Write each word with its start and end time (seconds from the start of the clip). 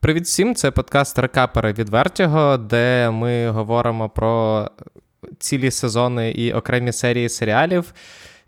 Привіт 0.00 0.24
всім! 0.24 0.54
Це 0.54 0.70
подкаст 0.70 1.18
Рекапери 1.18 1.72
від 1.72 1.88
Вертіго, 1.88 2.56
де 2.56 3.10
ми 3.10 3.50
говоримо 3.50 4.08
про 4.08 4.66
цілі 5.38 5.70
сезони 5.70 6.30
і 6.30 6.52
окремі 6.52 6.92
серії 6.92 7.28
серіалів. 7.28 7.92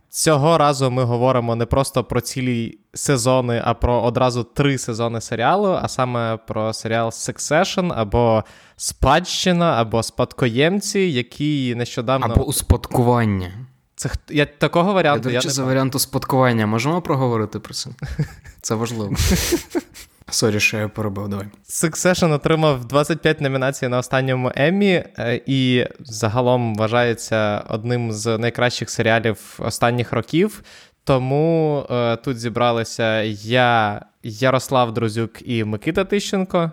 Цього 0.08 0.58
разу 0.58 0.90
ми 0.90 1.04
говоримо 1.04 1.56
не 1.56 1.66
просто 1.66 2.04
про 2.04 2.20
цілі 2.20 2.78
сезони, 2.94 3.62
а 3.64 3.74
про 3.74 4.02
одразу 4.02 4.44
три 4.44 4.78
сезони 4.78 5.20
серіалу, 5.20 5.78
а 5.82 5.88
саме 5.88 6.36
про 6.36 6.72
серіал 6.72 7.08
Succession 7.08 7.92
або 7.96 8.44
Спадщина, 8.76 9.72
або 9.80 10.02
Спадкоємці, 10.02 11.00
які 11.00 11.74
нещодавно. 11.74 12.26
Або 12.26 12.44
успадкування. 12.44 13.52
Це 13.94 14.10
я 14.28 14.46
такого 14.46 14.92
варіанту. 14.92 15.28
Я, 15.28 15.32
до 15.32 15.36
речі, 15.38 15.48
я 15.48 15.54
за 15.54 15.64
варіант 15.64 15.94
успадкування 15.94 16.66
можемо 16.66 17.02
проговорити 17.02 17.58
про 17.58 17.74
це? 17.74 17.90
Це 18.60 18.74
важливо. 18.74 19.16
Sorry, 20.30 20.60
що 20.60 20.76
я 20.76 20.88
перебив, 20.88 21.28
давай. 21.28 21.46
Succession 21.68 22.32
отримав 22.32 22.84
25 22.84 23.40
номінацій 23.40 23.88
на 23.88 23.98
останньому 23.98 24.52
Еммі, 24.56 25.04
е, 25.18 25.40
і 25.46 25.86
загалом 26.00 26.74
вважається 26.74 27.64
одним 27.68 28.12
з 28.12 28.38
найкращих 28.38 28.90
серіалів 28.90 29.58
останніх 29.58 30.12
років. 30.12 30.62
Тому 31.04 31.86
е, 31.90 32.16
тут 32.16 32.40
зібралися 32.40 33.22
я, 33.22 34.02
Ярослав 34.22 34.94
Друзюк 34.94 35.30
і 35.44 35.64
Микита 35.64 36.04
Тищенко. 36.04 36.70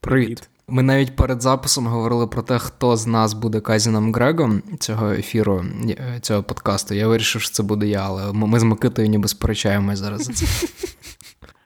Привіт. 0.00 0.48
Ми 0.68 0.82
навіть 0.82 1.16
перед 1.16 1.42
записом 1.42 1.86
говорили 1.86 2.26
про 2.26 2.42
те, 2.42 2.58
хто 2.58 2.96
з 2.96 3.06
нас 3.06 3.32
буде 3.32 3.60
Cousin 3.60 3.99
ом 3.99 4.12
Грегом 4.12 4.62
цього 4.80 5.12
ефіру, 5.12 5.64
е, 5.88 6.18
цього 6.20 6.42
подкасту. 6.42 6.94
Я 6.94 7.08
вирішив, 7.08 7.42
що 7.42 7.52
це 7.52 7.62
буде 7.62 7.86
я, 7.86 8.00
але 8.00 8.32
ми 8.32 8.60
з 8.60 8.62
Микитою 8.62 9.08
ніби 9.08 9.28
сперечаємось 9.28 9.98
зараз 9.98 10.24
за 10.24 10.32
це. 10.32 10.46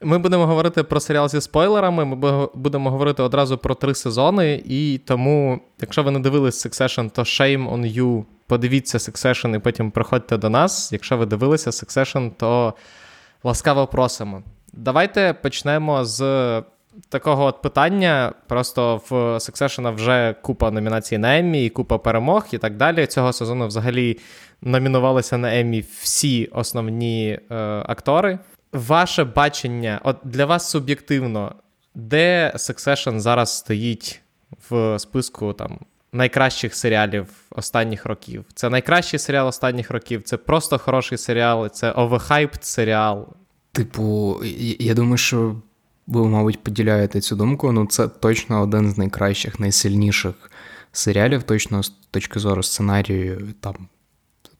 Ми 0.02 0.18
будемо 0.18 0.46
говорити 0.46 0.82
про 0.82 1.00
серіал 1.00 1.28
зі 1.28 1.40
спойлерами. 1.40 2.04
Ми 2.04 2.46
будемо 2.54 2.90
говорити 2.90 3.22
одразу 3.22 3.58
про 3.58 3.74
три 3.74 3.94
сезони. 3.94 4.62
І 4.64 5.00
тому, 5.04 5.60
якщо 5.80 6.02
ви 6.02 6.10
не 6.10 6.18
дивились 6.18 6.66
Succession, 6.66 7.10
то 7.10 7.22
shame 7.22 7.72
on 7.72 7.98
you. 7.98 8.24
Подивіться 8.46 8.98
Succession 8.98 9.56
і 9.56 9.58
потім 9.58 9.90
приходьте 9.90 10.36
до 10.36 10.50
нас. 10.50 10.92
Якщо 10.92 11.16
ви 11.16 11.26
дивилися 11.26 11.70
Succession, 11.70 12.30
то 12.36 12.74
ласкаво 13.44 13.86
просимо. 13.86 14.42
Давайте 14.72 15.34
почнемо 15.42 16.04
з 16.04 16.20
такого 17.08 17.44
от 17.44 17.62
питання. 17.62 18.32
Просто 18.46 19.00
в 19.10 19.12
Succession 19.14 19.94
вже 19.94 20.34
купа 20.42 20.70
номінацій 20.70 21.18
на 21.18 21.38
Еммі 21.38 21.64
і 21.64 21.70
купа 21.70 21.98
перемог 21.98 22.46
і 22.52 22.58
так 22.58 22.76
далі. 22.76 23.06
Цього 23.06 23.32
сезону 23.32 23.66
взагалі 23.66 24.18
номінувалися 24.62 25.38
на 25.38 25.60
Еммі 25.60 25.84
всі 26.00 26.46
основні 26.46 27.38
е, 27.50 27.54
актори 27.86 28.38
ваше 28.72 29.24
бачення, 29.24 30.00
от 30.04 30.16
для 30.24 30.46
вас 30.46 30.70
суб'єктивно, 30.70 31.54
де 31.94 32.52
Succession 32.56 33.18
зараз 33.18 33.56
стоїть 33.56 34.20
в 34.70 34.98
списку 34.98 35.52
там 35.52 35.78
найкращих 36.12 36.74
серіалів 36.74 37.28
останніх 37.50 38.06
років? 38.06 38.44
Це 38.54 38.70
найкращий 38.70 39.18
серіал 39.18 39.48
останніх 39.48 39.90
років, 39.90 40.22
це 40.22 40.36
просто 40.36 40.78
хороший 40.78 41.18
серіал, 41.18 41.68
це 41.68 41.90
overhyped 41.90 42.64
серіал. 42.64 43.28
Типу, 43.72 44.40
я 44.78 44.94
думаю, 44.94 45.16
що 45.16 45.56
ви, 46.06 46.28
мабуть, 46.28 46.62
поділяєте 46.62 47.20
цю 47.20 47.36
думку. 47.36 47.72
Ну, 47.72 47.86
це 47.86 48.08
точно 48.08 48.62
один 48.62 48.90
з 48.90 48.98
найкращих, 48.98 49.60
найсильніших 49.60 50.34
серіалів, 50.92 51.42
точно 51.42 51.82
з 51.82 51.88
точки 51.88 52.38
зору 52.38 52.62
сценарію, 52.62 53.54
там 53.60 53.88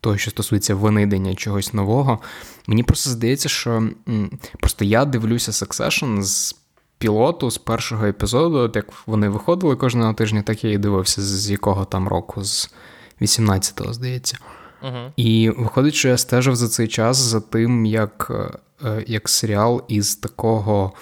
того, 0.07 0.19
що 0.19 0.31
стосується 0.31 0.75
винайдення 0.75 1.35
чогось 1.35 1.73
нового. 1.73 2.19
Мені 2.67 2.83
просто 2.83 3.11
здається, 3.11 3.49
що 3.49 3.89
просто 4.61 4.85
я 4.85 5.05
дивлюся 5.05 5.53
Succession 5.53 6.23
з 6.23 6.57
пілоту 6.99 7.51
з 7.51 7.59
першого 7.59 8.07
епізоду, 8.07 8.59
от 8.59 8.77
як 8.77 8.87
вони 9.07 9.29
виходили 9.29 9.77
кожного 9.77 10.15
тижня, 10.15 10.43
так 10.43 10.65
я 10.65 10.73
і 10.73 10.79
дивився, 10.79 11.23
з 11.23 11.51
якого 11.51 11.85
там 11.85 12.09
року, 12.09 12.45
з 12.45 12.71
18-го, 13.21 13.93
здається. 13.93 14.39
Uh-huh. 14.83 15.13
І 15.17 15.51
виходить, 15.51 15.95
що 15.95 16.09
я 16.09 16.19
стежив 16.19 16.57
за 16.57 16.69
цей 16.69 16.89
час 16.89 17.17
за 17.17 17.41
тим, 17.41 17.87
як, 17.87 18.33
е, 18.85 19.05
як 19.07 19.29
серіал 19.29 19.85
із 19.89 20.17
такого, 20.17 20.93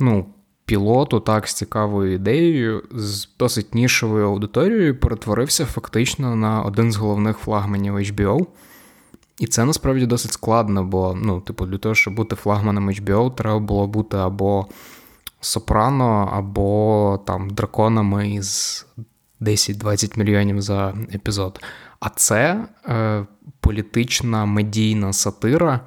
ну, 0.00 0.26
пілоту, 0.68 1.20
так, 1.20 1.48
з 1.48 1.54
цікавою 1.54 2.12
ідеєю, 2.12 2.82
з 2.94 3.28
досить 3.38 3.74
нішовою 3.74 4.26
аудиторією, 4.26 5.00
перетворився 5.00 5.66
фактично 5.66 6.36
на 6.36 6.62
один 6.62 6.92
з 6.92 6.96
головних 6.96 7.38
флагманів 7.38 7.96
HBO. 7.96 8.46
І 9.38 9.46
це 9.46 9.64
насправді 9.64 10.06
досить 10.06 10.32
складно, 10.32 10.84
бо, 10.84 11.18
ну, 11.22 11.40
типу, 11.40 11.66
для 11.66 11.78
того, 11.78 11.94
щоб 11.94 12.14
бути 12.14 12.36
флагманом 12.36 12.90
HBO, 12.90 13.34
треба 13.34 13.58
було 13.58 13.86
бути 13.86 14.16
або 14.16 14.66
Сопрано, 15.40 16.30
або 16.32 17.20
там 17.26 17.50
драконами 17.50 18.30
із 18.30 18.86
10-20 19.40 20.18
мільйонів 20.18 20.60
за 20.60 20.94
епізод. 21.14 21.60
А 22.00 22.08
це 22.08 22.64
е, 22.86 23.26
політична 23.60 24.44
медійна 24.44 25.12
сатира, 25.12 25.80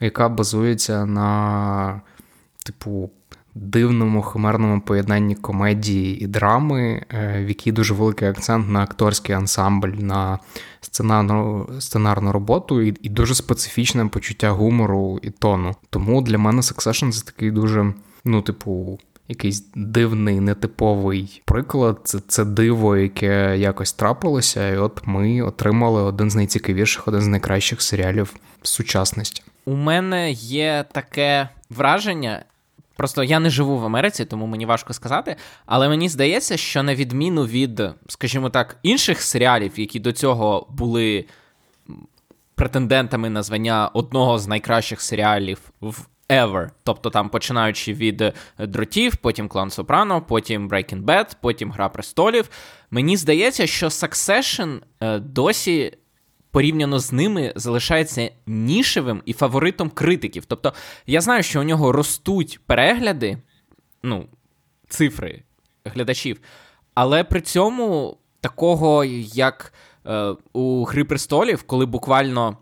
яка 0.00 0.28
базується 0.28 1.06
на, 1.06 2.00
типу, 2.64 3.10
дивному 3.54 4.22
химерному 4.22 4.80
поєднанні 4.80 5.34
комедії 5.34 6.20
і 6.24 6.26
драми, 6.26 7.04
е, 7.10 7.44
в 7.44 7.48
якій 7.48 7.72
дуже 7.72 7.94
великий 7.94 8.28
акцент 8.28 8.68
на 8.68 8.82
акторський 8.82 9.34
ансамбль, 9.34 9.88
на 9.88 10.38
сценарну 10.80 11.68
сценарну 11.78 12.32
роботу 12.32 12.82
і, 12.82 12.94
і 13.02 13.08
дуже 13.08 13.34
специфічне 13.34 14.06
почуття 14.06 14.50
гумору 14.50 15.18
і 15.22 15.30
тону. 15.30 15.74
Тому 15.90 16.22
для 16.22 16.38
мене 16.38 16.60
Succession 16.60 17.12
це 17.12 17.24
такий 17.24 17.50
дуже, 17.50 17.94
ну, 18.24 18.42
типу. 18.42 18.98
Якийсь 19.28 19.64
дивний, 19.74 20.40
нетиповий 20.40 21.42
приклад. 21.44 22.00
Це 22.04 22.18
це 22.28 22.44
диво, 22.44 22.96
яке 22.96 23.58
якось 23.58 23.92
трапилося, 23.92 24.68
і 24.68 24.76
от 24.76 25.00
ми 25.04 25.42
отримали 25.42 26.02
один 26.02 26.30
з 26.30 26.34
найцікавіших, 26.34 27.08
один 27.08 27.20
з 27.20 27.26
найкращих 27.26 27.82
серіалів 27.82 28.34
сучасності. 28.62 29.42
У 29.64 29.74
мене 29.74 30.30
є 30.32 30.84
таке 30.92 31.48
враження, 31.70 32.44
Просто 32.96 33.24
я 33.24 33.40
не 33.40 33.50
живу 33.50 33.78
в 33.78 33.84
Америці, 33.84 34.24
тому 34.24 34.46
мені 34.46 34.66
важко 34.66 34.92
сказати. 34.92 35.36
Але 35.66 35.88
мені 35.88 36.08
здається, 36.08 36.56
що 36.56 36.82
на 36.82 36.94
відміну 36.94 37.46
від, 37.46 37.82
скажімо 38.08 38.50
так, 38.50 38.76
інших 38.82 39.22
серіалів, 39.22 39.80
які 39.80 40.00
до 40.00 40.12
цього 40.12 40.66
були 40.70 41.24
претендентами 42.54 43.30
на 43.30 43.42
звання 43.42 43.88
одного 43.88 44.38
з 44.38 44.46
найкращих 44.46 45.00
серіалів 45.00 45.58
в 45.80 46.06
ever, 46.28 46.70
тобто 46.84 47.10
там 47.10 47.28
починаючи 47.28 47.92
від 47.92 48.32
дротів, 48.58 49.16
потім 49.16 49.48
Клан 49.48 49.70
Сопрано, 49.70 50.22
потім 50.22 50.68
Breaking 50.68 51.04
Bad, 51.04 51.36
потім 51.40 51.72
Гра 51.72 51.88
престолів. 51.88 52.48
Мені 52.90 53.16
здається, 53.16 53.66
що 53.66 53.86
Succession 53.86 54.80
е, 55.00 55.18
досі 55.18 55.92
порівняно 56.52 56.98
з 56.98 57.12
ними 57.12 57.52
залишається 57.56 58.30
нішевим 58.46 59.22
і 59.26 59.32
фаворитом 59.32 59.90
критиків. 59.90 60.44
Тобто, 60.44 60.72
я 61.06 61.20
знаю, 61.20 61.42
що 61.42 61.60
у 61.60 61.64
нього 61.64 61.92
ростуть 61.92 62.60
перегляди, 62.66 63.38
ну, 64.02 64.26
цифри 64.88 65.42
глядачів, 65.84 66.40
але 66.94 67.24
при 67.24 67.40
цьому 67.40 68.16
такого, 68.40 69.04
як 69.34 69.72
е, 70.06 70.34
у 70.52 70.84
Гри 70.84 71.04
престолів, 71.04 71.62
коли 71.62 71.86
буквально. 71.86 72.56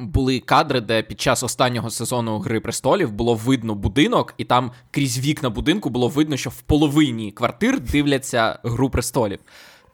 Були 0.00 0.40
кадри, 0.40 0.80
де 0.80 1.02
під 1.02 1.20
час 1.20 1.42
останнього 1.42 1.90
сезону 1.90 2.38
Гри 2.38 2.60
престолів 2.60 3.12
було 3.12 3.34
видно 3.34 3.74
будинок, 3.74 4.34
і 4.38 4.44
там 4.44 4.72
крізь 4.90 5.18
вікна 5.18 5.50
будинку 5.50 5.90
було 5.90 6.08
видно, 6.08 6.36
що 6.36 6.50
в 6.50 6.62
половині 6.62 7.32
квартир 7.32 7.80
дивляться 7.80 8.58
Гру 8.62 8.90
престолів. 8.90 9.38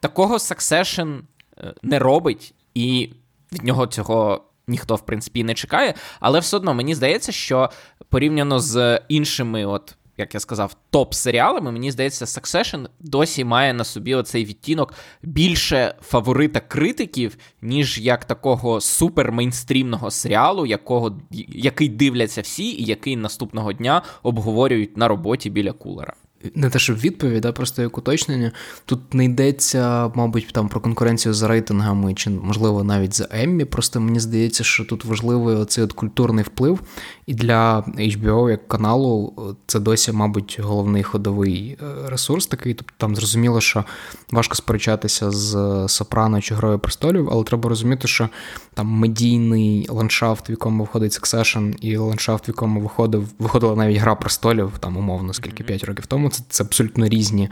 Такого 0.01 0.35
Succession 0.35 1.21
е, 1.59 1.75
не 1.83 1.99
робить, 1.99 2.55
і 2.79 3.13
від 3.53 3.65
нього 3.65 3.87
цього 3.87 4.45
ніхто, 4.69 4.95
в 4.95 5.01
принципі, 5.01 5.45
не 5.45 5.55
чекає. 5.55 5.95
Але 6.21 6.41
все 6.41 6.57
одно 6.57 6.75
мені 6.75 6.95
здається, 6.95 7.33
що 7.33 7.71
порівняно 8.09 8.61
з 8.61 9.01
іншими, 9.09 9.65
от. 9.67 9.95
Як 10.21 10.35
я 10.35 10.41
сказав, 10.41 10.77
топ-серіалами, 10.91 11.73
мені 11.73 11.91
здається, 11.91 12.25
Succession 12.25 12.87
досі 13.01 13.45
має 13.45 13.75
на 13.75 13.85
собі 13.85 14.15
оцей 14.15 14.45
відтінок 14.45 14.95
більше 15.23 15.95
фаворита 16.03 16.61
критиків, 16.61 17.37
ніж 17.63 17.99
як 17.99 18.25
такого 18.25 18.79
супер-мейнстрімного 18.79 20.11
серіалу, 20.11 20.67
якого, 20.67 21.19
який 21.49 21.89
дивляться 21.89 22.41
всі, 22.41 22.71
і 22.71 22.85
який 22.85 23.17
наступного 23.17 23.73
дня 23.73 24.03
обговорюють 24.23 24.97
на 24.97 25.09
роботі 25.09 25.51
біля 25.51 25.73
кулера 25.73 26.15
не 26.55 26.71
те, 26.71 26.79
щоб 26.79 26.99
відповідь, 26.99 27.45
а 27.45 27.53
просто 27.53 27.83
як 27.83 27.99
уточнення. 27.99 28.53
Тут 28.85 29.15
не 29.15 29.25
йдеться, 29.25 30.13
мабуть, 30.15 30.49
там 30.53 30.69
про 30.69 30.81
конкуренцію 30.81 31.35
з 31.35 31.43
рейтингами, 31.43 32.15
чи, 32.15 32.31
можливо, 32.31 32.85
навіть 32.85 33.15
за 33.15 33.29
Еммі. 33.31 33.65
Просто 33.65 34.01
мені 34.01 34.21
здається, 34.21 34.65
що 34.65 34.85
тут 34.85 35.05
важливий 35.05 35.57
оцей 35.57 35.85
от 35.85 35.93
культурний 35.93 36.45
вплив. 36.45 36.81
І 37.29 37.35
для 37.35 37.81
HBO 37.81 38.51
як 38.51 38.69
каналу 38.69 39.33
це 39.67 39.81
досі, 39.81 40.13
мабуть, 40.13 40.61
головний 40.63 41.03
ходовий 41.03 41.79
е, 41.83 42.11
ресурс 42.11 42.47
такий. 42.47 42.75
Тобто 42.75 42.95
там 42.97 43.17
зрозуміло, 43.17 43.61
що 43.61 43.85
важко 44.31 44.55
сперечатися 44.55 45.31
з 45.31 45.85
Сопрано 45.89 46.41
чи 46.41 46.55
Грою 46.55 46.79
престолів, 46.79 47.29
але 47.33 47.45
треба 47.45 47.69
розуміти, 47.69 48.09
що 48.09 48.29
там 48.75 48.87
медійний 48.87 49.87
ландшафт, 49.91 50.49
в 50.49 50.51
якому 50.51 50.83
виходить 50.83 51.13
Succession, 51.13 51.77
і 51.81 51.97
ландшафт, 51.97 52.49
в 52.49 52.51
якому 52.51 52.81
виходив, 52.81 53.29
виходила 53.39 53.77
навіть 53.77 53.97
Гра 53.97 54.15
престолів, 54.15 54.73
там 54.81 54.97
умовно, 54.97 55.33
скільки 55.33 55.65
5 55.65 55.85
років 55.85 56.07
тому 56.07 56.31
це, 56.31 56.43
це 56.49 56.65
абсолютно 56.65 57.09
різні 57.09 57.49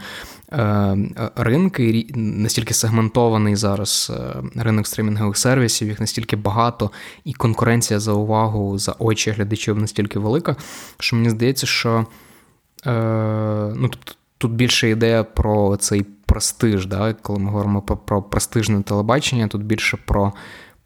е, 0.51 0.97
ринки, 1.35 2.07
настільки 2.15 2.73
сегментований 2.73 3.55
зараз 3.55 4.11
е, 4.15 4.61
ринок 4.61 4.87
стрімінгових 4.87 5.37
сервісів, 5.37 5.87
їх 5.87 5.99
настільки 5.99 6.35
багато, 6.35 6.91
і 7.25 7.33
конкуренція 7.33 7.99
за 7.99 8.11
увагу 8.11 8.77
за 8.77 8.95
очі 8.99 9.31
глядачів 9.31 9.66
настільки 9.75 10.19
велика, 10.19 10.55
що 10.99 11.15
мені 11.15 11.29
здається, 11.29 11.67
що 11.67 12.05
е, 12.85 13.73
ну, 13.75 13.87
тобто, 13.87 14.13
тут 14.37 14.51
більше 14.51 14.89
ідея 14.89 15.23
про 15.23 15.77
цей 15.77 16.05
престиж, 16.25 16.85
да? 16.85 17.13
коли 17.13 17.39
ми 17.39 17.49
говоримо 17.49 17.81
про, 17.81 17.97
про 17.97 18.23
престижне 18.23 18.81
телебачення, 18.81 19.47
тут 19.47 19.63
більше 19.63 19.97
про 20.05 20.33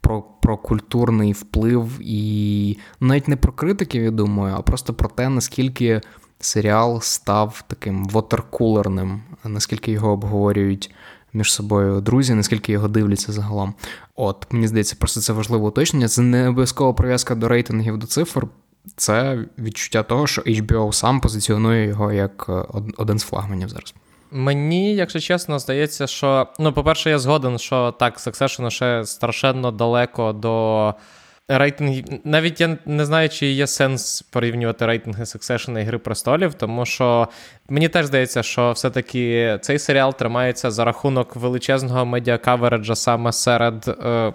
про 0.00 0.22
про 0.22 0.56
культурний 0.56 1.32
вплив 1.32 1.90
і 2.00 2.78
навіть 3.00 3.28
не 3.28 3.36
про 3.36 3.52
критиків, 3.52 4.02
я 4.02 4.10
думаю, 4.10 4.54
а 4.58 4.62
просто 4.62 4.94
про 4.94 5.08
те, 5.08 5.28
наскільки 5.28 6.00
серіал 6.40 7.00
став 7.00 7.64
таким 7.66 8.04
вотеркулерним, 8.04 9.22
наскільки 9.44 9.92
його 9.92 10.10
обговорюють 10.10 10.94
між 11.32 11.52
собою 11.52 12.00
друзі, 12.00 12.34
наскільки 12.34 12.72
його 12.72 12.88
дивляться 12.88 13.32
загалом. 13.32 13.74
От, 14.14 14.46
мені 14.50 14.68
здається, 14.68 14.96
просто 14.98 15.20
це 15.20 15.32
важливе 15.32 15.68
уточнення. 15.68 16.08
Це 16.08 16.22
не 16.22 16.48
обов'язкова 16.48 16.92
прив'язка 16.92 17.34
до 17.34 17.48
рейтингів 17.48 17.98
до 17.98 18.06
цифр. 18.06 18.46
Це 18.96 19.38
відчуття 19.58 20.02
того, 20.02 20.26
що 20.26 20.42
HBO 20.42 20.92
сам 20.92 21.20
позиціонує 21.20 21.86
його 21.86 22.12
як 22.12 22.46
е, 22.48 22.52
один 22.96 23.18
з 23.18 23.24
флагманів 23.24 23.68
зараз. 23.68 23.94
Мені, 24.30 24.94
якщо 24.94 25.20
чесно, 25.20 25.58
здається, 25.58 26.06
що 26.06 26.46
ну, 26.58 26.72
по-перше, 26.72 27.10
я 27.10 27.18
згоден, 27.18 27.58
що 27.58 27.94
так, 27.98 28.18
Succession 28.18 28.70
ще 28.70 29.04
страшенно 29.04 29.70
далеко 29.70 30.32
до 30.32 30.94
рейтингів. 31.48 32.04
Навіть 32.24 32.60
я 32.60 32.78
не 32.86 33.04
знаю, 33.04 33.28
чи 33.28 33.46
є 33.46 33.66
сенс 33.66 34.22
порівнювати 34.22 34.86
рейтинги 34.86 35.24
Succession 35.24 35.80
і 35.80 35.82
Гри 35.82 35.98
престолів, 35.98 36.54
тому 36.54 36.86
що 36.86 37.28
мені 37.68 37.88
теж 37.88 38.06
здається, 38.06 38.42
що 38.42 38.72
все-таки 38.72 39.58
цей 39.62 39.78
серіал 39.78 40.14
тримається 40.14 40.70
за 40.70 40.84
рахунок 40.84 41.36
величезного 41.36 42.06
медіакавереджа 42.06 42.94
саме 42.94 43.32
серед. 43.32 43.88
Е, 43.88 44.32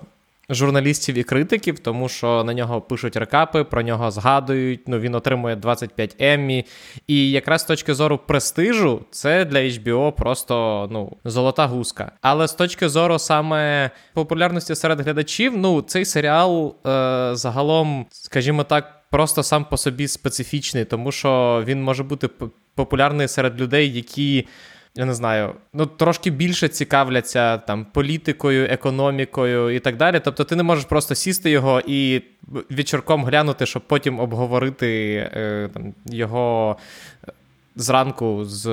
журналістів 0.50 1.16
і 1.16 1.24
критиків, 1.24 1.80
тому 1.80 2.10
що 2.10 2.44
на 2.44 2.54
нього 2.54 2.82
пишуть 2.82 3.18
рекапи, 3.18 3.64
про 3.64 3.82
нього 3.82 4.12
згадують. 4.12 4.88
Ну 4.88 5.00
він 5.00 5.16
отримує 5.16 5.56
25 5.56 6.16
Еммі. 6.20 6.66
І 7.08 7.32
якраз 7.32 7.62
з 7.62 7.66
точки 7.66 7.94
зору 7.94 8.18
престижу, 8.18 9.06
це 9.12 9.46
для 9.46 9.60
HBO 9.60 10.12
просто 10.12 10.88
ну 10.92 11.18
золота 11.26 11.68
гуска. 11.68 12.12
Але 12.22 12.48
з 12.48 12.54
точки 12.54 12.90
зору 12.90 13.20
саме 13.20 13.92
популярності 14.14 14.76
серед 14.76 15.02
глядачів, 15.02 15.58
ну 15.58 15.82
цей 15.82 16.06
серіал 16.06 16.76
е, 16.88 17.30
загалом, 17.34 18.06
скажімо 18.10 18.64
так. 18.64 18.94
Просто 19.10 19.44
сам 19.44 19.66
по 19.66 19.78
собі 19.78 20.08
специфічний, 20.08 20.86
тому 20.86 21.12
що 21.12 21.64
він 21.66 21.84
може 21.84 22.04
бути 22.04 22.30
популярний 22.76 23.28
серед 23.28 23.62
людей, 23.62 23.94
які 23.94 24.48
я 24.98 25.06
не 25.06 25.14
знаю, 25.14 25.54
ну 25.74 25.86
трошки 25.86 26.30
більше 26.30 26.68
цікавляться 26.68 27.58
там 27.58 27.86
політикою, 27.86 28.68
економікою 28.70 29.70
і 29.70 29.80
так 29.80 29.98
далі. 29.98 30.22
Тобто 30.24 30.44
ти 30.44 30.56
не 30.56 30.64
можеш 30.64 30.86
просто 30.86 31.16
сісти 31.16 31.50
його 31.50 31.82
і 31.88 32.22
вечірком 32.70 33.26
глянути, 33.26 33.66
щоб 33.66 33.82
потім 33.88 34.20
обговорити 34.20 35.16
е, 35.34 35.70
там, 35.74 35.94
його. 36.06 36.78
Зранку 37.80 38.46
з 38.46 38.66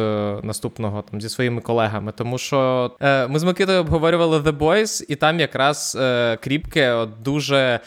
наступного 0.42 1.02
там 1.02 1.20
зі 1.20 1.28
своїми 1.28 1.60
колегами, 1.60 2.12
тому 2.12 2.38
що 2.38 2.90
е, 3.00 3.26
ми 3.28 3.38
з 3.38 3.44
Микитою 3.44 3.80
обговорювали 3.80 4.38
The 4.38 4.58
Boys, 4.58 5.04
і 5.08 5.16
там 5.16 5.40
якраз 5.40 5.96
е, 6.00 6.36
Кріпке 6.36 6.92
от 6.92 7.10
дуже 7.22 7.80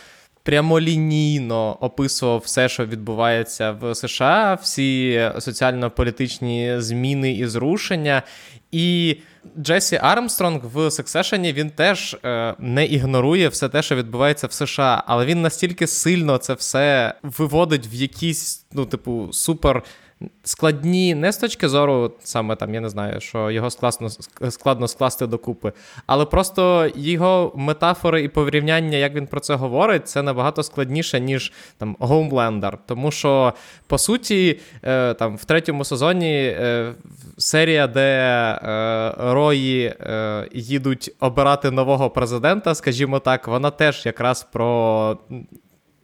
прямолінійно 0.47 1.77
описував 1.81 2.41
все, 2.45 2.69
що 2.69 2.85
відбувається 2.85 3.71
в 3.71 3.95
США, 3.95 4.57
всі 4.61 5.21
соціально-політичні 5.39 6.75
зміни 6.77 7.31
і 7.31 7.47
зрушення. 7.47 8.23
І 8.71 9.17
Джесі 9.59 9.99
Армстронг 10.01 10.61
в 10.73 10.91
Сексешені 10.91 11.53
він 11.53 11.69
теж 11.69 12.17
е, 12.25 12.55
не 12.59 12.85
ігнорує 12.85 13.47
все 13.47 13.69
те, 13.69 13.81
що 13.81 13.95
відбувається 13.95 14.47
в 14.47 14.51
США, 14.53 15.03
але 15.07 15.25
він 15.25 15.41
настільки 15.41 15.87
сильно 15.87 16.37
це 16.37 16.53
все 16.53 17.13
виводить 17.23 17.93
в 17.93 17.93
якісь, 17.93 18.65
ну, 18.73 18.85
типу, 18.85 19.29
супер 19.31 19.83
складні 20.43 21.15
не 21.15 21.31
з 21.31 21.37
точки 21.37 21.69
зору, 21.69 22.11
саме 22.19 22.55
там, 22.55 22.73
я 22.73 22.81
не 22.81 22.89
знаю, 22.89 23.21
що 23.21 23.51
його 23.51 23.69
складно 23.69 24.09
складно 24.49 24.87
скласти 24.87 25.27
докупи, 25.27 25.73
але 26.05 26.25
просто 26.25 26.91
його 26.95 27.53
метафори 27.55 28.23
і 28.23 28.27
порівняння, 28.27 28.97
як 28.97 29.15
він 29.15 29.27
про 29.27 29.39
це 29.39 29.55
говорить, 29.55 30.07
це 30.07 30.21
набагато 30.21 30.63
складніше, 30.63 31.19
ніж 31.19 31.53
там 31.77 31.95
Homelander. 31.99 32.77
Тому 32.85 33.11
що, 33.11 33.53
по 33.87 33.97
суті, 33.97 34.59
е, 34.83 35.13
там 35.13 35.37
в 35.37 35.45
третьому 35.45 35.85
сезоні 35.85 36.35
е, 36.35 36.93
серія, 37.37 37.87
де 37.87 38.01
е, 38.01 39.13
Рої 39.17 39.93
їдуть 40.53 41.15
обирати 41.19 41.71
нового 41.71 42.09
президента, 42.09 42.75
скажімо 42.75 43.19
так, 43.19 43.47
вона 43.47 43.71
теж 43.71 44.05
якраз 44.05 44.47
про 44.51 45.17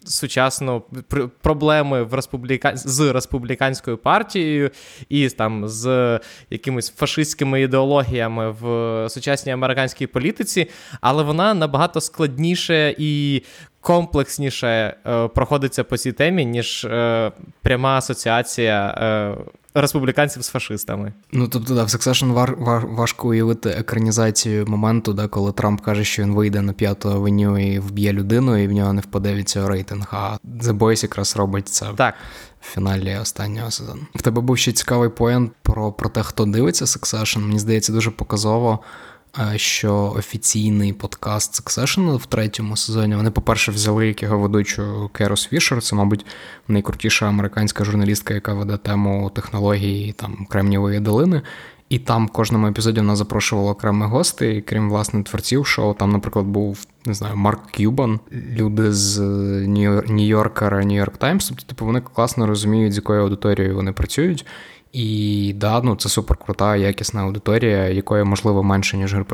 сучасну 0.05 0.83
проблеми 1.41 2.03
в 2.03 2.13
республіка... 2.13 2.71
з 2.75 3.11
республіканською 3.13 3.97
партією 3.97 4.71
і 5.09 5.29
там 5.29 5.67
з 5.67 6.19
якимись 6.49 6.89
фашистськими 6.89 7.61
ідеологіями 7.61 8.51
в 8.61 9.09
сучасній 9.09 9.51
американській 9.51 10.07
політиці, 10.07 10.69
але 11.01 11.23
вона 11.23 11.53
набагато 11.53 12.01
складніше 12.01 12.95
і 12.97 13.41
комплексніше 13.83 14.95
е, 15.05 15.27
проходиться 15.27 15.83
по 15.83 15.97
цій 15.97 16.11
темі, 16.11 16.45
ніж 16.45 16.85
е, 16.85 17.31
пряма 17.61 17.97
асоціація. 17.97 18.87
Е, 18.87 19.37
республіканців 19.75 20.41
з 20.41 20.49
фашистами. 20.49 21.13
Ну 21.31 21.47
тобто, 21.47 21.75
да, 21.75 21.83
в 21.83 21.87
Succession 21.87 22.31
вар, 22.31 22.55
вар, 22.59 22.87
важко 22.87 23.27
уявити 23.27 23.69
екранізацію 23.69 24.65
моменту, 24.67 25.13
да, 25.13 25.27
коли 25.27 25.51
Трамп 25.51 25.81
каже, 25.81 26.03
що 26.03 26.23
він 26.23 26.33
вийде 26.33 26.61
на 26.61 26.73
п'яту 26.73 27.09
авеню 27.09 27.73
і 27.73 27.79
вб'є 27.79 28.13
людину, 28.13 28.57
і 28.57 28.67
в 28.67 28.71
нього 28.71 28.93
не 28.93 29.01
впаде 29.01 29.33
від 29.33 29.49
цього 29.49 29.69
рейтинг. 29.69 30.07
А 30.11 30.37
The 30.61 30.77
Boys 30.77 31.03
якраз 31.03 31.37
робить 31.37 31.69
це 31.69 31.85
так. 31.95 32.15
в 32.61 32.73
фіналі 32.73 33.15
останнього 33.21 33.71
сезону. 33.71 34.01
В 34.15 34.21
тебе 34.21 34.41
був 34.41 34.57
ще 34.57 34.71
цікавий 34.71 35.09
поєнт 35.09 35.51
про, 35.61 35.91
про 35.91 36.09
те, 36.09 36.23
хто 36.23 36.45
дивиться 36.45 36.85
Succession. 36.85 37.39
Мені 37.39 37.59
здається, 37.59 37.91
дуже 37.91 38.11
показово. 38.11 38.79
Що 39.55 40.13
офіційний 40.17 40.93
подкаст 40.93 41.61
Succession 41.61 42.15
в 42.15 42.25
третьому 42.25 42.77
сезоні 42.77 43.15
вони, 43.15 43.31
по-перше, 43.31 43.71
взяли 43.71 44.07
як 44.07 44.23
його 44.23 44.39
ведучу 44.39 45.09
Керос 45.13 45.47
Фішер. 45.47 45.81
Це, 45.81 45.95
мабуть, 45.95 46.25
найкрутіша 46.67 47.27
американська 47.27 47.83
журналістка, 47.83 48.33
яка 48.33 48.53
веде 48.53 48.77
тему 48.77 49.31
технології 49.35 50.13
там 50.13 50.47
Кремнівої 50.49 50.99
долини. 50.99 51.41
І 51.89 51.99
там 51.99 52.27
в 52.27 52.29
кожному 52.29 52.67
епізоді 52.67 52.99
вона 52.99 53.15
запрошувала 53.15 53.71
окремих 53.71 54.09
гостей, 54.09 54.61
крім 54.61 54.89
власне 54.89 55.23
творців 55.23 55.67
шоу. 55.67 55.93
Там, 55.93 56.11
наприклад, 56.11 56.45
був 56.45 56.85
не 57.05 57.13
знаю, 57.13 57.35
Марк 57.35 57.71
Кюбан, 57.77 58.19
люди 58.31 58.93
з 58.93 59.19
Нью-Йоркера, 59.67 60.85
Нью-Йорк 60.85 61.17
Таймс. 61.17 61.47
Тобто, 61.49 61.65
типу, 61.65 61.85
вони 61.85 62.01
класно 62.01 62.47
розуміють, 62.47 62.93
з 62.93 62.95
якою 62.95 63.21
аудиторією 63.21 63.75
вони 63.75 63.91
працюють. 63.91 64.45
І 64.93 65.53
да, 65.55 65.81
ну 65.81 65.95
це 65.95 66.09
супер 66.09 66.37
крута, 66.37 66.75
якісна 66.75 67.21
аудиторія, 67.21 67.87
якої, 67.89 68.23
можливо, 68.23 68.63
менше, 68.63 68.97
ніж 68.97 69.13
«Гри 69.13 69.25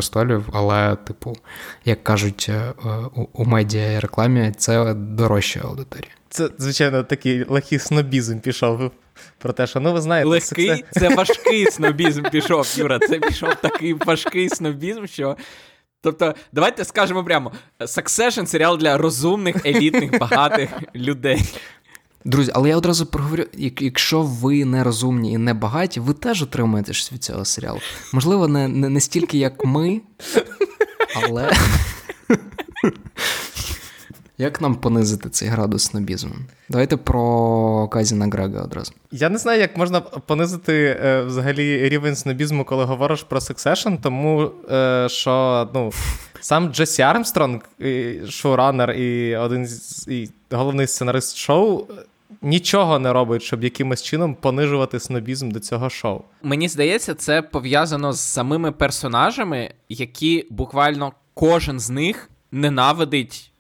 але, 0.53 0.95
типу, 0.95 1.37
як 1.85 2.03
кажуть 2.03 2.49
е, 2.49 2.73
у, 3.15 3.25
у 3.33 3.45
медіа 3.45 3.91
і 3.91 3.99
рекламі, 3.99 4.53
це 4.57 4.93
дорожча 4.93 5.59
аудиторія. 5.63 6.11
Це, 6.29 6.49
звичайно, 6.57 7.03
такий 7.03 7.45
легкий 7.49 7.79
снобізм 7.79 8.39
пішов. 8.39 8.91
Про 9.37 9.53
те, 9.53 9.67
що 9.67 9.79
ну 9.79 9.93
ви 9.93 10.01
знаєте, 10.01 10.29
легкий 10.29 10.67
це... 10.67 10.99
це 10.99 11.15
важкий 11.15 11.65
снобізм 11.71 12.23
пішов, 12.23 12.73
Юра. 12.77 12.99
Це 12.99 13.19
пішов 13.19 13.55
такий 13.55 13.93
важкий 13.93 14.49
снобізм, 14.49 15.05
що. 15.05 15.37
Тобто, 16.01 16.35
давайте 16.51 16.85
скажемо 16.85 17.23
прямо: 17.23 17.51
Succession– 17.79 18.45
серіал 18.47 18.77
для 18.77 18.97
розумних, 18.97 19.65
елітних, 19.65 20.19
багатих 20.19 20.69
людей. 20.95 21.41
Друзі, 22.25 22.51
але 22.55 22.69
я 22.69 22.77
одразу 22.77 23.05
проговорю: 23.05 23.43
якщо 23.79 24.21
ви 24.21 24.65
не 24.65 24.83
розумні 24.83 25.31
і 25.31 25.37
не 25.37 25.53
багаті, 25.53 25.97
ви 25.97 26.13
теж 26.13 26.43
отримаєте 26.43 26.91
від 26.91 27.23
цього 27.23 27.45
серіалу. 27.45 27.79
Можливо, 28.13 28.47
не, 28.47 28.67
не, 28.67 28.89
не 28.89 29.01
стільки, 29.01 29.37
як 29.37 29.65
ми, 29.65 30.01
але. 31.15 31.51
Як 34.41 34.61
нам 34.61 34.75
понизити 34.75 35.29
цей 35.29 35.47
градус 35.47 35.83
снобізму? 35.83 36.35
Давайте 36.69 36.97
про 36.97 37.87
Казіна 37.87 38.25
Грега 38.25 38.61
одразу. 38.63 38.91
Я 39.11 39.29
не 39.29 39.37
знаю, 39.37 39.59
як 39.59 39.77
можна 39.77 40.01
понизити 40.01 40.97
е, 41.03 41.21
взагалі 41.21 41.89
рівень 41.89 42.15
снобізму, 42.15 42.65
коли 42.65 42.83
говориш 42.83 43.23
про 43.23 43.39
Succession, 43.39 43.97
тому 44.01 44.51
е, 44.71 45.07
що 45.09 45.69
ну, 45.73 45.91
сам 46.41 46.73
Джесі 46.73 47.01
Армстронг, 47.01 47.61
шоуранер 48.29 48.91
і 48.91 49.35
один 49.35 49.67
з 49.67 50.07
і 50.07 50.29
головний 50.51 50.87
сценарист 50.87 51.37
шоу, 51.37 51.87
нічого 52.41 52.99
не 52.99 53.13
робить, 53.13 53.43
щоб 53.43 53.63
якимось 53.63 54.03
чином 54.03 54.35
понижувати 54.35 54.99
снобізм 54.99 55.51
до 55.51 55.59
цього 55.59 55.89
шоу. 55.89 56.21
Мені 56.43 56.67
здається, 56.67 57.13
це 57.13 57.41
пов'язано 57.41 58.13
з 58.13 58.19
самими 58.19 58.71
персонажами, 58.71 59.73
які 59.89 60.47
буквально 60.49 61.13
кожен 61.33 61.79
з 61.79 61.89
них 61.89 62.29
ненавидить 62.51 63.51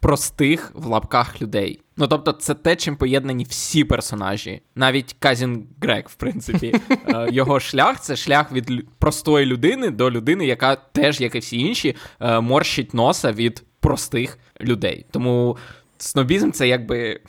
простих 0.00 0.72
в 0.74 0.86
лапках 0.86 1.42
людей. 1.42 1.80
Ну 1.96 2.08
тобто, 2.08 2.32
це 2.32 2.54
те, 2.54 2.76
чим 2.76 2.96
поєднані 2.96 3.44
всі 3.44 3.84
персонажі, 3.84 4.60
навіть 4.74 5.16
Казін 5.18 5.66
Грек, 5.82 6.08
в 6.08 6.14
принципі, 6.14 6.74
е, 7.08 7.28
його 7.30 7.60
шлях 7.60 8.00
це 8.00 8.16
шлях 8.16 8.52
від 8.52 8.88
простої 8.98 9.46
людини 9.46 9.90
до 9.90 10.10
людини, 10.10 10.46
яка 10.46 10.76
теж, 10.76 11.20
як 11.20 11.34
і 11.34 11.38
всі 11.38 11.58
інші, 11.58 11.96
е, 12.20 12.40
морщить 12.40 12.94
носа 12.94 13.32
від 13.32 13.64
простих 13.80 14.38
людей. 14.60 15.06
Тому 15.10 15.56
снобізм 15.98 16.50
це 16.50 16.68
якби 16.68 17.20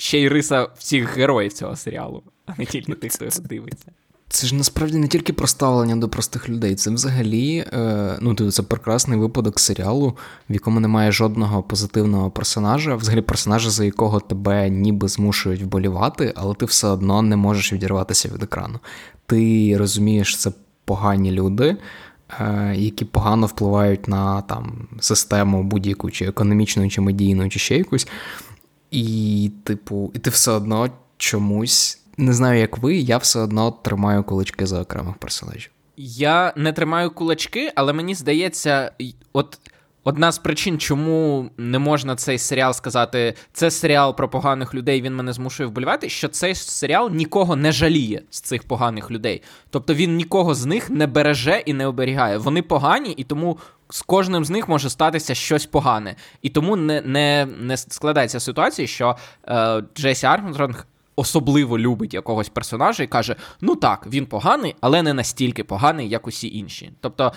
ще 0.00 0.18
й 0.20 0.28
риса 0.28 0.68
всіх 0.78 1.16
героїв 1.16 1.52
цього 1.52 1.76
серіалу, 1.76 2.22
а 2.46 2.52
не 2.58 2.64
тільки 2.64 2.94
тих, 2.94 3.12
хто 3.12 3.24
його 3.24 3.40
дивиться. 3.40 3.86
Це 4.28 4.46
ж 4.46 4.54
насправді 4.54 4.98
не 4.98 5.08
тільки 5.08 5.32
про 5.32 5.46
ставлення 5.46 5.96
до 5.96 6.08
простих 6.08 6.48
людей, 6.48 6.74
це 6.74 6.90
взагалі 6.90 7.64
е, 7.72 8.18
ну, 8.20 8.50
це 8.50 8.62
прекрасний 8.62 9.18
випадок 9.18 9.60
серіалу, 9.60 10.16
в 10.50 10.52
якому 10.52 10.80
немає 10.80 11.12
жодного 11.12 11.62
позитивного 11.62 12.30
персонажа, 12.30 12.94
взагалі 12.94 13.22
персонажа, 13.22 13.70
за 13.70 13.84
якого 13.84 14.20
тебе 14.20 14.70
ніби 14.70 15.08
змушують 15.08 15.62
вболівати, 15.62 16.32
але 16.36 16.54
ти 16.54 16.66
все 16.66 16.88
одно 16.88 17.22
не 17.22 17.36
можеш 17.36 17.72
відірватися 17.72 18.28
від 18.34 18.42
екрану. 18.42 18.78
Ти 19.26 19.76
розумієш, 19.78 20.36
це 20.36 20.52
погані 20.84 21.30
люди, 21.30 21.76
е, 22.40 22.74
які 22.76 23.04
погано 23.04 23.46
впливають 23.46 24.08
на 24.08 24.42
там, 24.42 24.88
систему 25.00 25.62
будь-яку, 25.62 26.10
чи 26.10 26.24
економічну, 26.24 26.90
чи 26.90 27.00
медійну, 27.00 27.48
чи 27.48 27.58
ще 27.58 27.78
якусь. 27.78 28.06
І, 28.90 29.50
типу, 29.64 30.10
і 30.14 30.18
ти 30.18 30.30
все 30.30 30.50
одно 30.50 30.90
чомусь. 31.16 32.00
Не 32.16 32.32
знаю, 32.32 32.60
як 32.60 32.78
ви, 32.78 32.96
я 32.96 33.18
все 33.18 33.40
одно 33.40 33.70
тримаю 33.70 34.24
кулачки 34.24 34.66
за 34.66 34.80
окремих 34.80 35.16
персонажів. 35.16 35.70
Я 35.96 36.52
не 36.56 36.72
тримаю 36.72 37.10
кулачки, 37.10 37.72
але 37.74 37.92
мені 37.92 38.14
здається, 38.14 38.92
от 39.32 39.58
одна 40.04 40.32
з 40.32 40.38
причин, 40.38 40.78
чому 40.78 41.50
не 41.56 41.78
можна 41.78 42.16
цей 42.16 42.38
серіал 42.38 42.72
сказати, 42.72 43.34
це 43.52 43.70
серіал 43.70 44.16
про 44.16 44.28
поганих 44.28 44.74
людей, 44.74 45.02
він 45.02 45.16
мене 45.16 45.32
змушує 45.32 45.68
вболівати, 45.68 46.08
що 46.08 46.28
цей 46.28 46.54
серіал 46.54 47.10
нікого 47.10 47.56
не 47.56 47.72
жаліє 47.72 48.22
з 48.30 48.40
цих 48.40 48.62
поганих 48.62 49.10
людей. 49.10 49.42
Тобто 49.70 49.94
він 49.94 50.16
нікого 50.16 50.54
з 50.54 50.66
них 50.66 50.90
не 50.90 51.06
береже 51.06 51.62
і 51.66 51.72
не 51.72 51.86
оберігає. 51.86 52.38
Вони 52.38 52.62
погані, 52.62 53.12
і 53.12 53.24
тому. 53.24 53.58
З 53.92 54.02
кожним 54.02 54.44
з 54.44 54.50
них 54.50 54.68
може 54.68 54.90
статися 54.90 55.34
щось 55.34 55.66
погане, 55.66 56.16
і 56.42 56.48
тому 56.48 56.76
не 56.76 57.00
не, 57.00 57.48
не 57.60 57.76
складається 57.76 58.40
ситуація, 58.40 58.88
що 58.88 59.16
е, 59.48 59.82
Джесі 59.96 60.26
Армстронг 60.26 60.86
особливо 61.16 61.78
любить 61.78 62.14
якогось 62.14 62.48
персонажа 62.48 63.02
і 63.02 63.06
каже: 63.06 63.36
ну 63.60 63.76
так, 63.76 64.06
він 64.06 64.26
поганий, 64.26 64.76
але 64.80 65.02
не 65.02 65.14
настільки 65.14 65.64
поганий, 65.64 66.08
як 66.08 66.26
усі 66.26 66.56
інші. 66.56 66.92
Тобто. 67.00 67.32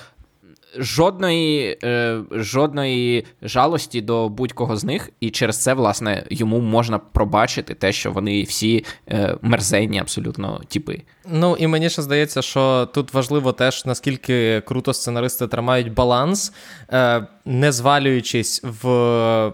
Жодної 0.77 1.77
е, 1.83 2.19
жодної 2.31 3.25
жалості 3.41 4.01
до 4.01 4.29
будь-кого 4.29 4.77
з 4.77 4.83
них, 4.83 5.09
і 5.19 5.29
через 5.29 5.57
це, 5.57 5.73
власне, 5.73 6.25
йому 6.29 6.59
можна 6.59 6.99
пробачити 6.99 7.73
те, 7.73 7.91
що 7.91 8.11
вони 8.11 8.43
всі 8.43 8.85
е, 9.09 9.37
мерзенні, 9.41 9.99
абсолютно 9.99 10.61
типи. 10.67 11.01
Ну 11.27 11.55
і 11.59 11.67
мені 11.67 11.89
ще 11.89 12.01
здається, 12.01 12.41
що 12.41 12.89
тут 12.93 13.13
важливо 13.13 13.51
теж 13.51 13.85
наскільки 13.85 14.61
круто 14.61 14.93
сценаристи 14.93 15.47
тримають 15.47 15.93
баланс, 15.93 16.53
е, 16.93 17.27
не 17.45 17.71
звалюючись 17.71 18.61
в 18.63 19.53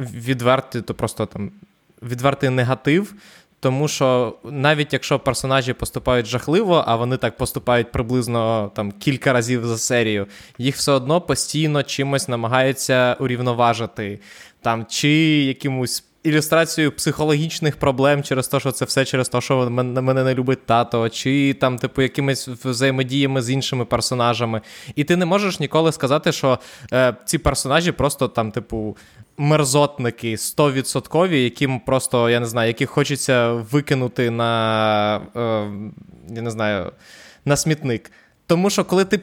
відвертий, 0.00 0.82
то 0.82 0.94
просто 0.94 1.26
там 1.26 1.50
відвертий 2.02 2.50
негатив. 2.50 3.14
Тому 3.60 3.88
що 3.88 4.36
навіть 4.44 4.92
якщо 4.92 5.18
персонажі 5.18 5.72
поступають 5.72 6.26
жахливо, 6.26 6.84
а 6.86 6.96
вони 6.96 7.16
так 7.16 7.36
поступають 7.36 7.92
приблизно 7.92 8.72
там 8.74 8.92
кілька 8.92 9.32
разів 9.32 9.66
за 9.66 9.78
серію, 9.78 10.26
їх 10.58 10.76
все 10.76 10.92
одно 10.92 11.20
постійно 11.20 11.82
чимось 11.82 12.28
намагаються 12.28 13.16
урівноважити, 13.20 14.20
там 14.62 14.86
чи 14.88 15.10
якимось 15.44 16.04
ілюстрацією 16.22 16.92
психологічних 16.92 17.76
проблем 17.76 18.22
через 18.22 18.48
те, 18.48 18.60
що 18.60 18.72
це 18.72 18.84
все 18.84 19.04
через 19.04 19.28
те, 19.28 19.40
що 19.40 19.70
мене 19.70 20.24
не 20.24 20.34
любить 20.34 20.66
тато, 20.66 21.08
чи 21.08 21.54
там, 21.54 21.78
типу, 21.78 22.02
якимись 22.02 22.48
взаємодіями 22.48 23.42
з 23.42 23.50
іншими 23.50 23.84
персонажами. 23.84 24.60
І 24.94 25.04
ти 25.04 25.16
не 25.16 25.26
можеш 25.26 25.60
ніколи 25.60 25.92
сказати, 25.92 26.32
що 26.32 26.58
е, 26.92 27.16
ці 27.24 27.38
персонажі 27.38 27.92
просто 27.92 28.28
там, 28.28 28.52
типу, 28.52 28.96
мерзотники 29.40 30.36
100%, 30.36 31.32
яким 31.32 31.80
просто, 31.80 32.30
я 32.30 32.40
не 32.40 32.46
знаю, 32.46 32.68
яких 32.68 32.90
хочеться 32.90 33.52
викинути 33.52 34.30
на, 34.30 35.20
е, 35.36 35.40
я 36.34 36.42
не 36.42 36.50
знаю, 36.50 36.92
на 37.44 37.56
смітник. 37.56 38.12
Тому 38.46 38.70
що 38.70 38.84
коли 38.84 39.04
ти 39.04 39.20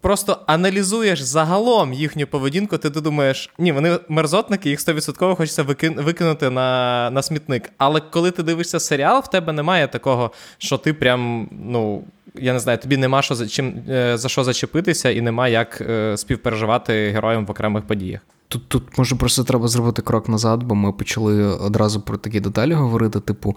просто 0.00 0.38
аналізуєш 0.46 1.20
загалом 1.20 1.92
їхню 1.92 2.26
поведінку, 2.26 2.78
ти 2.78 2.90
думаєш, 2.90 3.50
ні, 3.58 3.72
вони 3.72 3.98
мерзотники, 4.08 4.70
їх 4.70 4.80
100% 4.80 5.36
хочеться 5.36 5.62
викинути 6.02 6.50
на 6.50 7.10
на 7.12 7.22
смітник. 7.22 7.72
Але 7.78 8.00
коли 8.00 8.30
ти 8.30 8.42
дивишся 8.42 8.80
серіал, 8.80 9.20
в 9.20 9.30
тебе 9.30 9.52
немає 9.52 9.88
такого, 9.88 10.30
що 10.58 10.78
ти 10.78 10.92
прям, 10.92 11.48
ну. 11.52 12.04
Я 12.34 12.52
не 12.52 12.58
знаю, 12.58 12.78
тобі 12.78 12.96
нема 12.96 13.22
що 13.22 13.34
за 13.34 13.48
чим 13.48 13.82
е, 13.88 14.18
за 14.18 14.28
що 14.28 14.44
зачепитися, 14.44 15.10
і 15.10 15.20
нема 15.20 15.48
як 15.48 15.80
е, 15.80 16.16
співпереживати 16.16 17.10
героям 17.10 17.46
в 17.46 17.50
окремих 17.50 17.84
подіях. 17.84 18.20
Тут 18.48 18.68
тут 18.68 18.98
може 18.98 19.16
просто 19.16 19.44
треба 19.44 19.68
зробити 19.68 20.02
крок 20.02 20.28
назад, 20.28 20.62
бо 20.62 20.74
ми 20.74 20.92
почали 20.92 21.44
одразу 21.44 22.00
про 22.00 22.16
такі 22.16 22.40
деталі 22.40 22.72
говорити. 22.72 23.20
Типу, 23.20 23.56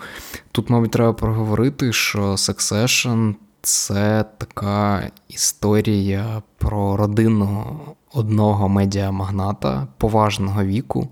тут, 0.52 0.70
мабуть, 0.70 0.92
треба 0.92 1.14
проговорити, 1.14 1.94
що 1.94 2.20
Succession 2.22 3.36
це 3.62 4.26
така 4.38 5.12
історія 5.28 6.42
про 6.58 6.98
родину 6.98 7.80
одного 8.14 8.70
медіамагната 8.70 9.88
поважного 9.98 10.64
віку, 10.64 11.08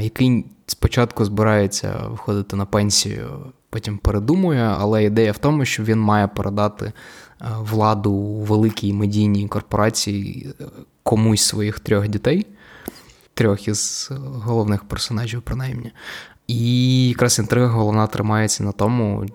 який 0.00 0.46
спочатку 0.66 1.24
збирається 1.24 2.00
виходити 2.10 2.56
на 2.56 2.66
пенсію, 2.66 3.30
потім 3.72 3.98
передумує, 3.98 4.76
але 4.78 5.04
ідея 5.04 5.32
в 5.32 5.38
тому, 5.38 5.64
що 5.64 5.82
він 5.82 6.00
має 6.00 6.28
передати 6.28 6.92
владу 7.58 8.14
великій 8.22 8.92
медійній 8.92 9.48
корпорації 9.48 10.48
комусь 11.02 11.42
своїх 11.42 11.80
трьох 11.80 12.08
дітей, 12.08 12.46
трьох 13.34 13.68
із 13.68 14.08
головних 14.32 14.84
персонажів, 14.84 15.42
принаймні. 15.42 15.92
І 16.46 17.08
якраз 17.08 17.38
інтрига 17.38 17.66
головна 17.66 18.06
тримається 18.06 18.64
на 18.64 18.72
тому, 18.72 19.26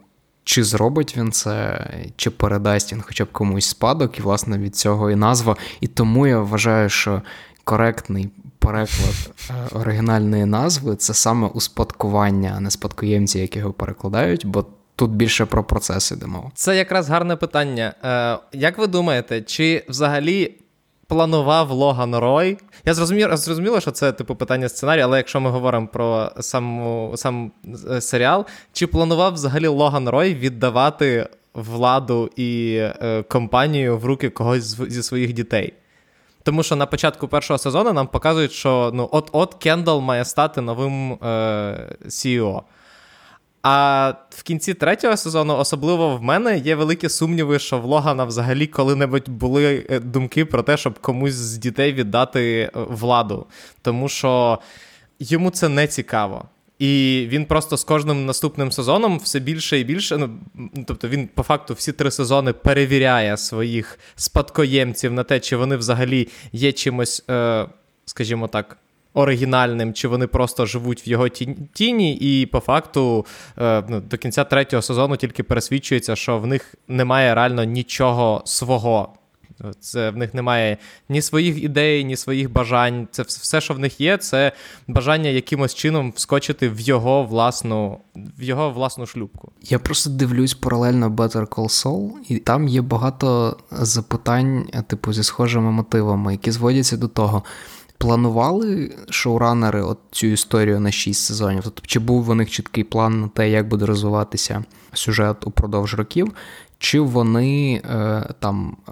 чи 0.44 0.63
зробить 0.63 1.17
він 1.17 1.32
це, 1.32 1.88
чи 2.15 2.29
передасть 2.29 2.94
він 2.94 3.01
хоча 3.01 3.25
б 3.25 3.32
комусь 3.32 3.65
спадок, 3.65 4.20
і, 4.20 4.22
власне, 4.22 4.58
від 4.58 4.75
цього 4.75 5.12
і 5.12 5.15
назва. 5.15 5.56
І 5.82 5.88
тому 5.88 6.27
я 6.27 6.39
вважаю, 6.39 6.89
що 6.89 7.22
коректний 7.63 8.29
переклад 8.67 9.31
е, 9.50 9.75
оригінальної 9.75 10.45
назви 10.45 10.95
це 10.95 11.13
саме 11.13 11.47
успадкування, 11.47 12.53
а 12.57 12.59
не 12.59 12.71
спадкоємці, 12.71 13.39
які 13.39 13.59
його 13.59 13.74
перекладають, 13.74 14.45
бо. 14.45 14.65
Тут 15.00 15.12
більше 15.12 15.45
про 15.45 15.63
процес 15.63 16.12
іде 16.12 16.25
мова. 16.25 16.51
Це 16.53 16.77
якраз 16.77 17.09
гарне 17.09 17.36
питання. 17.36 17.93
Е, 18.03 18.57
Як 18.57 18.77
ви 18.77 18.88
думаєте, 18.88 19.41
чи 19.41 19.86
взагалі 19.89 20.53
планував 21.07 21.71
Логан 21.71 22.15
Рой. 22.15 22.57
Я 22.86 22.93
зрозумів, 22.93 23.38
зрозуміло, 23.38 23.79
що 23.79 23.91
це 23.91 24.12
типу 24.12 24.36
питання 24.36 24.69
сценарію, 24.69 25.05
але 25.05 25.17
якщо 25.17 25.41
ми 25.41 25.50
говоримо 25.50 25.88
про 25.88 26.31
саму, 26.39 27.13
сам 27.15 27.51
е, 27.89 28.01
серіал, 28.01 28.45
чи 28.74 28.88
планував 28.88 29.33
взагалі 29.33 29.67
Логан 29.67 30.09
Рой 30.09 30.33
віддавати 30.33 31.27
владу 31.53 32.29
і 32.36 32.75
е, 32.79 33.24
компанію 33.29 33.97
в 33.97 34.05
руки 34.05 34.29
когось 34.29 34.77
зі 34.88 35.03
своїх 35.03 35.33
дітей? 35.33 35.74
Тому 36.47 36.63
що 36.63 36.75
на 36.75 36.85
початку 36.85 37.27
першого 37.27 37.57
сезону 37.57 37.93
нам 37.93 38.07
показують, 38.07 38.51
що 38.51 38.91
ну 38.93 39.09
от-от 39.11 39.53
Кендал 39.53 40.01
має 40.01 40.25
стати 40.25 40.61
новим 40.61 41.13
е, 41.13 41.17
CEO. 42.05 42.61
А 43.63 44.13
в 44.29 44.43
кінці 44.43 44.73
третього 44.73 45.17
сезону, 45.17 45.57
особливо 45.57 46.17
в 46.17 46.21
мене, 46.21 46.57
є 46.57 46.75
великі 46.75 47.09
сумніви, 47.09 47.59
що 47.59 47.79
в 47.79 47.85
Логана 47.85 48.25
взагалі 48.25 48.67
коли-небудь 48.67 49.29
були 49.29 49.85
е, 49.89 49.99
думки 49.99 50.45
про 50.45 50.63
те, 50.63 50.77
щоб 50.77 50.99
комусь 50.99 51.33
з 51.33 51.57
дітей 51.57 51.93
віддати 51.93 52.59
е, 52.59 52.71
владу. 52.73 53.45
Тому 53.81 54.09
що 54.09 54.59
йому 55.19 55.49
це 55.49 55.69
не 55.69 55.87
цікаво. 55.87 56.45
І 56.79 57.25
він 57.29 57.46
просто 57.46 57.77
з 57.77 57.84
кожним 57.84 58.25
наступним 58.25 58.72
сезоном 58.72 59.19
все 59.19 59.39
більше 59.39 59.79
і 59.79 59.84
більше. 59.84 60.17
Ну 60.17 60.29
тобто 60.88 61.07
він 61.07 61.27
по 61.27 61.43
факту 61.43 61.74
всі 61.74 61.91
три 61.91 62.12
сезони 62.12 62.53
перевіряє 62.53 63.38
своїх 63.38 64.00
спадкоємців 64.15 65.13
на 65.13 65.24
те, 65.24 65.39
чи 65.39 65.55
вони 65.55 65.77
взагалі 65.77 66.27
є 66.51 66.72
чимось, 66.72 67.24
е, 67.29 67.65
скажімо 68.05 68.48
так 68.48 68.77
оригінальним, 69.13 69.93
чи 69.93 70.07
вони 70.07 70.27
просто 70.27 70.65
живуть 70.65 71.07
в 71.07 71.10
його 71.10 71.29
тіні, 71.74 72.15
і 72.15 72.46
по 72.46 72.60
факту 72.60 73.25
е, 73.60 73.84
ну, 73.89 74.00
до 74.01 74.17
кінця 74.17 74.43
третього 74.43 74.81
сезону 74.81 75.17
тільки 75.17 75.43
пересвідчується, 75.43 76.15
що 76.15 76.38
в 76.38 76.48
них 76.48 76.75
немає 76.88 77.36
реально 77.36 77.63
нічого 77.63 78.41
свого. 78.46 79.13
Це 79.79 80.09
в 80.09 80.17
них 80.17 80.33
немає 80.33 80.77
ні 81.09 81.21
своїх 81.21 81.63
ідей, 81.63 82.03
ні 82.03 82.15
своїх 82.15 82.51
бажань. 82.51 83.07
Це 83.11 83.23
все, 83.23 83.61
що 83.61 83.73
в 83.73 83.79
них 83.79 84.01
є, 84.01 84.17
це 84.17 84.51
бажання 84.87 85.29
якимось 85.29 85.75
чином 85.75 86.13
вскочити 86.15 86.69
в 86.69 86.79
його 86.79 87.23
власну 87.23 87.99
в 88.37 88.43
його 88.43 88.71
власну 88.71 89.05
шлюбку. 89.05 89.51
Я 89.61 89.79
просто 89.79 90.09
дивлюсь 90.09 90.53
паралельно 90.53 91.09
Better 91.09 91.47
Call 91.47 91.67
Saul, 91.67 92.11
і 92.29 92.37
там 92.37 92.67
є 92.67 92.81
багато 92.81 93.57
запитань, 93.71 94.65
типу, 94.87 95.13
зі 95.13 95.23
схожими 95.23 95.71
мотивами, 95.71 96.31
які 96.31 96.51
зводяться 96.51 96.97
до 96.97 97.07
того. 97.07 97.43
Планували 97.97 98.95
шоуранери 99.09 99.81
от 99.81 99.99
цю 100.11 100.27
історію 100.27 100.79
на 100.79 100.91
6 100.91 101.25
сезонів? 101.25 101.63
Тобто, 101.63 101.81
чи 101.85 101.99
був 101.99 102.29
у 102.29 102.35
них 102.35 102.51
чіткий 102.51 102.83
план 102.83 103.21
на 103.21 103.27
те, 103.27 103.49
як 103.49 103.67
буде 103.67 103.85
розвиватися 103.85 104.63
сюжет 104.93 105.47
упродовж 105.47 105.93
років, 105.93 106.33
чи 106.79 106.99
вони 106.99 107.81
е, 107.85 108.23
там 108.39 108.77
е, 108.89 108.91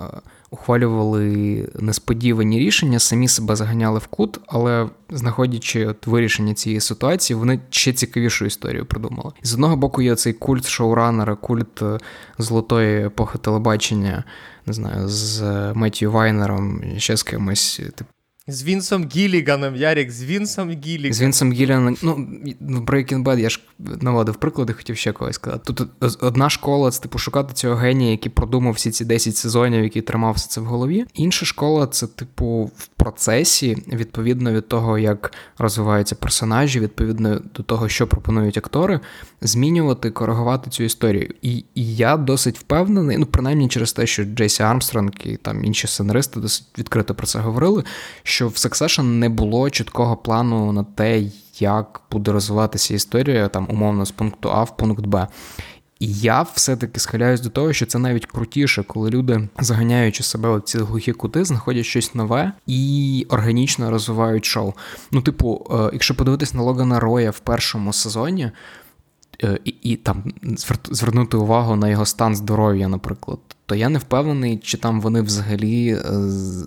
ухвалювали 0.50 1.69
несподівані 1.79 2.59
рішення, 2.59 3.00
самі 3.00 3.27
себе 3.27 3.55
заганяли 3.55 4.00
в 4.00 4.07
кут, 4.07 4.39
але 4.47 4.89
знаходячи 5.09 5.85
от 5.85 6.07
вирішення 6.07 6.53
цієї 6.53 6.81
ситуації, 6.81 7.38
вони 7.38 7.59
ще 7.69 7.93
цікавішу 7.93 8.45
історію 8.45 8.85
придумали. 8.85 9.31
І 9.43 9.47
з 9.47 9.53
одного 9.53 9.75
боку 9.75 10.01
є 10.01 10.15
цей 10.15 10.33
культ 10.33 10.67
шоуранера, 10.67 11.35
культ 11.35 11.81
е, 11.81 11.97
золотої 12.38 13.05
епохи 13.05 13.38
телебачення, 13.38 14.24
не 14.65 14.74
знаю, 14.74 15.07
з 15.07 15.41
Меттію 15.74 16.12
Вайнером, 16.12 16.81
ще 16.97 17.17
з 17.17 17.24
кимось, 17.24 17.81
типу. 17.95 18.14
З 18.48 18.64
Вінсом 18.64 19.10
Гіліганом, 19.16 19.75
Ярік, 19.75 20.12
з 20.12 20.24
Вінсом 20.24 20.70
Гіліганом. 20.70 21.14
З 21.14 21.22
Вінсом 21.22 21.54
Гіліганом, 21.54 21.98
ну, 22.02 22.14
в 22.60 22.82
Breaking 22.82 23.24
Bad 23.24 23.40
я 23.40 23.50
ж 23.50 23.60
наводив 23.80 24.36
приклади, 24.36 24.74
хотів 24.74 24.98
ще 24.98 25.12
когось 25.12 25.36
сказати. 25.36 25.74
Тут 25.74 25.90
одна 26.24 26.50
школа 26.50 26.92
це 26.92 27.02
типу 27.02 27.18
шукати 27.18 27.54
цього 27.54 27.75
генія, 27.75 28.12
який 28.12 28.32
продумав 28.32 28.74
всі 28.74 28.92
ці 28.92 29.06
10 29.06 29.36
сезонів, 29.36 29.84
який 29.84 30.02
тримав 30.02 30.34
все 30.34 30.50
це 30.50 30.62
в 30.62 30.66
голові. 30.66 31.06
Інша 31.14 31.46
школа 31.46 31.88
це, 31.88 32.08
типу, 32.08 32.72
в 32.78 32.88
процесі, 32.88 33.84
відповідно 33.88 34.52
від 34.52 34.68
того, 34.68 34.98
як 34.98 35.34
розвиваються 35.58 36.16
персонажі, 36.16 36.80
відповідно 36.80 37.42
до 37.56 37.64
того, 37.64 37.90
що 37.90 38.08
пропонують 38.08 38.58
актори, 38.58 39.00
змінювати, 39.48 40.12
коригувати 40.12 40.70
цю 40.70 40.84
історію. 40.84 41.30
І 41.42 41.66
і 41.75 41.96
я 41.96 42.18
досить 42.18 42.60
впевнений, 42.60 43.18
ну 43.18 43.25
принаймні 43.25 43.68
через 43.68 43.94
те, 43.94 44.08
що 44.08 44.24
Джейсі 44.24 44.64
Армстронг 44.64 45.12
і 45.24 45.38
там 45.38 45.66
інші 45.66 45.88
сценаристи 45.88 46.40
досить 46.40 46.68
відкрито 46.78 47.16
про 47.16 47.28
це 47.28 47.40
говорили. 47.40 47.84
Що 48.24 48.48
в 48.48 48.52
Succession 48.52 49.04
не 49.04 49.30
було 49.30 49.70
чіткого 49.70 50.18
плану 50.18 50.72
на 50.72 50.84
те, 50.84 51.24
як 51.60 52.02
буде 52.12 52.32
розвиватися 52.32 52.94
історія 52.94 53.48
там 53.48 53.68
умовно 53.70 54.06
з 54.06 54.12
пункту 54.12 54.52
А 54.52 54.64
в 54.64 54.78
пункт 54.78 55.06
Б. 55.06 55.28
І 56.00 56.14
я 56.14 56.42
все-таки 56.42 57.00
схиляюсь 57.00 57.42
до 57.42 57.50
того, 57.50 57.74
що 57.74 57.86
це 57.86 58.00
навіть 58.00 58.25
крутіше, 58.25 58.84
коли 58.84 59.10
люди, 59.10 59.50
заганяючи 59.60 60.24
себе 60.24 60.58
в 60.58 60.62
ці 60.62 60.78
глухі 60.78 61.12
кути, 61.12 61.46
знаходять 61.46 61.86
щось 61.86 62.16
нове 62.16 62.52
і 62.68 63.25
органічно 63.30 63.92
розвивають 63.92 64.46
шоу. 64.46 64.74
Ну, 65.12 65.22
типу, 65.22 65.68
е, 65.72 65.90
якщо 65.94 66.16
подивитись 66.16 66.54
на 66.54 66.62
Логана 66.62 67.00
Роя 67.00 67.32
в 67.32 67.40
першому 67.40 67.94
сезоні, 67.94 68.52
і, 69.63 69.70
і 69.82 69.96
там 69.96 70.24
звернути 70.92 71.38
увагу 71.38 71.75
на 71.75 71.89
його 71.89 72.06
стан 72.06 72.36
здоров'я, 72.36 72.88
наприклад, 72.88 73.39
то 73.65 73.75
я 73.75 73.89
не 73.89 74.00
впевнений, 74.00 74.57
чи 74.57 74.77
там 74.77 75.01
вони 75.01 75.22
взагалі 75.22 75.89
е, 75.89 76.01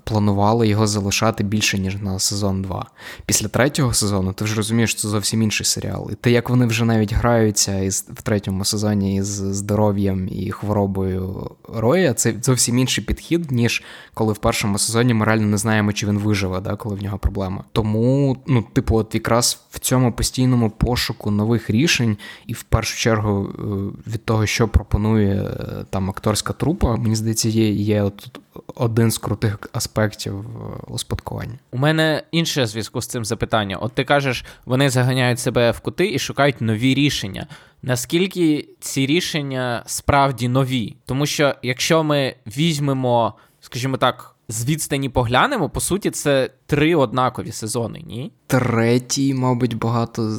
планували 0.05 0.69
його 0.69 0.87
залишати 0.87 1.45
більше, 1.45 1.79
ніж 1.79 1.97
на 1.97 2.19
сезон 2.19 2.63
2. 2.63 2.87
Після 3.27 3.49
третього 3.49 3.95
сезону 3.95 4.33
ти 4.33 4.45
вже 4.45 4.55
розумієш, 4.55 4.91
що 4.91 5.01
це 5.01 5.09
зовсім 5.09 5.43
інший 5.43 5.67
серіал. 5.67 6.11
І 6.13 6.15
те, 6.15 6.31
як 6.31 6.51
вони 6.51 6.67
вже 6.67 6.85
навіть 6.85 7.13
граються 7.13 7.79
із, 7.79 8.09
в 8.15 8.23
третьому 8.23 8.65
сезоні 8.65 9.17
із 9.17 9.27
здоров'ям 9.27 10.29
і 10.29 10.51
хворобою 10.51 11.51
Роя, 11.69 12.15
це 12.15 12.35
зовсім 12.43 12.79
інший 12.79 13.05
підхід, 13.05 13.51
ніж 13.51 13.83
коли 14.15 14.33
в 14.33 14.39
першому 14.39 14.79
сезоні 14.79 15.15
ми 15.15 15.25
реально 15.25 15.47
не 15.47 15.59
знаємо, 15.59 15.93
чи 15.93 16.07
він 16.07 16.19
виживе, 16.19 16.61
да, 16.61 16.77
коли 16.77 16.97
в 16.97 17.03
нього 17.03 17.19
проблема. 17.19 17.65
Тому, 17.73 18.37
ну, 18.47 18.65
типу, 18.73 18.97
от 18.97 19.15
якраз 19.15 19.61
в 19.71 19.79
цьому 19.79 20.13
постійному 20.13 20.71
пошуку 20.71 21.31
нових 21.31 21.71
рішень, 21.71 22.17
і 22.47 22.53
в 22.53 22.63
першу 22.63 22.99
чергу 22.99 23.49
е, 23.49 23.63
від 24.11 24.25
того, 24.25 24.47
що 24.47 24.69
пропонує 24.69 25.35
е, 25.35 25.85
там 25.91 26.11
акторська 26.11 26.53
трупа. 26.53 26.88
Європа, 26.89 27.03
мені 27.03 27.17
здається, 27.17 27.49
є 27.49 27.71
є 27.71 28.03
от 28.03 28.39
один 28.75 29.11
з 29.11 29.19
крутих 29.19 29.59
аспектів 29.73 30.41
е, 30.41 30.45
успадкування. 30.87 31.59
У 31.71 31.79
мене 31.79 32.23
інше 32.31 32.67
зв'язку 32.67 33.03
з 33.03 33.07
цим 33.07 33.25
запитання. 33.25 33.77
От 33.77 33.93
ти 33.93 34.05
кажеш, 34.05 34.45
вони 34.65 34.91
заганяють 34.91 35.41
себе 35.41 35.71
в 35.71 35.81
кути 35.81 36.13
і 36.13 36.19
шукають 36.19 36.61
нові 36.61 36.95
рішення. 36.95 37.47
Наскільки 37.83 38.69
ці 38.81 39.07
рішення 39.07 39.83
справді 39.87 40.49
нові? 40.49 40.97
Тому 41.07 41.27
що 41.27 41.55
якщо 41.63 42.05
ми 42.05 42.35
візьмемо, 42.47 43.35
скажімо 43.61 43.97
так, 43.97 44.35
з 44.49 44.65
відстані 44.65 45.09
поглянемо, 45.09 45.71
по 45.71 45.81
суті, 45.81 46.11
це 46.11 46.51
три 46.67 46.95
однакові 46.95 47.53
сезони, 47.53 48.03
ні? 48.07 48.33
Третій, 48.47 49.35
мабуть, 49.35 49.75
багато 49.75 50.31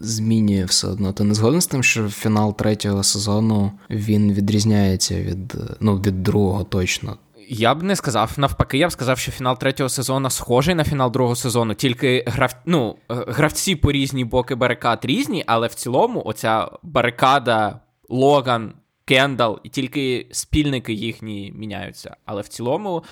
змінює 0.00 0.64
все 0.64 0.88
одно. 0.88 1.12
Ти 1.12 1.24
не 1.24 1.34
згоден 1.34 1.60
з 1.60 1.66
тим, 1.66 1.82
що 1.82 2.08
фінал 2.08 2.56
третього 2.56 3.02
сезону 3.02 3.72
він 3.90 4.32
відрізняється 4.32 5.22
від 5.22 5.56
ну, 5.80 5.96
від 5.96 6.22
другого 6.22 6.64
точно. 6.64 7.16
Я 7.48 7.74
б 7.74 7.82
не 7.82 7.96
сказав 7.96 8.32
навпаки, 8.36 8.78
я 8.78 8.88
б 8.88 8.92
сказав, 8.92 9.18
що 9.18 9.32
фінал 9.32 9.58
третього 9.58 9.88
сезону 9.88 10.30
схожий 10.30 10.74
на 10.74 10.84
фінал 10.84 11.12
другого 11.12 11.36
сезону, 11.36 11.74
тільки 11.74 12.24
грав... 12.26 12.56
ну, 12.66 12.96
гравці 13.08 13.76
по 13.76 13.92
різні 13.92 14.24
боки 14.24 14.54
барикад 14.54 15.04
різні, 15.04 15.44
але 15.46 15.66
в 15.66 15.74
цілому 15.74 16.22
оця 16.24 16.68
барикада 16.82 17.80
Логан. 18.08 18.72
Кендал, 19.08 19.60
і 19.62 19.68
тільки 19.68 20.26
спільники 20.30 20.92
їхні 20.92 21.52
міняються. 21.56 22.16
Але 22.24 22.42
в 22.42 22.48
цілому 22.48 23.02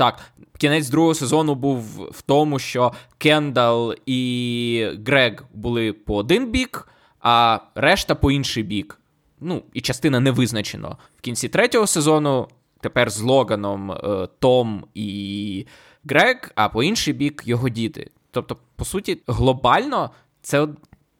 так, 0.00 0.18
кінець 0.58 0.88
другого 0.88 1.14
сезону 1.14 1.54
був 1.54 1.82
в 2.10 2.22
тому, 2.22 2.58
що 2.58 2.92
Кендал 3.18 3.94
і 4.06 4.88
Грег 5.06 5.44
були 5.54 5.92
по 5.92 6.16
один 6.16 6.50
бік, 6.50 6.88
а 7.20 7.58
решта 7.74 8.14
по 8.14 8.30
інший 8.30 8.62
бік. 8.62 9.00
Ну, 9.40 9.62
і 9.74 9.80
частина 9.80 10.20
не 10.20 10.30
визначено. 10.30 10.96
В 11.18 11.20
кінці 11.20 11.48
третього 11.48 11.86
сезону 11.86 12.48
тепер 12.80 13.10
з 13.10 13.20
Логаном 13.20 13.92
е, 13.92 14.28
Том 14.38 14.84
і 14.94 15.66
Грег, 16.04 16.52
а 16.54 16.68
по 16.68 16.82
інший 16.82 17.14
бік 17.14 17.42
його 17.44 17.68
діти. 17.68 18.10
Тобто, 18.30 18.56
по 18.76 18.84
суті, 18.84 19.18
глобально 19.26 20.10
це 20.42 20.68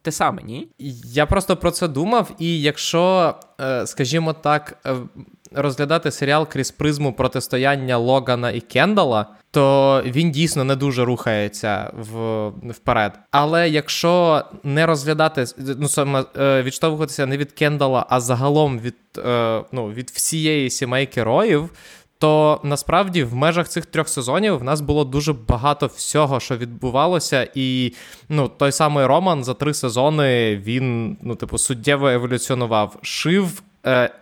те 0.01 0.11
саме, 0.11 0.43
ні? 0.43 0.67
Я 1.05 1.25
просто 1.25 1.57
про 1.57 1.71
це 1.71 1.87
думав, 1.87 2.31
і 2.39 2.61
якщо, 2.61 3.35
е, 3.61 3.87
скажімо 3.87 4.33
так, 4.33 4.77
е, 4.85 4.95
розглядати 5.51 6.11
серіал 6.11 6.47
крізь 6.47 6.71
призму 6.71 7.13
протистояння 7.13 7.97
Логана 7.97 8.51
і 8.51 8.59
Кендала, 8.59 9.25
то 9.51 10.03
він 10.05 10.31
дійсно 10.31 10.63
не 10.63 10.75
дуже 10.75 11.05
рухається 11.05 11.91
в, 11.93 12.47
вперед. 12.47 13.19
Але 13.31 13.69
якщо 13.69 14.43
не 14.63 14.85
розглядати, 14.85 15.45
ну 15.57 15.87
саме 15.87 16.23
е, 16.39 16.63
відштовхуватися 16.63 17.25
не 17.25 17.37
від 17.37 17.51
Кендала, 17.51 18.05
а 18.09 18.19
загалом 18.19 18.79
від, 18.79 18.95
ну, 19.71 19.87
від 19.87 20.09
всієї 20.09 20.69
сімейки 20.69 21.23
роїв. 21.23 21.69
То 22.21 22.59
насправді 22.63 23.23
в 23.23 23.35
межах 23.35 23.69
цих 23.69 23.85
трьох 23.85 24.09
сезонів 24.09 24.57
в 24.57 24.63
нас 24.63 24.81
було 24.81 25.03
дуже 25.03 25.33
багато 25.33 25.87
всього, 25.87 26.39
що 26.39 26.57
відбувалося, 26.57 27.47
і 27.55 27.93
ну 28.29 28.47
той 28.47 28.71
самий 28.71 29.05
Роман 29.05 29.43
за 29.43 29.53
три 29.53 29.73
сезони 29.73 30.57
він 30.57 31.17
ну, 31.21 31.35
типу, 31.35 31.57
суттєво 31.57 32.09
еволюціонував. 32.09 32.97
Шив 33.01 33.61
е, 33.61 33.70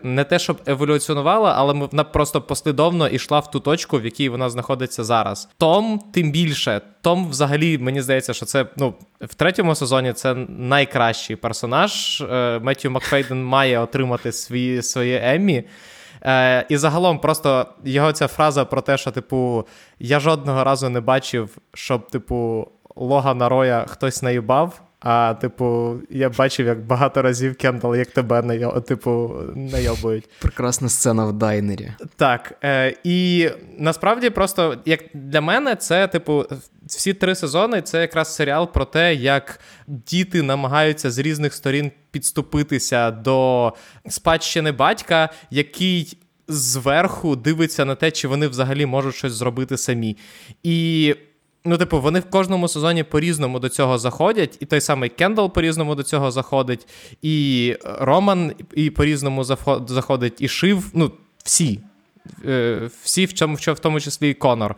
не 0.03 0.23
те, 0.23 0.39
щоб 0.39 0.61
еволюціонувала, 0.65 1.53
але 1.57 1.73
вона 1.73 2.03
просто 2.03 2.41
послідовно 2.41 3.07
йшла 3.07 3.39
в 3.39 3.51
ту 3.51 3.59
точку, 3.59 3.99
в 3.99 4.05
якій 4.05 4.29
вона 4.29 4.49
знаходиться 4.49 5.03
зараз. 5.03 5.49
Том, 5.57 6.01
тим 6.13 6.31
більше, 6.31 6.81
Том, 7.01 7.29
взагалі, 7.29 7.77
мені 7.77 8.01
здається, 8.01 8.33
що 8.33 8.45
це 8.45 8.65
ну 8.77 8.93
в 9.21 9.33
третьому 9.33 9.75
сезоні 9.75 10.13
це 10.13 10.33
найкращий 10.49 11.35
персонаж. 11.35 12.21
Е, 12.21 12.59
Меттью 12.63 12.91
Макфейден 12.91 13.43
має 13.43 13.79
отримати 13.79 14.31
свої 14.31 14.81
своє 14.81 15.21
Еммі. 15.23 15.63
Е, 16.25 16.65
І 16.69 16.77
загалом, 16.77 17.19
просто 17.19 17.65
його 17.83 18.11
ця 18.11 18.27
фраза 18.27 18.65
про 18.65 18.81
те, 18.81 18.97
що, 18.97 19.11
типу, 19.11 19.67
я 19.99 20.19
жодного 20.19 20.63
разу 20.63 20.89
не 20.89 21.01
бачив, 21.01 21.57
щоб, 21.73 22.07
типу, 22.07 22.67
Логана 22.95 23.49
Роя 23.49 23.85
хтось 23.87 24.21
наїбав. 24.21 24.81
А, 25.01 25.33
типу, 25.33 25.97
я 26.09 26.29
бачив, 26.29 26.67
як 26.67 26.85
багато 26.85 27.21
разів 27.21 27.55
Кендал, 27.55 27.95
як 27.95 28.07
тебе 28.07 28.41
найо, 28.41 28.81
типу, 28.81 29.35
найобують. 29.55 30.29
Прекрасна 30.39 30.89
сцена 30.89 31.25
в 31.25 31.33
дайнері. 31.33 31.91
Так. 32.15 32.53
Е, 32.63 32.95
І 33.03 33.49
насправді, 33.77 34.29
просто 34.29 34.77
як 34.85 34.99
для 35.13 35.41
мене, 35.41 35.75
це, 35.75 36.07
типу, 36.07 36.45
всі 36.85 37.13
три 37.13 37.35
сезони 37.35 37.81
це 37.81 38.01
якраз 38.01 38.35
серіал 38.35 38.71
про 38.73 38.85
те, 38.85 39.15
як 39.15 39.59
діти 39.87 40.41
намагаються 40.41 41.11
з 41.11 41.17
різних 41.17 41.53
сторін 41.53 41.91
підступитися 42.11 43.11
до 43.11 43.73
спадщини 44.09 44.71
батька, 44.71 45.29
який. 45.51 46.17
Зверху 46.51 47.35
дивиться 47.35 47.85
на 47.85 47.95
те, 47.95 48.11
чи 48.11 48.27
вони 48.27 48.47
взагалі 48.47 48.85
можуть 48.85 49.15
щось 49.15 49.33
зробити 49.33 49.77
самі. 49.77 50.17
І 50.63 51.15
Ну, 51.65 51.77
типу, 51.77 52.01
вони 52.01 52.19
в 52.19 52.29
кожному 52.29 52.67
сезоні 52.67 53.03
по-різному 53.03 53.59
до 53.59 53.69
цього 53.69 53.97
заходять, 53.97 54.57
і 54.59 54.65
той 54.65 54.81
самий 54.81 55.09
Кендал 55.09 55.53
по-різному 55.53 55.95
до 55.95 56.03
цього 56.03 56.31
заходить, 56.31 56.87
і 57.21 57.75
Роман 57.83 58.53
і 58.75 58.89
по-різному 58.89 59.43
заходить, 59.87 60.41
і 60.41 60.47
Шив. 60.47 60.91
Ну, 60.93 61.11
всі. 61.43 61.79
Е, 62.45 62.89
всі, 63.03 63.25
в 63.25 63.33
чому, 63.33 63.55
в 63.55 63.79
тому 63.79 63.99
числі 63.99 64.29
і 64.29 64.33
Конор. 64.33 64.75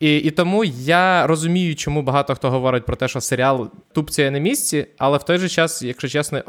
І 0.00 0.16
і 0.16 0.30
тому 0.30 0.64
я 0.64 1.26
розумію, 1.26 1.76
чому 1.76 2.02
багато 2.02 2.34
хто 2.34 2.50
говорить 2.50 2.86
про 2.86 2.96
те, 2.96 3.08
що 3.08 3.20
серіал 3.20 3.70
тупцяє 3.92 4.30
на 4.30 4.38
місці, 4.38 4.86
але 4.98 5.18
в 5.18 5.22
той 5.22 5.38
же 5.38 5.48
час, 5.48 5.82
якщо 5.82 6.08
чесно, 6.08 6.42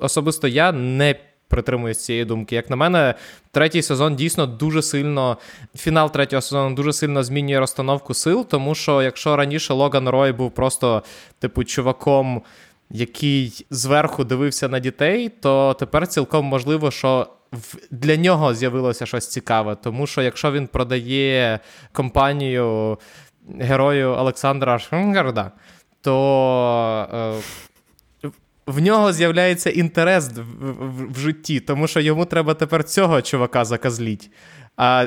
особисто 0.00 0.48
я 0.48 0.72
не 0.72 1.14
притримуюсь 1.50 2.04
цієї 2.04 2.24
думки. 2.24 2.54
Як 2.54 2.70
на 2.70 2.76
мене, 2.76 3.14
третій 3.50 3.82
сезон 3.82 4.16
дійсно 4.16 4.46
дуже 4.46 4.82
сильно, 4.82 5.38
фінал 5.76 6.12
третього 6.12 6.42
сезону 6.42 6.74
дуже 6.74 6.92
сильно 6.92 7.22
змінює 7.22 7.60
розстановку 7.60 8.14
сил, 8.14 8.46
тому 8.48 8.74
що 8.74 9.02
якщо 9.02 9.36
раніше 9.36 9.72
Логан 9.72 10.08
Рой 10.08 10.32
був 10.32 10.50
просто, 10.50 11.02
типу, 11.38 11.64
чуваком. 11.64 12.42
Який 12.92 13.66
зверху 13.70 14.24
дивився 14.24 14.68
на 14.68 14.78
дітей, 14.78 15.28
то 15.28 15.76
тепер 15.78 16.06
цілком 16.06 16.44
можливо, 16.44 16.90
що 16.90 17.26
для 17.90 18.16
нього 18.16 18.54
з'явилося 18.54 19.06
щось 19.06 19.28
цікаве. 19.28 19.76
Тому 19.82 20.06
що 20.06 20.22
якщо 20.22 20.52
він 20.52 20.66
продає 20.66 21.60
компанію 21.92 22.98
герою 23.58 24.10
Олександра 24.10 24.78
Шенгарда, 24.78 25.52
то 26.00 27.06
е, 27.14 27.42
в 28.70 28.80
нього 28.80 29.12
з'являється 29.12 29.70
інтерес 29.70 30.28
в, 30.28 30.70
в, 30.70 31.12
в 31.12 31.18
житті, 31.18 31.60
тому 31.60 31.86
що 31.86 32.00
йому 32.00 32.24
треба 32.24 32.54
тепер 32.54 32.84
цього 32.84 33.22
чувака 33.22 33.64
заказліть. 33.64 34.30
А 34.76 35.06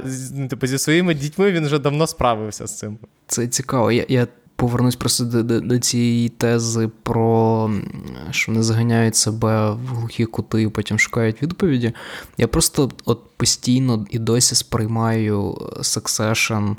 типу, 0.50 0.68
зі 0.68 0.78
своїми 0.78 1.14
дітьми 1.14 1.52
він 1.52 1.66
вже 1.66 1.80
давно 1.80 2.08
справився 2.08 2.68
з 2.68 2.78
цим. 2.78 2.98
Це 3.28 3.48
цікаво. 3.48 3.92
Я 3.92 4.06
я 4.10 4.28
повернусь 4.56 4.96
просто 4.96 5.24
до, 5.24 5.44
до, 5.44 5.60
до 5.62 5.80
цієї 5.80 6.30
тези 6.30 6.90
про 7.04 7.72
що 8.32 8.52
вони 8.52 8.64
заганяють 8.64 9.16
себе 9.16 9.72
в 9.72 9.88
глухі 9.88 10.26
кути 10.26 10.62
і 10.62 10.70
потім 10.70 11.00
шукають 11.00 11.42
відповіді. 11.42 11.94
Я 12.38 12.48
просто 12.48 12.92
от 13.06 13.22
постійно 13.38 14.06
і 14.10 14.20
досі 14.20 14.56
сприймаю 14.56 15.42
Succession 15.78 16.76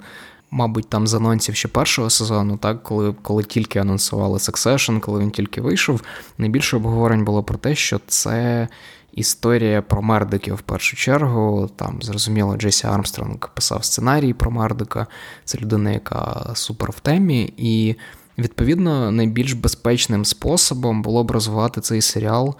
мабуть, 0.54 0.88
там 0.88 1.06
з 1.06 1.14
анонсів 1.14 1.54
ще 1.54 1.68
першого 1.68 2.10
сезону, 2.10 2.56
так, 2.56 2.82
коли 2.82 3.14
коли 3.22 3.44
тільки 3.44 3.78
анонсували 3.78 4.38
Succession, 4.38 5.00
коли 5.00 5.20
він 5.20 5.30
тільки 5.30 5.60
вийшов, 5.60 6.00
найбільше 6.38 6.76
обговорень 6.76 7.24
було 7.24 7.42
про 7.42 7.58
те, 7.58 7.74
що 7.74 8.00
це 8.06 8.68
історія 9.12 9.82
про 9.82 10.02
Мердиків 10.02 10.54
в 10.54 10.60
першу 10.60 10.96
чергу. 10.96 11.70
Там, 11.76 12.02
зрозуміло, 12.02 12.56
Джесі 12.56 12.86
Армстронг 12.86 13.38
писав 13.54 13.84
сценарій 13.84 14.32
про 14.32 14.50
Мердика, 14.50 15.06
це 15.44 15.58
людина, 15.58 15.90
яка 15.90 16.50
супер 16.54 16.90
в 16.90 17.00
темі. 17.00 17.54
І, 17.56 17.94
відповідно, 18.38 19.10
найбільш 19.10 19.52
безпечним 19.52 20.24
способом 20.24 21.02
було 21.02 21.24
б 21.24 21.30
розвивати 21.30 21.80
цей 21.80 22.00
серіал 22.00 22.56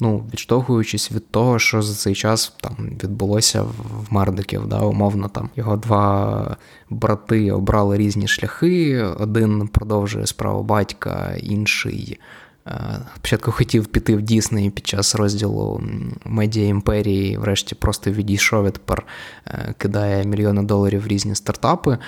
ну, 0.00 0.24
відштовхуючись 0.32 1.12
від 1.12 1.30
того, 1.30 1.58
що 1.58 1.82
за 1.82 1.94
цей 1.94 2.14
час 2.14 2.52
там 2.60 2.76
відбулося 3.04 3.62
в 3.62 4.06
Мердиків, 4.10 4.66
да, 4.66 4.80
умовно 4.80 5.28
там 5.28 5.50
його 5.56 5.76
два 5.76 6.56
брати 6.90 7.52
обрали 7.52 7.96
різні 7.96 8.28
шляхи. 8.28 9.02
Один 9.02 9.68
продовжує 9.68 10.26
справу 10.26 10.62
батька, 10.62 11.36
інший. 11.42 12.18
Е, 12.66 12.98
спочатку 13.16 13.52
хотів 13.52 13.86
піти 13.86 14.16
в 14.16 14.22
Дісней 14.22 14.70
під 14.70 14.86
час 14.86 15.14
розділу 15.14 15.82
медіа 16.24 16.66
імперії, 16.66 17.38
врешті 17.38 17.74
просто 17.74 18.10
відійшов 18.10 18.66
і 18.66 18.70
тепер 18.70 19.06
е, 19.46 19.74
кидає 19.78 20.24
мільйони 20.24 20.62
доларів 20.62 21.02
в 21.02 21.06
різні 21.06 21.34
стартапи. 21.34 21.98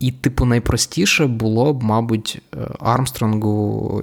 І, 0.00 0.12
типу, 0.12 0.44
найпростіше 0.44 1.26
було 1.26 1.72
б, 1.72 1.82
мабуть, 1.82 2.42
е, 2.54 2.58
Армстронгу 2.80 4.02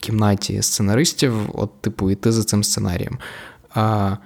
кімнаті 0.00 0.62
сценаристів, 0.62 1.34
от, 1.54 1.80
типу, 1.80 2.10
йти 2.10 2.32
за 2.32 2.44
цим 2.44 2.64
сценарієм. 2.64 3.18
А 3.74 4.16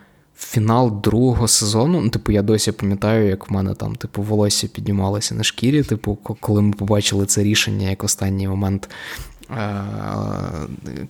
Фінал 0.40 1.00
другого 1.02 1.48
сезону, 1.48 2.00
ну, 2.00 2.10
типу, 2.10 2.32
я 2.32 2.42
досі 2.42 2.72
пам'ятаю, 2.72 3.28
як 3.28 3.50
в 3.50 3.52
мене 3.52 3.74
там, 3.74 3.96
типу, 3.96 4.22
волосся 4.22 4.68
піднімалося 4.68 5.34
на 5.34 5.42
шкірі. 5.42 5.82
Типу, 5.82 6.16
коли 6.16 6.62
ми 6.62 6.72
побачили 6.72 7.26
це 7.26 7.42
рішення, 7.42 7.90
як 7.90 8.04
останній 8.04 8.48
момент 8.48 8.90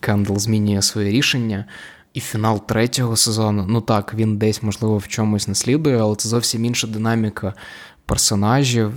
Кендалл 0.01 0.37
змінює 0.37 0.83
своє 0.83 1.11
рішення. 1.11 1.65
І 2.15 2.21
фінал 2.21 2.67
третього 2.67 3.17
сезону, 3.17 3.67
ну 3.69 3.81
так, 3.81 4.15
він 4.15 4.39
десь, 4.39 4.63
можливо, 4.63 4.99
в 4.99 5.09
чомусь 5.09 5.49
наслідує, 5.49 5.99
але 5.99 6.17
це 6.17 6.29
зовсім 6.29 6.65
інша 6.65 6.87
динаміка 6.87 7.55
персонажів. 8.07 8.93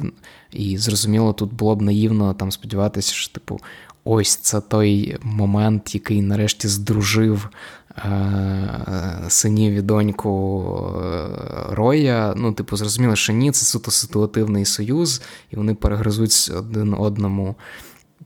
І 0.51 0.77
зрозуміло, 0.77 1.33
тут 1.33 1.53
було 1.53 1.75
б 1.75 1.81
наївно 1.81 2.33
там 2.33 2.51
сподіватися, 2.51 3.13
що, 3.13 3.33
типу, 3.33 3.59
ось 4.04 4.36
це 4.36 4.62
той 4.62 5.18
момент, 5.24 5.96
який 5.96 6.22
нарешті 6.22 6.68
здружив 6.68 7.50
е- 7.98 9.26
синів 9.28 9.74
і 9.74 9.82
доньку 9.82 10.63
е, 11.04 11.28
Роя. 11.70 12.34
Ну, 12.38 12.54
типу, 12.54 12.78
зрозуміло, 12.78 13.16
що 13.16 13.34
ні, 13.34 13.52
це 13.52 13.66
суто 13.66 13.92
ситуативний 13.92 14.66
союз, 14.66 15.22
і 15.52 15.56
вони 15.56 15.76
перегризуть 15.76 16.52
один 16.58 16.94
одному. 16.94 17.56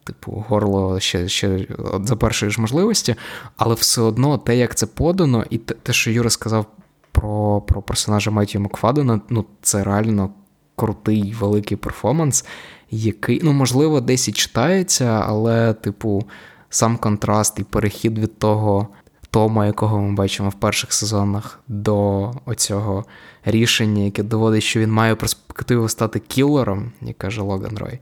Типу, 0.04 0.46
горло 0.48 1.00
ще 1.00 1.28
ще 1.28 1.68
за 2.04 2.16
першої 2.16 2.52
ж 2.52 2.62
можливості, 2.62 3.16
але 3.58 3.76
все 3.76 4.02
одно 4.02 4.38
те, 4.38 4.58
як 4.58 4.76
це 4.76 4.86
подано, 4.86 5.46
і 5.50 5.58
те, 5.58 5.94
що 5.94 6.12
Юра 6.12 6.30
сказав 6.30 6.66
про 7.12 7.62
про 7.62 7.82
персонажа 7.82 8.32
Меттію 8.32 8.62
Макфадена, 8.62 9.22
ну 9.30 9.46
це 9.62 9.84
реально 9.84 10.30
крутий 10.78 11.36
великий 11.40 11.78
перформанс 11.78 12.46
який, 12.92 13.42
ну, 13.44 13.54
можливо, 13.54 14.02
десь 14.02 14.28
і 14.28 14.32
читається, 14.32 15.24
але, 15.28 15.74
типу, 15.74 16.24
сам 16.70 16.98
контраст 16.98 17.60
і 17.60 17.63
перехід 17.63 18.20
від 18.20 18.40
того 18.40 18.88
Тома, 19.32 19.66
якого 19.66 20.02
ми 20.02 20.13
бачимо 20.16 20.50
в 20.50 20.54
перших 20.54 20.94
сезонах, 20.94 21.60
до 21.68 22.32
оцього 22.46 23.06
рішення, 23.46 24.04
яке 24.04 24.24
доводить, 24.24 24.63
що 24.63 24.80
він 24.80 24.92
має 24.92 25.16
перспективу 25.16 25.90
стати 25.90 26.20
кілером, 26.20 26.92
як 27.02 27.18
каже 27.18 27.42
Логан 27.42 27.78
Рой. 27.78 28.00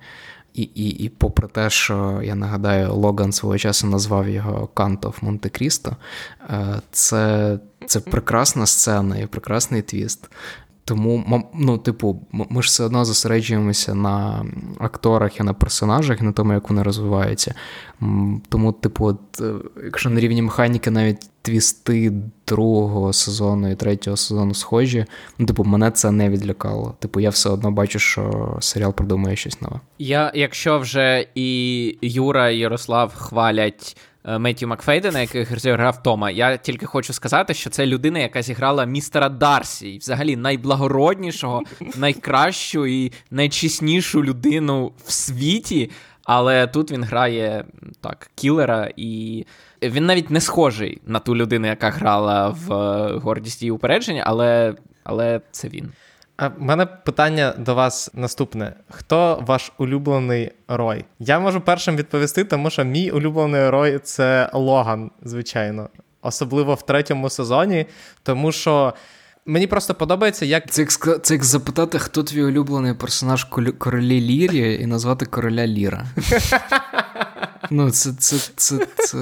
І, 0.54 0.62
і, 0.62 0.90
і 0.90 1.10
попри 1.10 1.48
те, 1.48 1.70
що 1.70 2.22
я 2.24 2.36
нагадаю, 2.36 2.94
Логан 2.94 3.32
свого 3.32 3.58
часу 3.58 3.88
назвав 3.88 4.30
його 4.30 4.68
Кантов 4.68 5.16
Монте-Крісто, 5.22 5.96
е, 6.50 6.82
це 6.92 7.60
це 7.86 8.00
прекрасна 8.00 8.66
сцена 8.66 9.18
і 9.18 9.28
прекрасний 9.28 9.82
твіст. 9.82 10.30
Тому, 10.88 11.44
ну, 11.56 11.78
типу, 11.78 12.22
ми 12.32 12.62
ж 12.62 12.68
все 12.68 12.84
одно 12.84 13.06
зосереджуємося 13.06 13.96
на 13.96 14.46
акторах 14.80 15.40
і 15.40 15.44
на 15.44 15.54
персонажах, 15.54 16.22
на 16.22 16.32
тому, 16.32 16.54
як 16.54 16.70
вони 16.70 16.84
розвиваються. 16.84 17.54
Тому, 18.50 18.72
типу, 18.72 19.06
от, 19.06 19.42
е, 19.42 19.54
якщо 19.84 20.10
на 20.10 20.20
рівні 20.20 20.42
механіки 20.42 20.92
навіть 20.92 21.30
твісти 21.42 22.14
другого 22.48 23.14
сезону 23.14 23.72
і 23.72 23.76
третього 23.76 24.18
сезону 24.18 24.54
схожі, 24.54 25.06
ну, 25.38 25.46
типу, 25.46 25.64
мене 25.64 25.92
це 25.92 26.12
не 26.12 26.30
відлякало. 26.30 26.96
Типу, 27.00 27.20
я 27.20 27.30
все 27.30 27.50
одно 27.50 27.72
бачу, 27.72 28.00
що 28.00 28.58
серіал 28.62 28.94
придумує 28.94 29.36
щось 29.36 29.62
нове. 29.62 29.80
Я, 30.00 30.32
якщо 30.36 30.80
вже 30.80 31.28
і 31.36 31.98
Юра 32.02 32.50
і 32.50 32.58
Ярослав 32.58 33.14
хвалять. 33.16 33.98
Е, 34.28 34.38
Меттю 34.38 34.68
Макфейдена, 34.68 35.22
який 35.22 35.46
зіграв 35.56 36.04
Тома. 36.04 36.32
Я 36.32 36.58
тільки 36.58 36.86
хочу 36.86 37.14
сказати, 37.14 37.54
що 37.54 37.70
це 37.70 37.86
людина, 37.86 38.20
яка 38.20 38.42
зіграла 38.42 38.86
містера 38.86 39.30
Дарсі, 39.30 39.90
і 39.90 39.98
взагалі 39.98 40.36
найблагороднішого, 40.36 41.64
найкращу 41.96 42.86
і 42.86 43.12
найчеснішу 43.32 44.24
людину 44.24 44.92
в 45.06 45.12
світі. 45.12 45.92
Але 46.24 46.68
тут 46.68 46.92
він 46.92 47.04
грає 47.04 47.66
так, 48.02 48.32
кілера, 48.36 48.92
і 48.96 49.46
він 49.82 50.06
навіть 50.06 50.30
не 50.30 50.42
схожий 50.42 51.02
на 51.06 51.20
ту 51.20 51.36
людину, 51.36 51.68
яка 51.68 51.90
грала 51.90 52.50
в 52.50 52.74
е, 52.74 53.18
гордісті 53.18 53.68
і 53.68 53.72
упередження, 53.72 54.24
але, 54.26 54.76
але 55.04 55.42
це 55.52 55.68
він. 55.68 55.92
А 56.38 56.48
в 56.48 56.62
мене 56.62 56.86
питання 56.86 57.54
до 57.58 57.76
вас 57.76 58.12
наступне: 58.14 58.74
хто 58.90 59.44
ваш 59.48 59.72
улюблений 59.78 60.52
рой? 60.68 61.06
Я 61.20 61.40
можу 61.40 61.62
першим 61.62 61.96
відповісти, 61.96 62.44
тому 62.44 62.70
що 62.70 62.84
мій 62.84 63.12
улюблений 63.12 63.70
рой 63.70 64.00
це 64.04 64.50
Логан, 64.54 65.12
звичайно, 65.24 65.90
особливо 66.22 66.74
в 66.74 66.86
третьому 66.86 67.30
сезоні, 67.30 67.86
тому 68.24 68.52
що. 68.52 68.94
Мені 69.48 69.68
просто 69.68 69.94
подобається, 69.94 70.46
як. 70.46 70.72
Це 70.72 70.82
як 70.82 71.26
це 71.26 71.34
як 71.34 71.44
запитати, 71.44 72.00
хто 72.00 72.24
твій 72.24 72.44
улюблений 72.44 72.94
персонаж 72.94 73.44
королі 73.78 74.22
Лірі 74.22 74.82
і 74.82 74.86
назвати 74.86 75.26
короля 75.26 75.68
Ліра. 75.68 76.06
Ну, 77.70 77.92
це 77.92 78.14
це, 78.14 78.52
це, 78.56 78.88
це, 78.98 79.18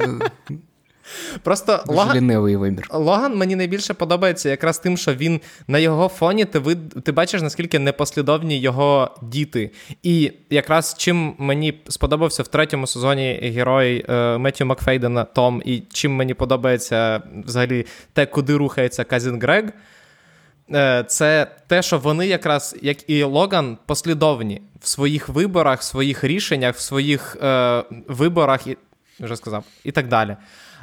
Просто 1.44 1.84
Логан, 1.88 2.18
лінивий 2.18 2.56
вибір. 2.56 2.88
Логан 2.92 3.36
мені 3.36 3.56
найбільше 3.56 3.94
подобається 3.94 4.50
якраз 4.50 4.80
тим, 4.80 4.98
що 4.98 5.14
він 5.14 5.42
на 5.68 5.80
його 5.80 6.08
фоні 6.08 6.46
ти 6.46 6.62
ти 7.04 7.12
бачиш, 7.12 7.42
наскільки 7.42 7.80
непослідовні 7.80 8.60
його 8.60 9.18
діти. 9.22 9.72
І 10.04 10.32
якраз 10.50 10.96
чим 10.98 11.36
мені 11.38 11.82
сподобався 11.90 12.44
в 12.44 12.48
третьому 12.48 12.88
сезоні 12.88 13.52
герой 13.56 14.06
е, 14.10 14.38
Меттю 14.38 14.66
Макфейдена 14.66 15.24
Том, 15.24 15.62
і 15.66 15.84
чим 15.94 16.12
мені 16.12 16.34
подобається 16.34 17.22
взагалі 17.46 17.86
те, 18.14 18.26
куди 18.26 18.56
рухається 18.56 19.04
Казін 19.04 19.40
Грег. 19.42 19.64
Е, 20.74 21.04
це 21.08 21.48
те, 21.68 21.82
що 21.82 21.98
вони 21.98 22.28
якраз, 22.28 22.76
як 22.82 23.10
і 23.10 23.24
Логан, 23.24 23.78
послідовні 23.86 24.62
в 24.82 24.88
своїх 24.88 25.30
виборах, 25.30 25.80
в 25.80 25.84
своїх 25.84 26.24
рішеннях, 26.24 26.76
в 26.76 26.80
своїх 26.80 27.38
е, 27.44 27.84
виборах, 28.08 28.68
і 28.68 28.78
вже 29.20 29.36
сказав, 29.36 29.64
і 29.84 29.92
так 29.92 30.08
далі. 30.08 30.36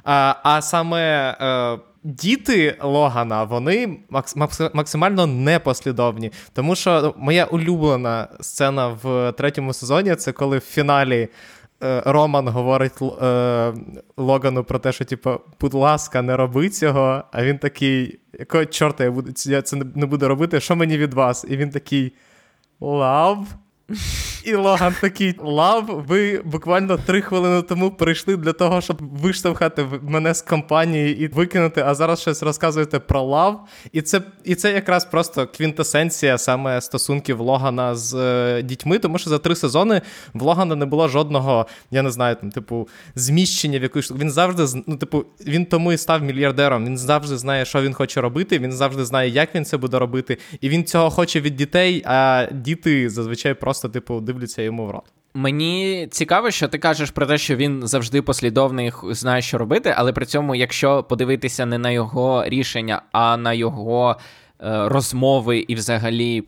А 0.04 0.60
саме 0.62 1.30
е, 1.40 1.78
діти 2.02 2.76
Логана, 2.82 3.44
вони 3.44 3.98
максимально 4.74 5.26
непослідовні. 5.26 6.32
Тому 6.52 6.76
що 6.76 7.14
моя 7.18 7.44
улюблена 7.44 8.28
сцена 8.40 8.88
в 9.02 9.32
третьому 9.32 9.72
сезоні 9.72 10.14
це 10.14 10.32
коли 10.32 10.58
в 10.58 10.60
фіналі 10.60 11.28
е, 11.82 12.02
Роман 12.06 12.48
говорить 12.48 13.02
е, 13.22 13.72
Логану 14.16 14.64
про 14.64 14.78
те, 14.78 14.92
що, 14.92 15.04
типу, 15.04 15.40
будь 15.60 15.74
ласка, 15.74 16.22
не 16.22 16.36
роби 16.36 16.68
цього. 16.68 17.24
А 17.32 17.44
він 17.44 17.58
такий, 17.58 18.20
якого 18.38 18.64
чорта 18.64 19.04
я 19.04 19.10
буду 19.10 19.30
я 19.46 19.62
це 19.62 19.76
не 19.76 20.06
буду 20.06 20.28
робити, 20.28 20.60
що 20.60 20.76
мені 20.76 20.98
від 20.98 21.14
вас? 21.14 21.46
І 21.48 21.56
він 21.56 21.70
такий 21.70 22.12
лав. 22.80 23.46
І 24.44 24.54
Логан 24.54 24.94
такий 25.00 25.34
лав, 25.38 26.04
ви 26.08 26.42
буквально 26.44 26.96
три 26.96 27.20
хвилини 27.20 27.62
тому 27.62 27.90
прийшли 27.90 28.36
для 28.36 28.52
того, 28.52 28.80
щоб 28.80 29.02
виштовхати 29.02 29.86
мене 30.02 30.34
з 30.34 30.42
компанії 30.42 31.20
і 31.20 31.28
викинути, 31.28 31.82
а 31.86 31.94
зараз 31.94 32.20
щось 32.20 32.42
розказуєте 32.42 32.98
про 32.98 33.22
лав. 33.22 33.68
І 33.92 34.02
це 34.02 34.20
і 34.44 34.54
це 34.54 34.72
якраз 34.72 35.04
просто 35.04 35.46
квінтесенція 35.46 36.38
саме 36.38 36.80
стосунків 36.80 37.40
Логана 37.40 37.94
з 37.94 38.14
е, 38.14 38.62
дітьми, 38.62 38.98
тому 38.98 39.18
що 39.18 39.30
за 39.30 39.38
три 39.38 39.56
сезони 39.56 40.00
в 40.34 40.42
Логана 40.42 40.74
не 40.76 40.86
було 40.86 41.08
жодного, 41.08 41.66
я 41.90 42.02
не 42.02 42.10
знаю, 42.10 42.36
там, 42.36 42.50
типу, 42.50 42.88
зміщення 43.14 43.78
в 43.78 43.82
якусь. 43.82 44.12
Він 44.12 44.30
завжди 44.30 44.82
ну, 44.86 44.96
типу, 44.96 45.24
він 45.46 45.66
тому 45.66 45.92
і 45.92 45.96
став 45.96 46.22
мільярдером. 46.22 46.86
Він 46.86 46.98
завжди 46.98 47.36
знає, 47.36 47.64
що 47.64 47.82
він 47.82 47.94
хоче 47.94 48.20
робити, 48.20 48.58
він 48.58 48.72
завжди 48.72 49.04
знає, 49.04 49.30
як 49.30 49.54
він 49.54 49.64
це 49.64 49.76
буде 49.76 49.98
робити. 49.98 50.38
І 50.60 50.68
він 50.68 50.84
цього 50.84 51.10
хоче 51.10 51.40
від 51.40 51.56
дітей, 51.56 52.02
а 52.06 52.46
діти 52.52 53.10
зазвичай 53.10 53.54
просто, 53.54 53.88
типу, 53.88 54.20
дивляться 54.32 54.62
йому 54.62 54.86
в 54.86 54.90
рот. 54.90 55.04
Мені 55.34 56.08
цікаво, 56.10 56.50
що 56.50 56.68
ти 56.68 56.78
кажеш 56.78 57.10
про 57.10 57.26
те, 57.26 57.38
що 57.38 57.56
він 57.56 57.86
завжди 57.86 58.22
послідовний, 58.22 58.92
знає, 59.10 59.42
що 59.42 59.58
робити, 59.58 59.94
але 59.96 60.12
при 60.12 60.26
цьому, 60.26 60.54
якщо 60.54 61.02
подивитися 61.02 61.66
не 61.66 61.78
на 61.78 61.90
його 61.90 62.44
рішення, 62.46 63.02
а 63.12 63.36
на 63.36 63.52
його 63.52 64.16
е, 64.60 64.88
розмови 64.88 65.58
і 65.58 65.74
взагалі 65.74 66.44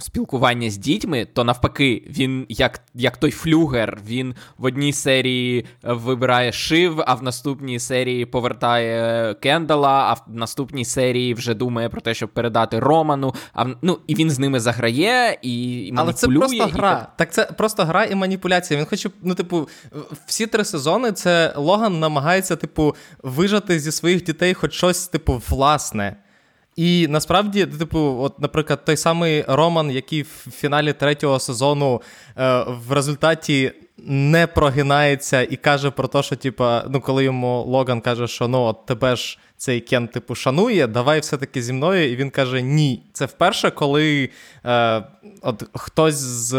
спілкування 0.00 0.70
з 0.70 0.76
дітьми, 0.76 1.26
то 1.32 1.44
навпаки, 1.44 2.02
він 2.08 2.46
як 2.48 2.80
як 2.94 3.16
той 3.16 3.30
флюгер, 3.30 3.98
він 4.06 4.34
в 4.58 4.64
одній 4.64 4.92
серії 4.92 5.66
вибирає 5.82 6.52
шив, 6.52 7.02
а 7.06 7.14
в 7.14 7.22
наступній 7.22 7.78
серії 7.78 8.26
повертає 8.26 9.34
Кендала, 9.34 10.04
а 10.08 10.12
в 10.12 10.22
наступній 10.28 10.84
серії 10.84 11.34
вже 11.34 11.54
думає 11.54 11.88
про 11.88 12.00
те, 12.00 12.14
щоб 12.14 12.28
передати 12.28 12.78
Роману. 12.78 13.34
А 13.54 13.66
ну 13.82 13.98
і 14.06 14.14
він 14.14 14.30
з 14.30 14.38
ними 14.38 14.60
заграє 14.60 15.38
і, 15.42 15.72
і 15.86 15.94
Але 15.96 16.12
це 16.12 16.28
просто 16.28 16.66
гра. 16.66 16.94
Так... 16.94 17.12
так 17.16 17.32
це 17.32 17.44
просто 17.44 17.84
гра 17.84 18.04
і 18.04 18.14
маніпуляція. 18.14 18.80
Він 18.80 18.86
хоче, 18.86 19.10
ну, 19.22 19.34
типу, 19.34 19.68
всі 20.26 20.46
три 20.46 20.64
сезони 20.64 21.12
це 21.12 21.54
Логан 21.56 22.00
намагається, 22.00 22.56
типу, 22.56 22.94
вижати 23.22 23.80
зі 23.80 23.92
своїх 23.92 24.24
дітей 24.24 24.54
хоч 24.54 24.72
щось, 24.72 25.08
типу, 25.08 25.42
власне. 25.48 26.16
І 26.76 27.06
насправді, 27.08 27.66
типу, 27.66 27.98
от, 28.20 28.40
наприклад, 28.40 28.84
той 28.84 28.96
самий 28.96 29.44
Роман, 29.48 29.90
який 29.90 30.22
в 30.22 30.46
фіналі 30.52 30.92
третього 30.92 31.38
сезону 31.38 32.02
е, 32.36 32.64
в 32.68 32.92
результаті 32.92 33.72
не 34.06 34.46
прогинається 34.46 35.42
і 35.42 35.56
каже 35.56 35.90
про 35.90 36.08
те, 36.08 36.22
що, 36.22 36.36
типу, 36.36 36.64
ну, 36.88 37.00
коли 37.00 37.24
йому 37.24 37.62
Логан 37.62 38.00
каже, 38.00 38.28
що 38.28 38.48
ну, 38.48 38.62
от 38.62 38.86
тебе 38.86 39.16
ж 39.16 39.38
цей 39.56 39.80
Кен, 39.80 40.08
типу, 40.08 40.34
шанує, 40.34 40.86
давай 40.86 41.20
все-таки 41.20 41.62
зі 41.62 41.72
мною. 41.72 42.12
І 42.12 42.16
він 42.16 42.30
каже: 42.30 42.62
Ні. 42.62 43.02
Це 43.12 43.26
вперше, 43.26 43.70
коли 43.70 44.30
е, 44.64 45.02
от 45.42 45.64
хтось 45.74 46.14
з 46.14 46.52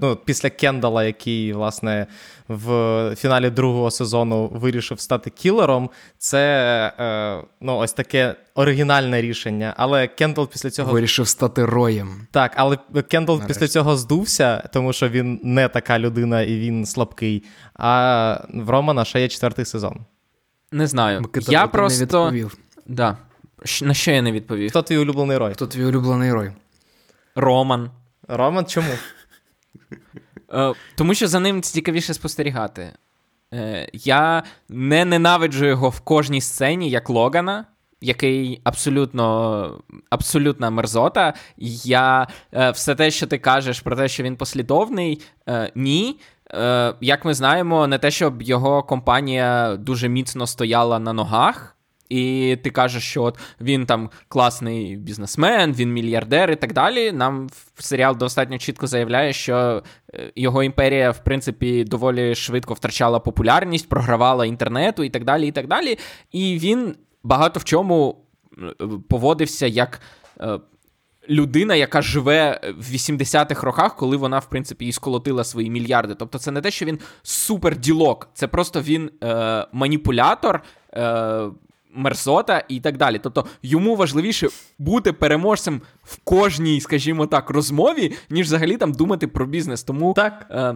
ну, 0.00 0.18
після 0.24 0.50
Кендала, 0.50 1.04
який, 1.04 1.52
власне, 1.52 2.06
в 2.54 3.14
фіналі 3.16 3.50
другого 3.50 3.90
сезону 3.90 4.48
вирішив 4.48 5.00
стати 5.00 5.30
кілером, 5.30 5.90
це 6.18 6.92
е, 6.98 7.46
ну, 7.60 7.76
ось 7.76 7.92
таке 7.92 8.34
оригінальне 8.54 9.22
рішення. 9.22 9.74
Але 9.76 10.06
Кендал 10.06 10.48
після 10.48 10.70
цього 10.70 10.92
вирішив 10.92 11.28
стати 11.28 11.64
роєм. 11.64 12.26
Так, 12.30 12.52
але 12.56 12.78
Кендал 13.08 13.36
Нарешті. 13.36 13.60
після 13.60 13.68
цього 13.68 13.96
здувся, 13.96 14.68
тому 14.72 14.92
що 14.92 15.08
він 15.08 15.40
не 15.42 15.68
така 15.68 15.98
людина 15.98 16.42
і 16.42 16.58
він 16.58 16.86
слабкий. 16.86 17.44
А 17.74 18.44
в 18.54 18.70
Романа 18.70 19.04
ще 19.04 19.20
є 19.20 19.28
четвертий 19.28 19.64
сезон. 19.64 20.00
Не 20.72 20.86
знаю. 20.86 21.20
Микита, 21.20 21.52
я 21.52 21.66
просто... 21.66 21.98
не 21.98 22.04
відповів. 22.04 22.58
Да. 22.86 23.16
На 23.82 23.94
що 23.94 24.10
я 24.10 24.22
не 24.22 24.32
відповів? 24.32 24.70
Хто 24.70 24.82
твій 24.82 24.98
улюблений 24.98 25.36
рой? 25.36 25.52
Хто 25.52 25.66
твій 25.66 25.84
улюблений 25.84 26.32
рой? 26.32 26.52
Роман. 27.34 27.90
Роман 28.28 28.66
чому? 28.66 28.92
Е, 30.52 30.72
тому 30.94 31.14
що 31.14 31.28
за 31.28 31.40
ним 31.40 31.62
цікавіше 31.62 32.14
спостерігати. 32.14 32.92
Е, 33.54 33.88
я 33.92 34.42
не 34.68 35.04
ненавиджу 35.04 35.66
його 35.66 35.88
в 35.88 36.00
кожній 36.00 36.40
сцені, 36.40 36.90
як 36.90 37.10
Логана, 37.10 37.64
який 38.00 38.60
абсолютно 38.64 39.82
абсолютна 40.10 40.70
мерзота. 40.70 41.34
Я 41.84 42.26
е, 42.54 42.70
все 42.70 42.94
те, 42.94 43.10
що 43.10 43.26
ти 43.26 43.38
кажеш 43.38 43.80
про 43.80 43.96
те, 43.96 44.08
що 44.08 44.22
він 44.22 44.36
послідовний, 44.36 45.20
ні. 45.74 46.20
Як 47.00 47.24
ми 47.24 47.34
знаємо, 47.34 47.86
не 47.86 47.98
те, 47.98 48.10
щоб 48.10 48.42
його 48.42 48.82
компанія 48.82 49.76
дуже 49.76 50.08
міцно 50.08 50.46
стояла 50.46 50.98
на 50.98 51.12
ногах. 51.12 51.76
І 52.12 52.56
ти 52.56 52.70
кажеш, 52.70 53.04
що 53.04 53.22
от 53.22 53.38
він 53.60 53.86
там 53.86 54.10
класний 54.28 54.96
бізнесмен, 54.96 55.72
він 55.72 55.92
мільярдер 55.92 56.50
і 56.50 56.56
так 56.56 56.72
далі. 56.72 57.12
Нам 57.12 57.48
серіал 57.78 58.16
достатньо 58.16 58.58
чітко 58.58 58.86
заявляє, 58.86 59.32
що 59.32 59.82
е, 60.14 60.32
його 60.36 60.62
імперія, 60.62 61.10
в 61.10 61.24
принципі, 61.24 61.84
доволі 61.84 62.34
швидко 62.34 62.74
втрачала 62.74 63.20
популярність, 63.20 63.88
програвала 63.88 64.46
інтернету 64.46 65.04
і 65.04 65.10
так 65.10 65.24
далі. 65.24 65.46
І 65.46 65.52
так 65.52 65.66
далі. 65.66 65.98
І 66.32 66.58
він 66.58 66.96
багато 67.22 67.60
в 67.60 67.64
чому 67.64 68.16
е, 68.58 68.86
поводився 69.08 69.66
як. 69.66 70.00
Е, 70.40 70.58
людина, 71.28 71.74
яка 71.74 72.02
живе 72.02 72.60
в 72.78 72.92
80-х 72.92 73.66
роках, 73.66 73.96
коли 73.96 74.16
вона, 74.16 74.38
в 74.38 74.46
принципі, 74.46 74.86
і 74.86 74.92
сколотила 74.92 75.44
свої 75.44 75.70
мільярди. 75.70 76.14
Тобто, 76.14 76.38
це 76.38 76.50
не 76.50 76.60
те, 76.60 76.70
що 76.70 76.86
він 76.86 76.98
суперділок, 77.22 78.28
це 78.34 78.48
просто 78.48 78.80
він 78.80 79.10
е, 79.24 79.66
маніпулятор, 79.72 80.62
е, 80.94 81.50
мерзота 81.94 82.64
і 82.68 82.80
так 82.80 82.96
далі. 82.96 83.20
Тобто 83.22 83.46
йому 83.62 83.96
важливіше 83.96 84.48
бути 84.78 85.12
переможцем 85.12 85.80
в 86.04 86.16
кожній, 86.24 86.80
скажімо 86.80 87.26
так, 87.26 87.50
розмові, 87.50 88.12
ніж 88.30 88.46
взагалі 88.46 88.76
там 88.76 88.92
думати 88.92 89.26
про 89.26 89.46
бізнес. 89.46 89.82
Тому 89.82 90.14
так. 90.14 90.46
Е, 90.50 90.74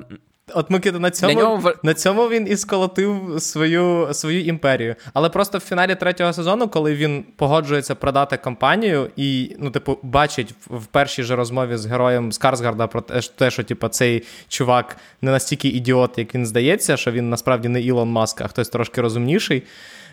От 0.54 0.70
Микита, 0.70 0.98
на 0.98 1.10
цьому 1.10 1.40
нього... 1.40 1.72
на 1.82 1.94
цьому 1.94 2.28
він 2.28 2.48
і 2.48 2.56
сколотив 2.56 3.34
свою 3.38 4.08
свою 4.12 4.44
імперію. 4.44 4.94
Але 5.14 5.28
просто 5.28 5.58
в 5.58 5.60
фіналі 5.60 5.94
третього 5.94 6.32
сезону, 6.32 6.68
коли 6.68 6.94
він 6.94 7.24
погоджується 7.36 7.94
продати 7.94 8.36
компанію 8.36 9.10
і, 9.16 9.56
ну, 9.58 9.70
типу, 9.70 9.98
бачить 10.02 10.54
в, 10.66 10.86
першій 10.86 11.22
же 11.22 11.36
розмові 11.36 11.76
з 11.76 11.86
героєм 11.86 12.32
Скарсгарда 12.32 12.86
про 12.86 13.00
те, 13.36 13.50
що 13.50 13.64
типу, 13.64 13.88
цей 13.88 14.22
чувак 14.48 14.96
не 15.22 15.30
настільки 15.30 15.68
ідіот, 15.68 16.18
як 16.18 16.34
він 16.34 16.46
здається, 16.46 16.96
що 16.96 17.10
він 17.10 17.30
насправді 17.30 17.68
не 17.68 17.80
Ілон 17.80 18.10
Маск, 18.10 18.40
а 18.40 18.48
хтось 18.48 18.68
трошки 18.68 19.00
розумніший. 19.00 19.62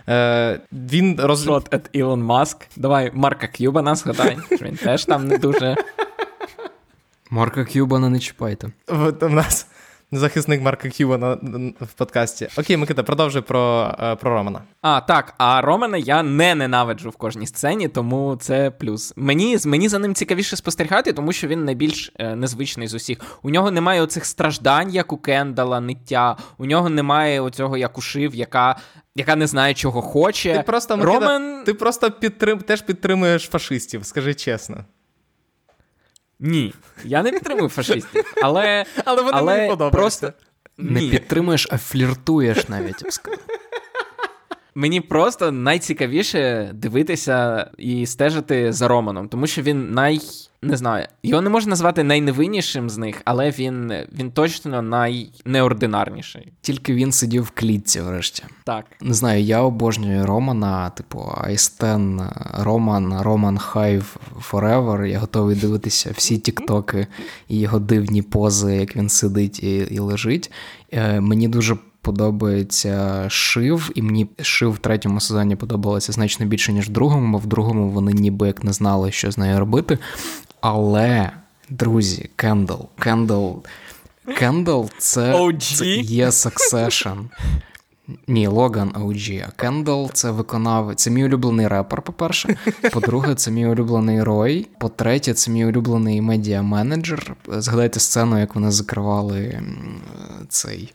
Е, 0.10 0.60
Він 0.72 1.20
роз... 1.20 1.46
Шот 1.46 1.74
от 1.74 1.90
Ілон 1.92 2.24
Маск. 2.24 2.68
Давай 2.76 3.12
Марка 3.14 3.48
К'юбана 3.48 3.96
згадай, 3.96 4.38
він 4.62 4.76
теж 4.76 5.06
там 5.06 5.28
не 5.28 5.38
дуже. 5.38 5.76
Марка 7.30 7.66
К'юбана 7.66 8.10
не 8.10 8.20
чіпайте. 8.20 8.68
У 9.22 9.30
нас 9.30 9.68
захисник 10.18 10.62
Марка 10.62 10.90
К'юбана 10.90 11.38
в 11.82 11.94
подкасті. 11.98 12.48
Окей, 12.58 12.78
Микита, 12.78 13.04
продовжуй 13.04 13.42
про 13.42 13.92
е, 14.00 14.16
про 14.16 14.32
Романа. 14.32 14.62
А, 14.82 15.02
так. 15.02 15.34
А 15.38 15.62
Романа 15.62 15.98
я 15.98 16.24
не 16.24 16.56
ненавиджу 16.56 17.10
в 17.10 17.16
кожній 17.16 17.48
сцені, 17.48 17.88
тому 17.88 18.38
це 18.42 18.72
плюс. 18.72 19.14
Мені 19.16 19.58
мені 19.66 19.90
за 19.90 20.00
ним 20.00 20.16
цікавіше 20.16 20.56
спостерігати, 20.56 21.14
тому 21.14 21.32
що 21.32 21.48
він 21.48 21.66
найбільш 21.66 22.12
е, 22.20 22.36
незвичний 22.36 22.88
з 22.88 22.94
усіх. 22.94 23.18
У 23.44 23.50
нього 23.50 23.72
немає 23.72 24.02
оцих 24.02 24.26
страждань, 24.26 24.90
як 24.94 25.14
у 25.14 25.18
Кендала, 25.18 25.80
ниття. 25.80 26.38
У 26.58 26.66
нього 26.66 26.90
немає 26.90 27.42
оцього, 27.42 27.78
як 27.78 27.98
у 27.98 28.02
Шив, 28.02 28.36
яка 28.36 28.76
яка 29.16 29.36
не 29.36 29.48
знає, 29.48 29.74
чого 29.74 30.02
хоче. 30.02 30.58
Ти 30.58 30.64
просто 30.64 30.98
Роман... 30.98 31.64
ти 31.66 31.74
просто 31.74 32.12
підтрим... 32.12 32.60
теж 32.60 32.82
підтримуєш 32.82 33.44
фашистів, 33.44 34.06
скажи 34.06 34.34
чесно. 34.34 34.86
Ні, 36.46 36.74
я 37.04 37.24
не 37.24 37.32
підтримую 37.32 37.70
фашистів, 37.70 38.34
але 38.42 38.86
але 39.06 39.22
вони 39.22 39.38
але 39.38 39.56
мені 39.58 39.70
подобаються. 39.70 39.98
Просто... 40.00 40.34
Не 40.78 41.02
Ні. 41.02 41.10
підтримуєш, 41.10 41.68
а 41.72 41.78
фліртуєш 41.78 42.70
навіть. 42.70 43.04
Мені 44.76 45.02
просто 45.02 45.52
найцікавіше 45.52 46.72
дивитися 46.74 47.68
і 47.78 48.06
стежити 48.06 48.74
за 48.74 48.88
Романом, 48.88 49.28
тому 49.28 49.48
що 49.48 49.62
він 49.62 49.92
най. 49.92 50.20
Не 50.62 50.78
знаю, 50.78 51.08
його 51.24 51.42
не 51.42 51.50
можна 51.50 51.70
назвати 51.70 52.04
найневиннішим 52.04 52.90
з 52.90 52.98
них, 52.98 53.22
але 53.26 53.50
він 53.50 53.94
він 54.20 54.32
точно 54.32 54.82
найнеординарніший. 54.82 56.54
Тільки 56.62 56.94
він 56.94 57.12
сидів 57.12 57.44
в 57.44 57.52
клітці, 57.52 58.02
врешті. 58.02 58.44
Так. 58.64 58.86
Не 59.02 59.14
знаю, 59.14 59.44
я 59.44 59.62
обожнюю 59.62 60.26
Романа, 60.26 60.90
типу 60.90 61.32
Айстен, 61.38 62.22
Роман, 62.54 63.22
Роман 63.22 63.58
Хайв 63.58 64.18
Forever. 64.52 65.06
Я 65.06 65.20
готовий 65.20 65.56
дивитися 65.56 66.12
всі 66.16 66.38
тіктоки 66.38 67.08
і 67.48 67.60
його 67.60 67.80
дивні 67.80 68.22
пози, 68.22 68.76
як 68.76 68.96
він 68.96 69.10
сидить 69.10 69.64
і, 69.64 69.78
і 69.78 70.00
лежить. 70.00 70.52
Е, 70.92 71.22
Мені 71.22 71.48
дуже 71.48 71.78
подобається 72.04 73.26
шив, 73.30 73.92
і 73.96 74.02
мені 74.02 74.28
шив 74.42 74.72
в 74.72 74.78
третьому 74.78 75.20
сезоні 75.20 75.56
подобалося 75.56 76.12
значно 76.12 76.46
більше, 76.46 76.74
ніж 76.74 76.88
в 76.88 76.92
другому, 76.92 77.32
бо 77.32 77.38
в 77.38 77.46
другому 77.46 77.90
вони 77.90 78.14
ніби 78.14 78.48
як 78.48 78.64
не 78.64 78.74
знали, 78.74 79.12
що 79.12 79.32
з 79.32 79.38
нею 79.38 79.60
робити. 79.60 79.98
Але, 80.62 81.32
друзі, 81.70 82.30
Кендал, 82.36 82.90
Кендал. 83.00 83.64
Кендал 84.38 84.90
це, 84.98 85.52
це 85.60 85.86
є 85.98 86.28
Succession. 86.28 87.18
Ні, 88.28 88.48
Логан 88.48 88.90
OG, 88.90 89.46
а 89.48 89.52
Кендал 89.52 90.12
це 90.14 90.32
виконавець. 90.32 91.04
Це 91.04 91.12
мій 91.12 91.26
улюблений 91.26 91.68
репер, 91.68 92.02
по-перше. 92.02 92.58
По-друге, 92.94 93.36
це 93.36 93.52
мій 93.52 93.68
улюблений 93.68 94.24
Рой. 94.24 94.68
По-третє, 94.80 95.34
це 95.34 95.52
мій 95.52 95.66
улюблений 95.66 96.22
медіа-менеджер. 96.22 97.36
Згадайте 97.48 98.00
сцену, 98.00 98.40
як 98.40 98.56
вони 98.56 98.72
закривали 98.72 99.62
цей 100.50 100.94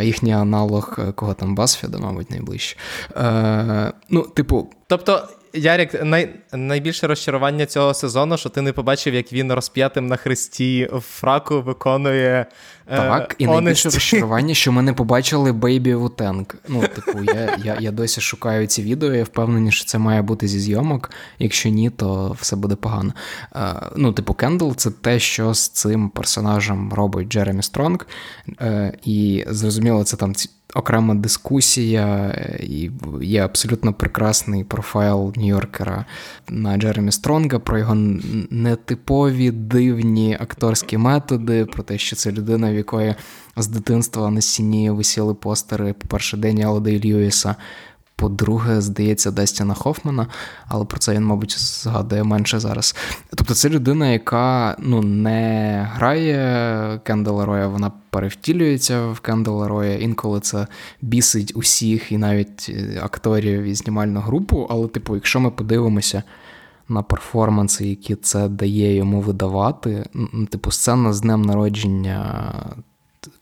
їхній 0.00 0.32
аналог 0.32 0.98
кого 1.14 1.34
там 1.34 1.54
Басфіда, 1.54 1.98
мабуть, 1.98 2.30
найближче. 2.30 2.76
Е, 3.16 3.92
Ну, 4.08 4.22
типу. 4.22 4.70
Тобто. 4.86 5.28
Ярік, 5.52 6.04
най, 6.04 6.30
найбільше 6.52 7.06
розчарування 7.06 7.66
цього 7.66 7.94
сезону, 7.94 8.36
що 8.36 8.48
ти 8.48 8.60
не 8.60 8.72
побачив, 8.72 9.14
як 9.14 9.32
він 9.32 9.52
розп'ятим 9.52 10.06
на 10.06 10.16
хресті 10.16 10.88
в 10.92 11.00
фраку 11.00 11.62
виконує. 11.62 12.46
Е, 12.90 12.96
так, 12.96 13.34
і 13.38 13.46
найбільше 13.46 13.90
розчарування, 13.90 14.54
що 14.54 14.72
ми 14.72 14.82
не 14.82 14.92
побачили 14.92 15.52
Baby 15.52 15.94
Wu-Tang. 15.94 16.54
Ну, 16.68 16.80
типу, 16.94 17.24
я 17.24 17.56
я, 17.64 17.76
я 17.80 17.90
досі 17.90 18.20
шукаю 18.20 18.66
ці 18.66 18.82
відео, 18.82 19.14
я 19.14 19.24
впевнений, 19.24 19.72
що 19.72 19.84
це 19.84 19.98
має 19.98 20.22
бути 20.22 20.48
зі 20.48 20.60
зйомок. 20.60 21.10
Якщо 21.38 21.68
ні, 21.68 21.90
то 21.90 22.36
все 22.40 22.56
буде 22.56 22.74
погано. 22.74 23.12
Е, 23.56 23.74
ну, 23.96 24.12
типу, 24.12 24.34
Кендалл 24.34 24.70
це 24.76 24.90
те, 24.90 25.18
що 25.18 25.54
з 25.54 25.68
цим 25.68 26.08
персонажем 26.08 26.92
робить 26.92 27.28
Джеремі 27.28 27.62
Стронг. 27.62 28.06
Е, 28.60 28.92
і 29.04 29.44
зрозуміло, 29.48 30.04
це 30.04 30.16
там 30.16 30.34
окрема 30.74 31.14
дискусія, 31.14 32.28
і 32.60 32.90
є 33.22 33.44
абсолютно 33.44 33.92
прекрасний 33.92 34.64
профайл 34.64 35.32
Нью-Йоркера 35.36 36.04
на 36.48 36.76
Джеремі 36.76 37.12
Стронга 37.12 37.58
про 37.58 37.78
його 37.78 37.94
нетипові 38.50 39.50
дивні 39.50 40.36
акторські 40.40 40.98
методи, 40.98 41.64
про 41.64 41.82
те, 41.82 41.98
що 41.98 42.16
це 42.16 42.32
людина, 42.32 42.72
в 42.72 42.74
якої 42.74 43.14
з 43.56 43.66
дитинства 43.66 44.30
на 44.30 44.40
стіні 44.40 44.90
висіли 44.90 45.34
постери, 45.34 45.92
по-перше, 45.92 46.36
Деніала 46.36 46.80
Дей 46.80 47.04
Льюіса, 47.04 47.56
по-друге, 48.18 48.80
здається, 48.80 49.30
Дестіна 49.30 49.74
Хофмана, 49.74 50.26
але 50.68 50.84
про 50.84 50.98
це 50.98 51.14
він, 51.14 51.24
мабуть, 51.24 51.58
згадує 51.58 52.24
менше 52.24 52.60
зараз. 52.60 52.96
Тобто, 53.36 53.54
це 53.54 53.68
людина, 53.68 54.08
яка 54.08 54.76
ну, 54.78 55.02
не 55.02 55.90
грає 55.94 57.00
Кендала 57.04 57.44
Роя, 57.44 57.68
вона 57.68 57.92
перевтілюється 58.10 59.06
в 59.06 59.20
Кендала 59.20 59.68
Роя. 59.68 59.98
Інколи 59.98 60.40
це 60.40 60.66
бісить 61.02 61.52
усіх, 61.56 62.12
і 62.12 62.18
навіть 62.18 62.66
е, 62.68 63.00
акторів 63.02 63.62
і 63.62 63.74
знімальну 63.74 64.20
групу. 64.20 64.66
Але, 64.70 64.88
типу, 64.88 65.14
якщо 65.14 65.40
ми 65.40 65.50
подивимося. 65.50 66.22
На 66.90 67.02
перформанси, 67.02 67.88
які 67.88 68.14
це 68.14 68.48
дає 68.48 68.94
йому 68.94 69.20
видавати. 69.20 70.06
Типу, 70.50 70.70
сцена 70.70 71.12
з 71.12 71.20
днем 71.20 71.42
народження 71.42 72.52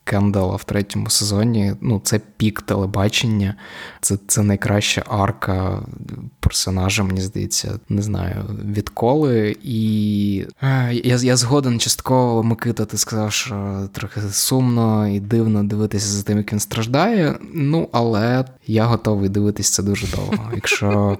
Кендала 0.07 0.55
в 0.55 0.63
третьому 0.63 1.09
сезоні. 1.09 1.73
Ну, 1.81 2.01
це 2.03 2.19
пік 2.37 2.61
телебачення, 2.61 3.55
це 4.01 4.17
це 4.27 4.43
найкраща 4.43 5.03
арка 5.07 5.79
персонажа, 6.39 7.03
мені 7.03 7.21
здається, 7.21 7.79
не 7.89 8.01
знаю, 8.01 8.35
відколи. 8.65 9.55
І 9.63 10.45
е, 10.63 10.93
я 10.93 11.15
я 11.15 11.37
згоден 11.37 11.79
частково 11.79 12.43
Микита, 12.43 12.85
ти 12.85 12.97
сказав, 12.97 13.31
що 13.31 13.87
трохи 13.93 14.21
сумно 14.21 15.07
і 15.07 15.19
дивно 15.19 15.63
дивитися 15.63 16.07
за 16.07 16.23
тим, 16.23 16.37
як 16.37 16.53
він 16.53 16.59
страждає. 16.59 17.35
Ну, 17.53 17.89
але 17.91 18.45
я 18.67 18.85
готовий 18.85 19.29
дивитися 19.29 19.73
це 19.73 19.83
дуже 19.83 20.07
довго, 20.07 20.51
якщо 20.55 21.17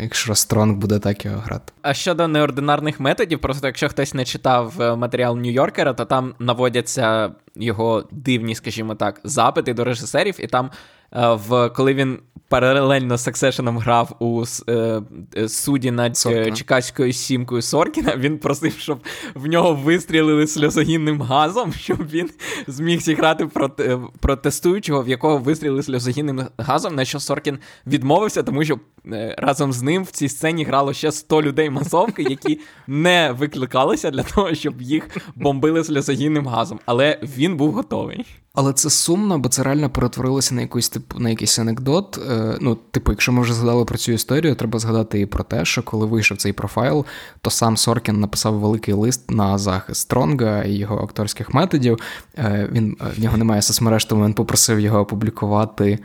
якщо 0.00 0.34
Стронг 0.34 0.76
буде 0.76 0.98
так 0.98 1.24
його 1.24 1.38
грати. 1.38 1.72
А 1.82 1.94
щодо 1.94 2.28
неординарних 2.28 3.00
методів, 3.00 3.38
просто 3.38 3.66
якщо 3.66 3.88
хтось 3.88 4.14
не 4.14 4.24
читав 4.24 4.82
е, 4.82 4.96
матеріал 4.96 5.36
Нью-Йоркера, 5.36 5.94
то 5.94 6.04
там 6.04 6.34
наводяться 6.38 7.30
його 7.58 8.08
дивні, 8.10 8.54
скажімо 8.54 8.94
так, 8.94 9.20
запити 9.24 9.74
до 9.74 9.84
режисерів, 9.84 10.44
і 10.44 10.46
там 10.46 10.70
в 11.12 11.68
коли 11.68 11.94
він 11.94 12.18
паралельно 12.48 13.16
з 13.16 13.22
Сексешеном 13.22 13.78
грав 13.78 14.16
у 14.18 14.44
е, 14.68 15.02
е, 15.36 15.48
суді 15.48 15.90
над 15.90 16.16
Соркіна. 16.16 16.56
Чекаською 16.56 17.12
сімкою 17.12 17.62
Соркіна. 17.62 18.16
Він 18.16 18.38
просив, 18.38 18.72
щоб 18.78 19.00
в 19.34 19.46
нього 19.46 19.74
вистрілили 19.74 20.46
сльозогінним 20.46 21.22
газом, 21.22 21.72
щоб 21.78 22.08
він 22.08 22.30
зміг 22.66 23.00
зіграти 23.00 23.46
проти, 23.46 23.98
протестуючого, 24.20 25.02
в 25.02 25.08
якого 25.08 25.38
вистрілили 25.38 25.82
сльозогінним 25.82 26.42
газом, 26.58 26.94
на 26.94 27.04
що 27.04 27.20
Соркін 27.20 27.58
відмовився, 27.86 28.42
тому 28.42 28.64
що 28.64 28.80
разом 29.38 29.72
з 29.72 29.82
ним 29.82 30.04
в 30.04 30.10
цій 30.10 30.28
сцені 30.28 30.64
грало 30.64 30.92
ще 30.92 31.12
100 31.12 31.42
людей 31.42 31.70
масовки, 31.70 32.22
які 32.22 32.60
не 32.86 33.34
викликалися 33.38 34.10
для 34.10 34.22
того, 34.22 34.54
щоб 34.54 34.82
їх 34.82 35.08
бомбили 35.36 35.84
сльозогінним 35.84 36.46
газом. 36.46 36.80
Але 36.86 37.18
він 37.22 37.56
був 37.56 37.72
готовий. 37.72 38.26
Але 38.58 38.72
це 38.72 38.90
сумно, 38.90 39.38
бо 39.38 39.48
це 39.48 39.62
реально 39.62 39.90
перетворилося 39.90 40.54
на 40.54 40.60
якийсь 40.60 40.88
типу 40.88 41.18
на 41.18 41.30
якийсь 41.30 41.58
анекдот. 41.58 42.18
Е, 42.30 42.58
ну, 42.60 42.74
типу, 42.74 43.12
якщо 43.12 43.32
ми 43.32 43.42
вже 43.42 43.54
згадали 43.54 43.84
про 43.84 43.98
цю 43.98 44.12
історію, 44.12 44.54
треба 44.54 44.78
згадати 44.78 45.20
і 45.20 45.26
про 45.26 45.44
те, 45.44 45.64
що 45.64 45.82
коли 45.82 46.06
вийшов 46.06 46.36
цей 46.36 46.52
профайл, 46.52 47.04
то 47.40 47.50
сам 47.50 47.76
Соркін 47.76 48.20
написав 48.20 48.54
великий 48.54 48.94
лист 48.94 49.30
на 49.30 49.58
захист 49.58 50.00
Стронга 50.00 50.62
і 50.62 50.72
його 50.72 50.98
акторських 50.98 51.54
методів. 51.54 51.98
Е, 52.38 52.68
він 52.72 52.96
е, 53.00 53.04
в 53.16 53.20
нього 53.20 53.36
немає 53.36 53.62
соцмереж, 53.62 54.04
тому 54.04 54.24
він 54.24 54.34
попросив 54.34 54.80
його 54.80 55.00
опублікувати. 55.00 55.98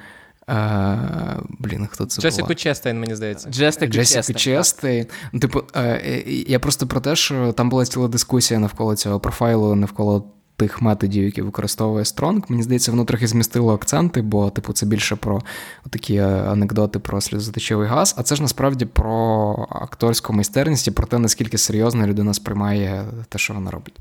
Uh, 0.47 1.41
блін, 1.59 1.87
хто 1.91 2.05
це 2.05 2.21
Джесіку 2.21 2.47
була? 2.47 2.55
Честейн, 2.55 2.99
мені 2.99 3.15
здається. 3.15 3.49
Джесіку 3.49 3.87
Честейн. 3.87 4.37
Честейн. 4.37 5.05
Ну, 5.31 5.39
типу, 5.39 5.59
uh, 5.59 6.49
я 6.49 6.59
просто 6.59 6.87
про 6.87 6.99
те, 6.99 7.15
що 7.15 7.53
там 7.53 7.69
була 7.69 7.85
ціла 7.85 8.07
дискусія 8.07 8.59
навколо 8.59 8.95
цього 8.95 9.19
профайлу, 9.19 9.75
навколо 9.75 10.31
тих 10.55 10.81
методів, 10.81 11.23
які 11.23 11.41
використовує 11.41 12.05
Стронг. 12.05 12.43
Мені 12.47 12.63
здається, 12.63 12.91
воно 12.91 13.05
трохи 13.05 13.27
змістило 13.27 13.73
акценти, 13.73 14.21
бо, 14.21 14.49
типу, 14.49 14.73
це 14.73 14.85
більше 14.85 15.15
про 15.15 15.41
такі 15.89 16.15
е, 16.15 16.25
анекдоти 16.27 16.99
про 16.99 17.21
сльозоточивий 17.21 17.87
газ. 17.87 18.15
А 18.17 18.23
це 18.23 18.35
ж 18.35 18.41
насправді 18.41 18.85
про 18.85 19.67
акторську 19.69 20.33
майстерність 20.33 20.87
і 20.87 20.91
про 20.91 21.07
те, 21.07 21.17
наскільки 21.17 21.57
серйозно 21.57 22.07
людина 22.07 22.33
сприймає 22.33 23.05
те, 23.29 23.37
що 23.37 23.53
вона 23.53 23.71
робить. 23.71 23.95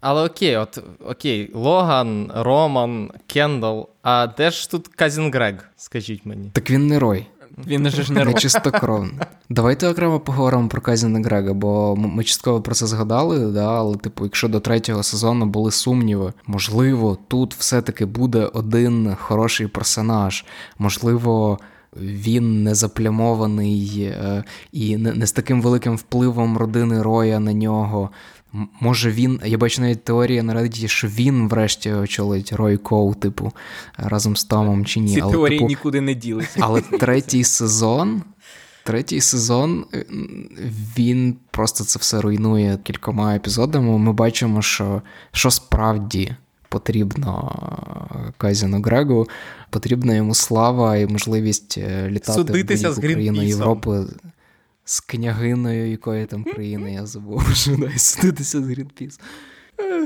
Але 0.00 0.26
окей, 0.26 0.56
от 0.56 0.78
окей, 1.06 1.50
Логан, 1.54 2.32
Роман, 2.34 3.10
Кендал. 3.26 3.88
А 4.02 4.26
де 4.26 4.50
ж 4.50 4.70
тут 4.70 4.88
Казін 4.88 5.30
Грег, 5.32 5.54
скажіть 5.76 6.26
мені? 6.26 6.50
Так 6.52 6.70
він 6.70 6.86
не 6.86 6.98
Рой. 6.98 7.26
Він 7.66 7.90
же 7.90 8.02
ж 8.02 8.12
не 8.12 8.34
чистокровний. 8.34 9.14
Давайте 9.48 9.88
окремо 9.88 10.20
поговоримо 10.20 10.68
про 10.68 10.80
Казіна 10.80 11.20
Грега, 11.20 11.52
бо 11.52 11.96
ми 11.96 12.24
частково 12.24 12.60
про 12.60 12.74
це 12.74 12.86
згадали, 12.86 13.52
да, 13.52 13.78
але, 13.78 13.96
типу, 13.96 14.24
якщо 14.24 14.48
до 14.48 14.60
третього 14.60 15.02
сезону 15.02 15.46
були 15.46 15.70
сумніви, 15.70 16.32
можливо, 16.46 17.18
тут 17.28 17.54
все-таки 17.54 18.06
буде 18.06 18.44
один 18.44 19.16
хороший 19.20 19.66
персонаж, 19.66 20.44
можливо. 20.78 21.58
Він 21.96 22.62
не 22.62 22.74
заплямований 22.74 24.02
е, 24.02 24.44
і 24.72 24.96
не 24.96 25.26
з 25.26 25.32
таким 25.32 25.62
великим 25.62 25.96
впливом 25.96 26.58
родини 26.58 27.02
Роя 27.02 27.40
на 27.40 27.52
нього. 27.52 28.10
Може 28.80 29.10
він, 29.10 29.40
я 29.44 29.58
бачу 29.58 29.82
навіть 29.82 30.04
теорія 30.04 30.42
на 30.42 30.54
Reddit, 30.54 30.88
що 30.88 31.08
він 31.08 31.48
врешті 31.48 31.92
очолить 31.92 32.52
Рой 32.52 32.76
Коу, 32.76 33.14
типу, 33.14 33.52
разом 33.96 34.36
з 34.36 34.44
Томом 34.44 34.86
чи 34.86 35.00
ні. 35.00 35.14
Ці 35.14 35.20
але, 35.20 35.32
теорії 35.32 35.58
типу, 35.58 35.68
нікуди 35.68 36.00
не 36.00 36.14
ділися. 36.14 36.60
Але 36.60 36.80
третій 36.80 37.44
сезон, 37.44 38.22
третій 38.84 39.20
сезон, 39.20 39.84
е, 39.94 40.04
він 40.98 41.36
просто 41.50 41.84
це 41.84 41.98
все 41.98 42.20
руйнує 42.20 42.78
кількома 42.82 43.36
епізодами. 43.36 43.98
Ми 43.98 44.12
бачимо, 44.12 44.62
що, 44.62 45.02
що 45.32 45.50
справді. 45.50 46.34
Потрібно 46.70 47.52
Казіну 48.36 48.82
Грегу, 48.82 49.28
потрібна 49.70 50.14
йому 50.14 50.34
слава 50.34 50.96
і 50.96 51.06
можливість 51.06 51.78
е, 51.78 52.08
літати 52.10 52.32
Судитися 52.32 52.90
в 52.90 52.98
Україну 52.98 53.42
Європи 53.42 54.04
з 54.88 55.00
княгиною 55.00 55.90
якої 55.90 56.26
там 56.26 56.44
країни, 56.44 56.94
я 56.94 57.06
забув, 57.06 57.42
що 57.54 57.76
дай 57.76 57.98
судитися 57.98 58.62
з 58.62 58.68
Грінпіс. 58.68 59.20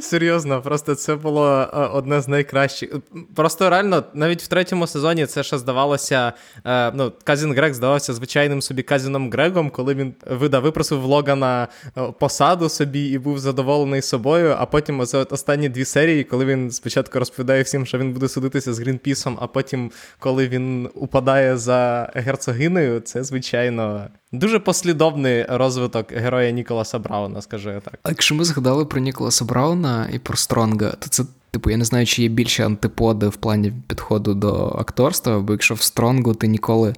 Серйозно, 0.00 0.62
просто 0.62 0.94
це 0.94 1.14
було 1.14 1.48
е, 1.48 1.76
одне 1.76 2.20
з 2.20 2.28
найкращих. 2.28 2.90
Просто 3.34 3.70
реально, 3.70 4.04
навіть 4.14 4.42
в 4.42 4.46
третьому 4.46 4.86
сезоні 4.86 5.26
це 5.26 5.42
ще 5.42 5.58
здавалося. 5.58 6.32
Е, 6.64 6.92
ну, 6.94 7.12
Cousin 7.24 7.52
Грег 7.52 7.74
здавався 7.74 8.12
звичайним 8.14 8.62
собі 8.62 8.82
Cousin 8.82 9.18
ом 9.18 9.30
Грегом, 9.30 9.70
коли 9.70 9.94
він 9.94 10.14
видав, 10.30 10.62
випросив 10.62 11.00
в 11.00 11.04
Логана 11.04 11.68
е, 11.96 12.02
посаду 12.18 12.68
собі 12.68 13.06
і 13.06 13.18
був 13.18 13.38
задоволений 13.38 14.02
собою. 14.02 14.56
А 14.58 14.66
потім 14.66 15.00
останні 15.30 15.68
дві 15.68 15.84
серії, 15.84 16.24
коли 16.24 16.44
він 16.44 16.70
спочатку 16.70 17.18
розповідає 17.18 17.62
всім, 17.62 17.86
що 17.86 17.98
він 17.98 18.12
буде 18.12 18.28
судитися 18.28 18.74
з 18.74 18.78
Грінпісом, 18.78 19.38
а 19.40 19.46
потім, 19.46 19.90
коли 20.18 20.48
він 20.48 20.88
упадає 20.94 21.56
за 21.56 22.10
герцогинею, 22.14 23.00
це 23.00 23.24
звичайно 23.24 24.08
Дуже 24.32 24.58
послідовний 24.58 25.44
розвиток 25.48 26.12
героя 26.12 26.50
Ніколаса 26.50 26.98
Брауна, 26.98 27.42
скажу 27.42 27.70
я 27.70 27.80
так. 27.80 27.98
А 28.02 28.08
якщо 28.08 28.34
ми 28.34 28.44
згадали 28.44 28.84
про 28.84 29.00
Ніколаса 29.00 29.44
Брауна 29.44 30.08
і 30.12 30.18
про 30.18 30.36
Стронга, 30.36 30.90
то 30.90 31.08
це, 31.08 31.24
типу, 31.50 31.70
я 31.70 31.76
не 31.76 31.84
знаю, 31.84 32.06
чи 32.06 32.22
є 32.22 32.28
більше 32.28 32.66
антиподи 32.66 33.28
в 33.28 33.36
плані 33.36 33.72
підходу 33.86 34.34
до 34.34 34.76
акторства, 34.78 35.40
бо 35.40 35.52
якщо 35.52 35.74
в 35.74 35.82
Стронгу 35.82 36.34
ти 36.34 36.46
ніколи 36.46 36.94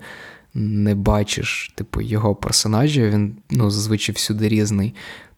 не 0.55 0.95
бачиш, 0.95 1.73
типу, 1.75 2.01
його 2.01 2.35
персонажа, 2.35 3.01
він 3.01 3.37
ну, 3.51 3.71
зазвичай 3.71 4.15
всюди 4.15 4.49
різний, 4.49 4.95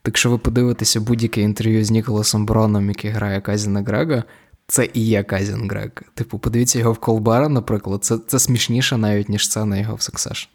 якщо 0.06 0.30
ви 0.30 0.38
подивитеся 0.38 1.00
будь-яке 1.00 1.40
інтерв'ю 1.40 1.84
з 1.84 1.90
Ніколасом 1.90 2.46
Броном, 2.46 2.88
який 2.88 3.10
грає 3.10 3.40
Казіна 3.40 3.82
Грега, 3.82 4.24
це 4.66 4.88
і 4.94 5.06
є 5.06 5.22
Казін 5.22 5.70
Грег. 5.70 5.90
Типу, 6.14 6.38
подивіться 6.38 6.78
його 6.78 6.92
в 6.92 6.98
Колбера, 6.98 7.48
наприклад, 7.48 8.04
це 8.04 8.18
це 8.26 8.38
смішніше 8.38 8.96
навіть, 8.96 9.28
ніж 9.28 9.44
сцена 9.44 9.78
його 9.78 9.94
в 9.94 9.98
Succession. 9.98 10.48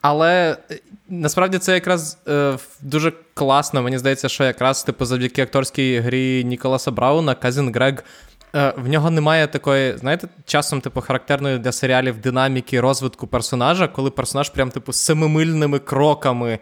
Але 0.00 0.56
е, 0.70 0.78
насправді 1.08 1.58
це 1.58 1.74
якраз 1.74 2.18
е, 2.28 2.58
дуже 2.80 3.12
класно. 3.34 3.82
Мені 3.82 3.98
здається, 3.98 4.28
що 4.28 4.44
якраз 4.44 4.84
типу, 4.84 5.04
завдяки 5.04 5.42
акторській 5.42 5.98
грі 5.98 6.44
Ніколаса 6.44 6.90
Брауна 6.90 7.34
Казін 7.34 7.72
Грег. 7.74 8.04
В 8.52 8.88
нього 8.88 9.10
немає 9.10 9.46
такої, 9.46 9.98
знаєте, 9.98 10.28
часом, 10.44 10.80
типу, 10.80 11.00
характерної 11.00 11.58
для 11.58 11.72
серіалів 11.72 12.18
динаміки 12.18 12.80
розвитку 12.80 13.26
персонажа, 13.26 13.88
коли 13.88 14.10
персонаж 14.10 14.50
прям, 14.50 14.70
типу, 14.70 14.92
семимильними 14.92 15.78
кроками 15.78 16.58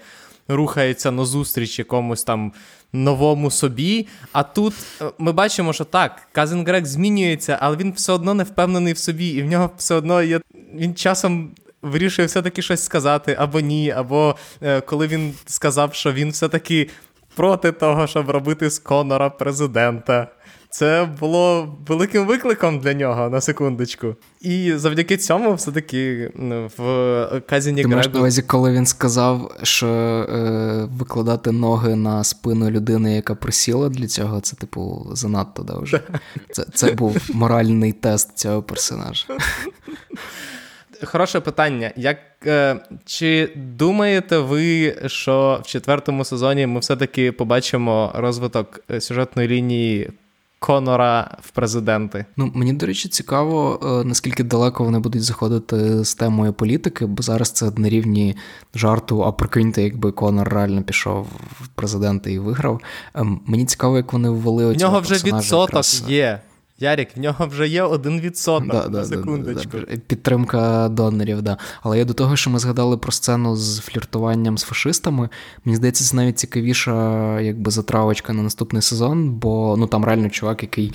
рухається 0.49 1.11
назустріч 1.11 1.79
якомусь 1.79 2.25
там 2.25 2.53
новому 2.93 3.51
собі. 3.51 4.07
А 4.33 4.43
тут 4.43 4.75
е, 5.01 5.05
ми 5.19 5.33
бачимо, 5.33 5.73
що 5.73 5.85
так, 5.85 6.29
Казен 6.33 6.67
Грег 6.67 6.85
змінюється, 6.85 7.59
але 7.61 7.77
він 7.77 7.93
все 7.93 8.13
одно 8.13 8.35
не 8.35 8.45
впевнений 8.45 8.93
в 8.93 8.99
собі, 8.99 9.29
і 9.29 9.43
в 9.43 9.47
нього 9.47 9.71
все 9.77 9.95
одно 9.95 10.23
є. 10.23 10.41
Він 10.75 10.95
часом. 10.95 11.51
Вирішує 11.83 12.29
все-таки 12.29 12.63
щось 12.63 12.85
сказати 12.85 13.37
або 13.39 13.61
ні, 13.61 13.91
або 13.91 14.37
е, 14.63 14.81
коли 14.81 15.07
він 15.07 15.35
сказав, 15.47 15.95
що 15.95 16.13
він 16.13 16.31
все-таки 16.31 16.89
проти 17.35 17.73
того, 17.73 18.07
щоб 18.07 18.31
робити 18.31 18.71
з 18.71 18.79
Конора 18.79 19.31
президента. 19.31 20.29
Це 20.71 21.09
було 21.21 21.77
великим 21.87 22.27
викликом 22.27 22.79
для 22.79 22.95
нього 22.95 23.31
на 23.31 23.41
секундочку. 23.41 24.17
І 24.41 24.73
завдяки 24.77 25.17
цьому, 25.17 25.55
все-таки 25.55 26.31
в 26.79 27.43
казіні 27.49 27.83
Ти 27.83 27.89
маєш 27.89 28.09
на 28.13 28.21
увазі, 28.21 28.43
коли 28.43 28.73
він 28.73 28.87
сказав, 28.87 29.57
що 29.63 29.87
е, 29.87 30.89
викладати 30.99 31.53
ноги 31.53 31.97
на 31.97 32.25
спину 32.25 32.71
людини, 32.71 33.15
яка 33.15 33.35
присіла 33.35 33.89
для 33.89 34.07
цього, 34.07 34.41
це, 34.41 34.57
типу, 34.57 35.07
занадто 35.13 35.63
да, 35.63 35.79
вже. 35.79 36.01
Це, 36.53 36.65
Це 36.75 36.93
був 36.93 37.17
моральний 37.33 37.93
тест 37.93 38.39
цього 38.39 38.63
персонажа. 38.63 39.25
Хороше 41.05 41.41
питання. 41.41 41.93
Як, 41.97 42.19
е, 42.47 42.77
Чи 43.05 43.53
думаєте 43.57 44.39
ви, 44.39 44.97
що 45.07 45.61
в 45.65 45.67
четвертому 45.67 46.25
сезоні 46.25 46.67
ми 46.67 46.81
все-таки 46.81 47.33
побачимо 47.33 48.13
розвиток 48.15 48.81
е, 48.91 49.01
сюжетної 49.01 49.49
лінії 49.49 50.11
Конора 50.59 51.39
в 51.43 51.51
президенти. 51.51 52.25
Ну 52.37 52.51
мені 52.55 52.73
до 52.73 52.87
речі, 52.87 53.09
цікаво, 53.09 53.81
е, 53.83 54.09
наскільки 54.09 54.45
далеко 54.45 54.85
вони 54.85 54.99
будуть 54.99 55.23
заходити 55.23 56.05
з 56.05 56.15
темою 56.15 56.53
політики, 56.53 57.07
бо 57.07 57.23
зараз 57.23 57.51
це 57.51 57.71
на 57.77 57.89
рівні 57.89 58.37
жарту. 58.75 59.25
А 59.25 59.33
прикиньте, 59.33 59.83
якби 59.83 60.13
Конор 60.13 60.49
реально 60.49 60.83
пішов 60.83 61.27
в 61.61 61.69
президенти 61.69 62.33
і 62.33 62.39
виграв. 62.39 62.81
Ем, 63.15 63.41
мені 63.47 63.65
цікаво, 63.67 63.97
як 63.97 64.13
вони 64.13 64.31
ввели 64.31 64.73
В 64.73 64.77
нього 64.77 65.01
вже 65.01 65.15
відсоток 65.15 65.69
якраз... 65.69 66.05
є. 66.09 66.41
Ярік, 66.79 67.17
в 67.17 67.21
нього 67.21 67.47
вже 67.47 67.69
є 67.69 67.83
один 67.83 68.21
відсоток 68.21 68.91
да, 68.91 69.05
секундочку. 69.05 69.71
Да, 69.73 69.87
да, 69.91 69.97
Підтримка 69.97 70.89
донорів, 70.89 71.43
да. 71.43 71.57
Але 71.83 71.99
я 71.99 72.05
до 72.05 72.15
того, 72.15 72.37
що 72.37 72.51
ми 72.51 72.59
згадали 72.59 72.97
про 72.97 73.13
сцену 73.13 73.57
з 73.57 73.79
фліртуванням 73.79 74.59
з 74.59 74.63
фашистами, 74.63 75.29
мені 75.65 75.77
здається, 75.77 76.05
це 76.05 76.17
навіть 76.17 76.39
цікавіша 76.39 77.41
якби 77.41 77.71
затравочка 77.71 78.33
на 78.33 78.43
наступний 78.43 78.83
сезон, 78.83 79.31
бо 79.31 79.77
ну 79.79 79.87
там 79.87 80.05
реально 80.05 80.31
чувак, 80.31 80.63
який 80.63 80.93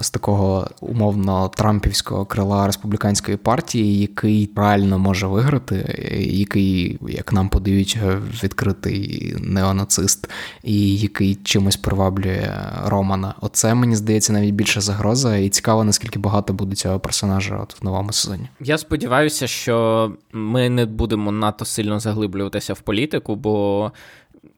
з 0.00 0.10
такого 0.10 0.68
умовно 0.80 1.48
трампівського 1.48 2.24
крила 2.24 2.66
республіканської 2.66 3.36
партії, 3.36 4.00
який 4.00 4.50
реально 4.56 4.98
може 4.98 5.26
виграти, 5.26 5.76
який, 6.20 6.98
як 7.08 7.32
нам 7.32 7.48
подають, 7.48 7.98
відкритий 8.44 9.34
неонацист, 9.40 10.30
і 10.62 10.96
який 10.96 11.34
чимось 11.34 11.76
приваблює 11.76 12.54
Романа. 12.84 13.34
Оце 13.40 13.74
мені 13.74 13.96
здається 13.96 14.32
навіть 14.32 14.54
більша 14.54 14.80
загроза, 14.80 15.36
і 15.36 15.48
цікаво, 15.48 15.84
наскільки 15.84 16.18
багато 16.18 16.52
буде 16.52 16.76
цього 16.76 17.00
персонажа 17.00 17.58
от 17.62 17.80
в 17.80 17.84
новому 17.84 18.12
сезоні. 18.12 18.48
Я 18.60 18.78
сподіваюся, 18.78 19.46
що 19.46 20.12
ми 20.32 20.70
не 20.70 20.86
будемо 20.86 21.32
надто 21.32 21.64
сильно 21.64 22.00
заглиблюватися 22.00 22.72
в 22.72 22.80
політику, 22.80 23.36
бо 23.36 23.92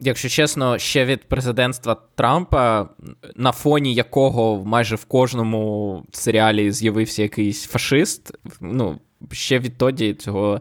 якщо 0.01 0.29
чесно, 0.29 0.79
ще 0.79 1.05
від 1.05 1.29
президентства 1.29 1.97
Трампа, 2.15 2.89
на 3.37 3.53
фоні 3.53 3.95
якого 3.95 4.65
майже 4.65 4.97
в 4.97 5.05
кожному 5.05 6.05
серіалі 6.13 6.73
з'явився 6.73 7.23
якийсь 7.23 7.67
фашист, 7.67 8.33
ну, 8.61 8.99
ще 9.33 9.59
відтоді 9.59 10.15
цього. 10.15 10.61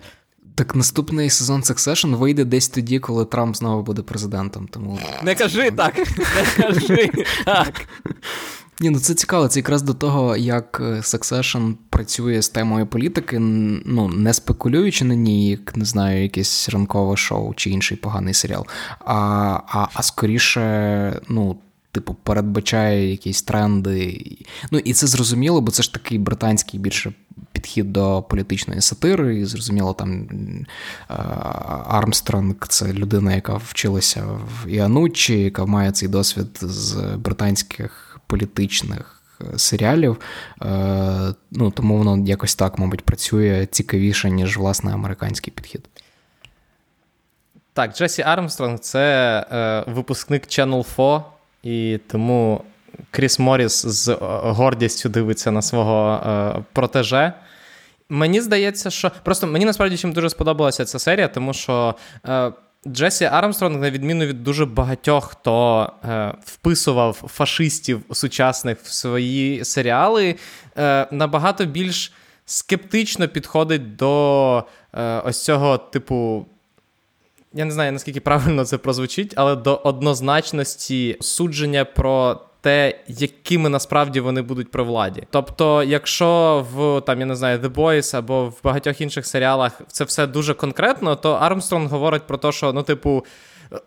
Так 0.56 0.76
наступний 0.76 1.30
сезон 1.30 1.62
Succession 1.62 2.16
вийде 2.16 2.46
десь 2.46 2.70
тоді, 2.70 3.00
коли 3.00 3.26
Трамп 3.26 3.56
знову 3.56 3.84
буде 3.84 4.02
президентом. 4.02 4.68
Тому 4.68 5.00
не 5.24 5.36
кажи 5.36 5.72
так, 5.72 5.98
не 5.98 6.64
кажи 6.64 7.10
так. 7.46 7.88
Ні, 8.82 8.90
ну 8.90 9.00
це 9.00 9.14
цікаво. 9.14 9.48
Це 9.48 9.60
якраз 9.60 9.82
до 9.82 9.94
того, 9.94 10.38
як 10.38 10.82
е, 10.82 10.84
Succession 10.84 11.74
працює 11.90 12.42
з 12.42 12.50
темою 12.50 12.88
політики, 12.88 13.40
ну 13.40 14.08
не 14.08 14.34
спекулюючи 14.34 15.06
на 15.06 15.16
ній, 15.16 15.50
як 15.50 15.78
не 15.78 15.86
знаю, 15.86 16.24
якесь 16.24 16.70
ранкове 16.70 17.18
шоу 17.18 17.54
чи 17.54 17.70
інший 17.70 17.98
поганий 17.98 18.34
серіал, 18.34 18.66
а, 19.00 19.16
а, 19.68 19.88
а 19.94 20.04
скоріше, 20.04 21.22
ну. 21.30 21.58
Типу, 21.92 22.14
передбачає 22.14 23.12
якісь 23.12 23.42
тренди. 23.42 24.22
Ну, 24.72 24.80
і 24.80 24.94
це 24.94 25.08
зрозуміло, 25.08 25.62
бо 25.62 25.72
це 25.72 25.84
ж 25.84 25.94
такий 25.94 26.18
британський 26.18 26.80
більше 26.80 27.14
підхід 27.52 27.94
до 27.94 28.22
політичної 28.30 28.82
сатири. 28.82 29.40
І 29.40 29.46
зрозуміло, 29.46 29.94
там 29.94 30.22
е, 30.22 31.14
Армстронг 31.88 32.56
це 32.68 32.94
людина, 32.94 33.36
яка 33.36 33.54
вчилася 33.54 34.24
в 34.24 34.68
Іануччі, 34.68 35.40
яка 35.40 35.66
має 35.66 35.92
цей 35.92 36.10
досвід 36.10 36.60
з 36.62 36.96
британських 37.18 38.09
політичних 38.30 39.22
е, 39.42 39.60
серіалів. 39.60 40.20
Е, 40.62 41.34
ну, 41.52 41.72
Тому 41.72 41.98
воно 41.98 42.18
якось 42.26 42.56
так, 42.56 42.80
мабуть, 42.80 43.02
працює 43.02 43.68
цікавіше, 43.72 44.30
ніж 44.30 44.58
власне 44.58 44.94
американський 44.94 45.54
підхід. 45.54 45.90
Так, 47.74 47.96
Джесі 47.96 48.22
Армстронг 48.22 48.80
це 48.80 49.46
е, 49.52 49.84
випускник 49.92 50.44
Channel 50.48 50.96
4, 50.96 51.24
і 51.64 52.00
тому 52.08 52.64
Кріс 53.12 53.40
Моріс 53.40 53.86
з 53.86 54.18
гордістю 54.42 55.10
дивиться 55.10 55.52
на 55.52 55.62
свого 55.62 56.22
е, 56.26 56.64
протеже. 56.74 57.34
Мені 58.10 58.42
здається, 58.42 58.90
що 58.90 59.12
просто 59.24 59.48
мені 59.48 59.66
насправді 59.66 59.98
чим 59.98 60.14
дуже 60.14 60.30
сподобалася 60.30 60.86
ця 60.86 61.00
серія, 61.00 61.28
тому 61.28 61.54
що. 61.54 61.96
Е, 62.28 62.52
Джесі 62.88 63.26
Армстронг, 63.26 63.80
на 63.80 63.92
відміну 63.92 64.26
від 64.26 64.44
дуже 64.44 64.66
багатьох, 64.66 65.30
хто 65.32 65.90
е, 66.04 66.34
вписував 66.46 67.14
фашистів 67.14 68.02
сучасних 68.12 68.80
в 68.84 68.92
свої 68.92 69.66
серіали, 69.66 70.36
е, 70.78 71.08
набагато 71.12 71.66
більш 71.66 72.14
скептично 72.46 73.28
підходить 73.28 73.96
до 73.96 74.64
е, 74.94 75.20
ось 75.26 75.44
цього 75.44 75.78
типу. 75.78 76.46
Я 77.54 77.66
не 77.66 77.72
знаю, 77.72 77.92
наскільки 77.92 78.20
правильно 78.20 78.66
це 78.66 78.78
прозвучить, 78.78 79.34
але 79.36 79.56
до 79.56 79.76
однозначності 79.76 81.18
судження 81.22 81.86
про 81.86 82.42
те, 82.62 82.99
якими 83.07 83.70
насправді 83.70 84.20
вони 84.20 84.41
будуть 84.41 84.72
при 84.72 84.84
владі. 84.84 85.24
Тобто, 85.30 85.84
якщо 85.84 86.66
в 86.74 87.01
там 87.01 87.20
я 87.20 87.26
не 87.26 87.36
знаю 87.36 87.60
The 87.60 87.74
Boys 87.74 88.18
або 88.18 88.45
в 88.45 88.60
багатьох 88.64 89.01
інших 89.01 89.26
серіалах 89.26 89.82
це 89.88 90.03
все 90.03 90.28
дуже 90.28 90.53
конкретно, 90.53 91.16
то 91.16 91.34
Армстронг 91.34 91.89
говорить 91.89 92.28
про 92.28 92.38
те, 92.38 92.51
що 92.51 92.74
ну, 92.74 92.84
типу. 92.84 93.26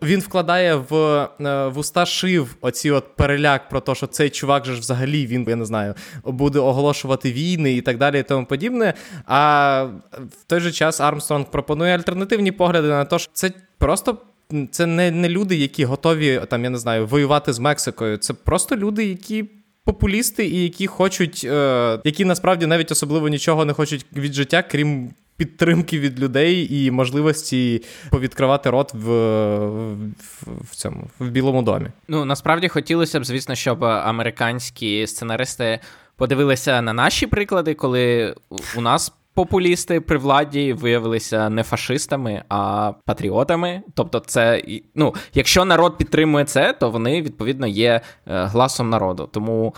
Він 0.02 0.20
вкладає 0.20 0.74
в 0.74 0.94
е, 1.40 1.66
в 1.66 1.78
уста 1.78 2.06
шив 2.06 2.56
оці 2.60 2.90
от 2.90 3.16
переляк 3.16 3.68
про 3.68 3.80
те, 3.80 3.94
що 3.94 4.06
цей 4.06 4.30
чувак 4.30 4.64
же 4.64 4.74
ж 4.74 4.80
взагалі 4.80 5.26
він, 5.26 5.44
я 5.48 5.56
не 5.56 5.64
знаю, 5.64 5.94
буде 6.24 6.58
оголошувати 6.58 7.32
війни 7.32 7.72
і 7.72 7.80
так 7.80 7.98
далі, 7.98 8.20
і 8.20 8.22
тому 8.22 8.46
подібне. 8.46 8.94
А 9.26 9.82
в 10.12 10.44
той 10.46 10.60
же 10.60 10.72
час 10.72 11.00
Армстронг 11.00 11.50
пропонує 11.50 11.96
альтернативні 11.96 12.52
погляди 12.52 12.88
на 12.88 13.04
те, 13.04 13.18
що 13.18 13.30
це 13.32 13.50
просто 13.78 14.18
це 14.70 14.86
не 14.86 15.10
не 15.10 15.28
люди, 15.28 15.56
які 15.56 15.84
готові 15.84 16.40
там, 16.50 16.64
я 16.64 16.70
не 16.70 16.78
знаю, 16.78 17.06
воювати 17.06 17.52
з 17.52 17.58
Мексикою. 17.58 18.16
Це 18.16 18.34
просто 18.34 18.76
люди, 18.76 19.04
які. 19.04 19.44
Популісти, 19.84 20.46
і 20.46 20.62
які 20.62 20.86
хочуть, 20.86 21.40
е, 21.44 22.00
які 22.04 22.24
насправді 22.24 22.66
навіть 22.66 22.92
особливо 22.92 23.28
нічого 23.28 23.64
не 23.64 23.72
хочуть 23.72 24.06
від 24.16 24.32
життя, 24.32 24.62
крім 24.62 25.10
підтримки 25.36 25.98
від 25.98 26.20
людей 26.20 26.84
і 26.84 26.90
можливості 26.90 27.82
повідкривати 28.10 28.70
рот 28.70 28.94
в 28.94 29.08
в, 29.68 30.44
в 30.70 30.76
цьому 30.76 31.10
в 31.18 31.28
Білому 31.28 31.62
домі. 31.62 31.86
Ну 32.08 32.24
насправді 32.24 32.68
хотілося 32.68 33.20
б, 33.20 33.24
звісно, 33.24 33.54
щоб 33.54 33.84
американські 33.84 35.06
сценаристи 35.06 35.80
подивилися 36.16 36.82
на 36.82 36.92
наші 36.92 37.26
приклади, 37.26 37.74
коли 37.74 38.34
у 38.76 38.80
нас 38.80 39.12
популісти 39.34 40.00
при 40.00 40.18
владі 40.18 40.72
виявилися 40.72 41.48
не 41.48 41.62
фашистами, 41.62 42.42
а 42.48 42.92
патріотами. 43.04 43.82
Тобто, 43.94 44.20
це 44.20 44.62
ну, 44.94 45.14
якщо 45.34 45.64
народ 45.64 45.98
підтримує 45.98 46.44
це, 46.44 46.72
то 46.72 46.90
вони 46.90 47.22
відповідно 47.22 47.66
є 47.66 47.90
е, 47.90 48.00
гласом 48.44 48.90
народу. 48.90 49.28
Тому 49.32 49.74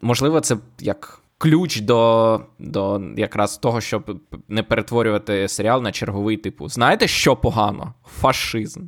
можливо, 0.00 0.40
це 0.40 0.56
як. 0.80 1.20
Ключ 1.40 1.80
до 1.80 2.40
до 2.58 3.02
якраз 3.16 3.58
того, 3.58 3.80
щоб 3.80 4.20
не 4.48 4.62
перетворювати 4.62 5.48
серіал 5.48 5.82
на 5.82 5.92
черговий 5.92 6.36
типу. 6.36 6.68
Знаєте, 6.68 7.08
що 7.08 7.36
погано? 7.36 7.94
Фашизм. 8.20 8.80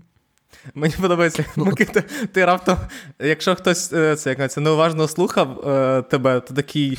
Мені 0.75 0.95
подобається, 1.01 1.45
ну, 1.57 1.65
Микита, 1.65 2.03
ти 2.33 2.45
раптом, 2.45 2.77
якщо 3.19 3.55
хтось 3.55 3.93
е, 3.93 4.17
це 4.17 4.37
як 4.39 4.53
це 4.53 4.61
неуважно 4.61 5.09
слухав 5.09 5.69
е, 5.69 6.03
тебе, 6.03 6.41
то 6.41 6.55
такий 6.55 6.99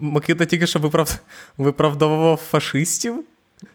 Микита 0.00 0.44
тільки 0.44 0.66
що 0.66 0.78
виправ... 0.78 1.18
виправдовував 1.58 2.36
фашистів. 2.36 3.24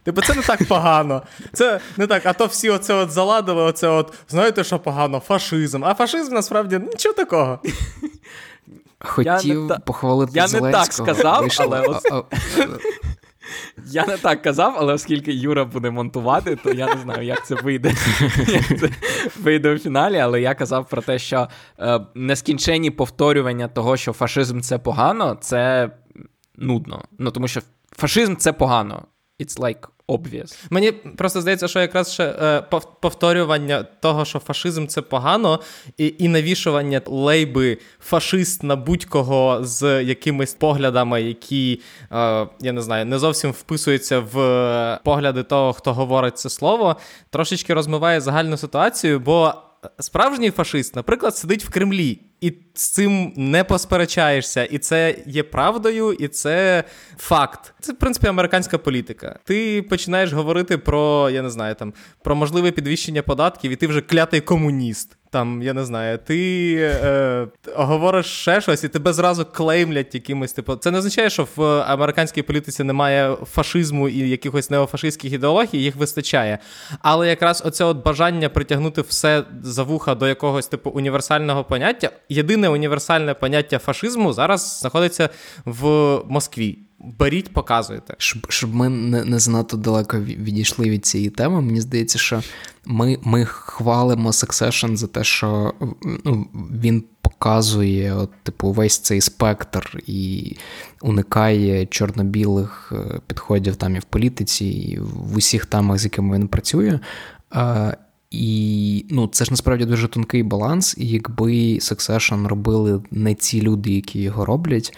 Типу, 0.04 0.22
це 0.22 0.34
не 0.34 0.42
так 0.42 0.68
погано. 0.68 1.22
Це 1.54 1.80
не 1.98 2.08
так, 2.08 2.26
а 2.26 2.34
то 2.34 2.46
всі 2.46 2.70
оце 2.70 2.94
от 2.94 3.12
заладили, 3.12 3.62
оце 3.62 3.88
от, 3.88 4.14
знаєте, 4.30 4.64
що 4.64 4.80
погано? 4.80 5.20
Фашизм. 5.20 5.86
А 5.86 5.94
фашизм 5.94 6.34
насправді 6.34 6.80
нічого 6.80 7.16
такого. 7.16 7.60
Хотів 9.00 9.68
я 9.70 9.80
похвалити 9.80 10.32
Я 10.36 10.48
Зеленського. 10.48 10.68
не 10.68 10.86
так 10.86 10.94
сказав, 10.94 11.42
Вийшло. 11.42 11.66
але 11.70 12.24
Я 13.86 14.06
не 14.06 14.18
так 14.18 14.42
казав, 14.42 14.76
але 14.78 14.94
оскільки 14.94 15.34
Юра 15.34 15.66
буде 15.66 15.90
монтувати, 15.90 16.56
то 16.56 16.72
я 16.74 16.96
не 16.96 17.02
знаю, 17.02 17.26
як 17.26 17.46
це 17.46 17.56
вийде 17.56 17.94
як 18.48 18.80
це 18.80 18.90
вийде 19.42 19.74
у 19.74 19.78
фіналі. 19.78 20.18
Але 20.18 20.42
я 20.42 20.56
казав 20.56 20.90
про 20.90 21.02
те, 21.02 21.20
що 21.20 21.48
е, 21.80 22.00
нескінченні 22.16 22.92
повторювання 22.92 23.68
того, 23.68 23.98
що 23.98 24.14
фашизм 24.14 24.60
це 24.60 24.78
погано, 24.78 25.38
це 25.42 25.92
нудно. 26.58 27.04
Ну 27.20 27.32
тому 27.32 27.48
що 27.48 27.62
фашизм 27.98 28.36
це 28.36 28.54
погано. 28.54 29.04
It's 29.40 29.60
like 29.60 29.88
obvious. 30.08 30.66
Мені 30.70 30.92
просто 30.92 31.42
здається, 31.42 31.68
що 31.68 31.80
якраз 31.80 32.14
ще 32.14 32.24
е, 32.24 32.62
повторювання 33.02 33.84
того, 33.84 34.26
що 34.26 34.40
фашизм 34.40 34.88
це 34.88 35.02
погано, 35.02 35.60
і, 35.98 36.16
і 36.18 36.28
навішування 36.28 37.02
лейби 37.06 37.78
фашист 38.00 38.64
на 38.64 38.76
будь-кого 38.76 39.60
з 39.62 40.04
якимись 40.04 40.54
поглядами, 40.54 41.22
які, 41.22 41.82
е, 42.12 42.16
я 42.60 42.72
не 42.72 42.82
знаю, 42.82 43.06
не 43.06 43.20
зовсім 43.20 43.52
вписуються 43.52 44.20
в 44.20 45.00
погляди 45.04 45.44
того, 45.44 45.74
хто 45.74 45.94
говорить 45.94 46.38
це 46.38 46.50
слово, 46.50 46.96
трошечки 47.30 47.74
розмиває 47.74 48.22
загальну 48.22 48.58
ситуацію, 48.58 49.20
бо 49.20 49.54
справжній 50.00 50.52
фашист, 50.52 50.96
наприклад, 50.96 51.38
сидить 51.38 51.66
в 51.66 51.70
Кремлі. 51.70 52.20
І 52.44 52.54
з 52.74 52.90
цим 52.90 53.34
не 53.36 53.64
посперечаєшся, 53.64 54.64
і 54.64 54.78
це 54.78 55.16
є 55.26 55.44
правдою, 55.44 56.14
і 56.14 56.28
це 56.28 56.84
факт. 57.18 57.74
Це, 57.80 57.94
в 57.94 57.96
принципі, 57.98 58.28
американська 58.28 58.78
політика. 58.78 59.40
Ти 59.44 59.82
починаєш 59.82 60.34
говорити 60.34 60.78
про, 60.78 61.30
я 61.30 61.42
не 61.42 61.50
знаю, 61.50 61.76
там 61.76 61.94
про 62.24 62.36
можливе 62.36 62.72
підвищення 62.72 63.22
податків, 63.22 63.72
і 63.72 63.76
ти 63.76 63.88
вже 63.88 64.02
клятий 64.02 64.42
комуніст. 64.42 65.18
Там, 65.34 65.62
я 65.62 65.74
не 65.74 65.86
знаю, 65.86 66.18
ти 66.18 66.76
е, 66.80 67.48
говориш 67.76 68.26
ще 68.26 68.62
щось, 68.62 68.84
і 68.84 68.88
тебе 68.88 69.14
зразу 69.14 69.46
клеймлять 69.46 70.16
якимось. 70.16 70.54
Типу, 70.54 70.76
це 70.76 70.92
не 70.92 70.98
означає, 70.98 71.30
що 71.30 71.48
в 71.56 71.64
американській 71.82 72.42
політиці 72.42 72.84
немає 72.84 73.36
фашизму 73.52 74.10
і 74.10 74.30
якихось 74.30 74.70
неофашистських 74.70 75.34
ідеологій, 75.34 75.78
їх 75.78 75.96
вистачає. 75.96 76.60
Але 77.02 77.30
якраз 77.30 77.64
оце 77.66 77.86
от 77.86 78.04
бажання 78.04 78.50
притягнути 78.50 79.02
все 79.02 79.44
за 79.64 79.84
вуха 79.84 80.16
до 80.16 80.28
якогось 80.28 80.68
типу 80.68 80.90
універсального 80.90 81.64
поняття. 81.64 82.10
Єдине 82.30 82.70
універсальне 82.70 83.34
поняття 83.34 83.80
фашизму 83.80 84.34
зараз 84.34 84.80
знаходиться 84.80 85.30
в 85.66 85.84
Москві. 86.26 86.80
Беріть, 87.04 87.54
показуйте. 87.54 88.16
Щоб 88.18 88.52
щоб 88.52 88.76
ми 88.76 88.90
не 88.90 89.24
не 89.26 89.40
занадто 89.40 89.78
далеко 89.78 90.20
відійшли 90.20 90.90
від 90.90 91.06
цієї 91.06 91.30
теми, 91.30 91.62
мені 91.62 91.82
здається, 91.82 92.20
що 92.20 92.42
ми 92.86 93.18
ми 93.24 93.46
хвалимо 93.46 94.30
Succession 94.30 94.96
за 94.96 95.08
те, 95.08 95.24
що 95.24 95.74
ну, 96.26 96.48
він 96.82 97.04
показує 97.22 98.14
от, 98.14 98.32
типу, 98.44 98.72
весь 98.72 99.00
цей 99.00 99.22
спектр 99.22 100.00
і 100.08 100.56
уникає 101.02 101.86
чорно-білих 101.86 102.94
підходів 103.28 103.76
там 103.76 103.96
і 103.96 104.00
в 104.00 104.04
політиці, 104.04 104.66
і 104.66 105.00
в 105.00 105.38
усіх 105.38 105.66
темах, 105.66 106.00
з 106.00 106.04
якими 106.04 106.38
він 106.38 106.48
працює. 106.48 107.00
І 108.32 109.06
ну, 109.10 109.28
це 109.28 109.46
ж 109.46 109.52
насправді 109.52 109.86
дуже 109.86 110.08
тонкий 110.08 110.44
баланс, 110.44 110.96
і 110.98 111.08
якби 111.08 111.52
Succession 111.74 112.48
робили 112.48 113.04
не 113.12 113.36
ці 113.36 113.62
люди, 113.62 113.94
які 113.94 114.22
його 114.22 114.46
роблять, 114.46 114.98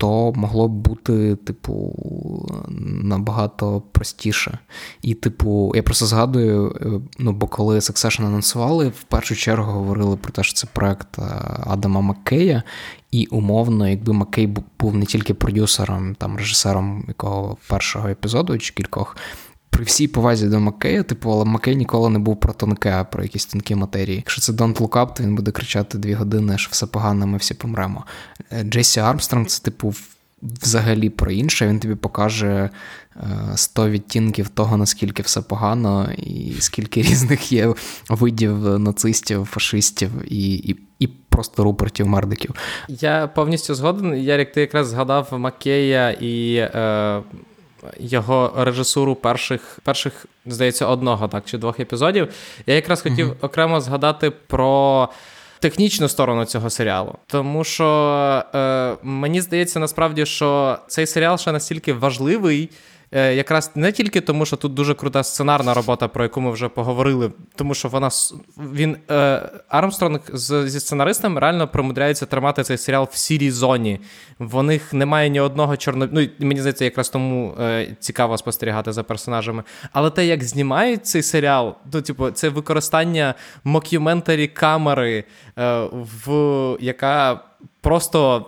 то 0.00 0.32
могло 0.36 0.68
б 0.68 0.72
бути, 0.72 1.36
типу, 1.36 1.94
набагато 3.02 3.82
простіше. 3.92 4.58
І, 5.02 5.14
типу, 5.14 5.72
я 5.74 5.82
просто 5.82 6.06
згадую, 6.06 6.76
ну, 7.18 7.32
бо 7.32 7.46
коли 7.46 7.78
Succession 7.78 8.26
анонсували, 8.26 8.88
в 8.88 9.02
першу 9.02 9.36
чергу 9.36 9.72
говорили 9.72 10.16
про 10.16 10.32
те, 10.32 10.42
що 10.42 10.54
це 10.54 10.66
проект 10.72 11.18
Адама 11.66 12.00
Маккея, 12.00 12.62
і 13.10 13.26
умовно, 13.26 13.88
якби 13.88 14.12
Маккей 14.12 14.46
був 14.80 14.94
не 14.94 15.06
тільки 15.06 15.34
продюсером, 15.34 16.14
там, 16.14 16.36
режисером 16.36 17.04
якого 17.08 17.56
першого 17.68 18.08
епізоду 18.08 18.58
чи 18.58 18.74
кількох. 18.74 19.16
При 19.70 19.84
всій 19.84 20.08
повазі 20.08 20.48
до 20.48 20.60
Маккея, 20.60 21.02
типу, 21.02 21.30
але 21.30 21.44
Маккей 21.44 21.76
ніколи 21.76 22.10
не 22.10 22.18
був 22.18 22.40
про 22.40 22.52
тонке, 22.52 22.92
а 22.92 23.04
про 23.04 23.22
якісь 23.22 23.46
тонкі 23.46 23.74
матерії. 23.74 24.16
Якщо 24.16 24.40
це 24.40 24.52
Don't 24.52 24.76
Look 24.76 24.90
Up, 24.90 25.14
то 25.14 25.22
він 25.22 25.34
буде 25.34 25.50
кричати 25.50 25.98
дві 25.98 26.14
години, 26.14 26.58
що 26.58 26.68
все 26.70 26.86
погано, 26.86 27.26
ми 27.26 27.38
всі 27.38 27.54
помремо. 27.54 28.04
Джесі 28.64 29.00
Армстронг 29.00 29.46
це, 29.46 29.62
типу, 29.62 29.94
взагалі 30.42 31.10
про 31.10 31.30
інше. 31.30 31.68
Він 31.68 31.80
тобі 31.80 31.94
покаже 31.94 32.70
100 33.54 33.90
відтінків 33.90 34.48
того, 34.48 34.76
наскільки 34.76 35.22
все 35.22 35.42
погано, 35.42 36.12
і 36.16 36.52
скільки 36.58 37.02
різних 37.10 37.52
є 37.52 37.74
видів 38.08 38.78
нацистів, 38.78 39.44
фашистів 39.44 40.10
і. 40.32 40.54
і 40.54 40.76
і 41.00 41.06
просто 41.06 41.64
рупертів 41.64 42.06
мердиків. 42.06 42.54
Я 42.88 43.26
повністю 43.26 43.74
згоден. 43.74 44.14
Ярік, 44.14 44.52
ти 44.52 44.60
якраз 44.60 44.88
згадав 44.88 45.28
Маккея 45.32 46.10
і 46.10 46.54
е, 46.54 47.22
його 47.98 48.52
режисуру 48.56 49.14
перших, 49.14 49.78
перших, 49.82 50.26
здається, 50.46 50.86
одного 50.86 51.28
так, 51.28 51.44
чи 51.44 51.58
двох 51.58 51.80
епізодів. 51.80 52.28
Я 52.66 52.74
якраз 52.74 53.02
хотів 53.02 53.28
mm-hmm. 53.28 53.46
окремо 53.46 53.80
згадати 53.80 54.30
про. 54.30 55.08
Технічну 55.62 56.08
сторону 56.08 56.44
цього 56.44 56.70
серіалу, 56.70 57.14
тому 57.26 57.64
що 57.64 58.44
е, 58.54 58.96
мені 59.02 59.40
здається 59.40 59.80
насправді, 59.80 60.26
що 60.26 60.78
цей 60.88 61.06
серіал 61.06 61.38
ще 61.38 61.52
настільки 61.52 61.92
важливий, 61.92 62.70
якраз 63.12 63.70
не 63.74 63.92
тільки 63.92 64.20
тому, 64.20 64.46
що 64.46 64.56
тут 64.56 64.74
дуже 64.74 64.94
крута 64.94 65.22
сценарна 65.22 65.74
робота, 65.74 66.08
про 66.08 66.22
яку 66.22 66.40
ми 66.40 66.50
вже 66.50 66.68
поговорили, 66.68 67.32
тому 67.56 67.74
що 67.74 67.88
вона 67.88 68.08
він 68.58 68.96
е, 69.10 69.42
Армстронг 69.68 70.20
з, 70.32 70.68
зі 70.68 70.80
сценаристом 70.80 71.38
реально 71.38 71.68
промудряється 71.68 72.26
тримати 72.26 72.62
цей 72.62 72.76
серіал 72.76 73.08
в 73.12 73.16
сірій 73.16 73.50
зоні. 73.50 74.00
В 74.38 74.62
них 74.62 74.92
немає 74.92 75.28
ні 75.28 75.40
одного 75.40 75.76
чорно... 75.76 76.08
Ну, 76.12 76.26
мені 76.38 76.60
здається, 76.60 76.84
якраз 76.84 77.08
тому 77.08 77.54
е, 77.60 77.96
цікаво 78.00 78.38
спостерігати 78.38 78.92
за 78.92 79.02
персонажами. 79.02 79.62
Але 79.92 80.10
те, 80.10 80.26
як 80.26 80.44
знімають 80.44 81.06
цей 81.06 81.22
серіал, 81.22 81.74
ну, 81.92 82.02
типу, 82.02 82.30
це 82.30 82.48
використання 82.48 83.34
мокюментарі 83.64 84.46
камери, 84.46 85.24
е, 85.58 85.82
в 85.92 86.76
яка 86.80 87.40
просто. 87.80 88.46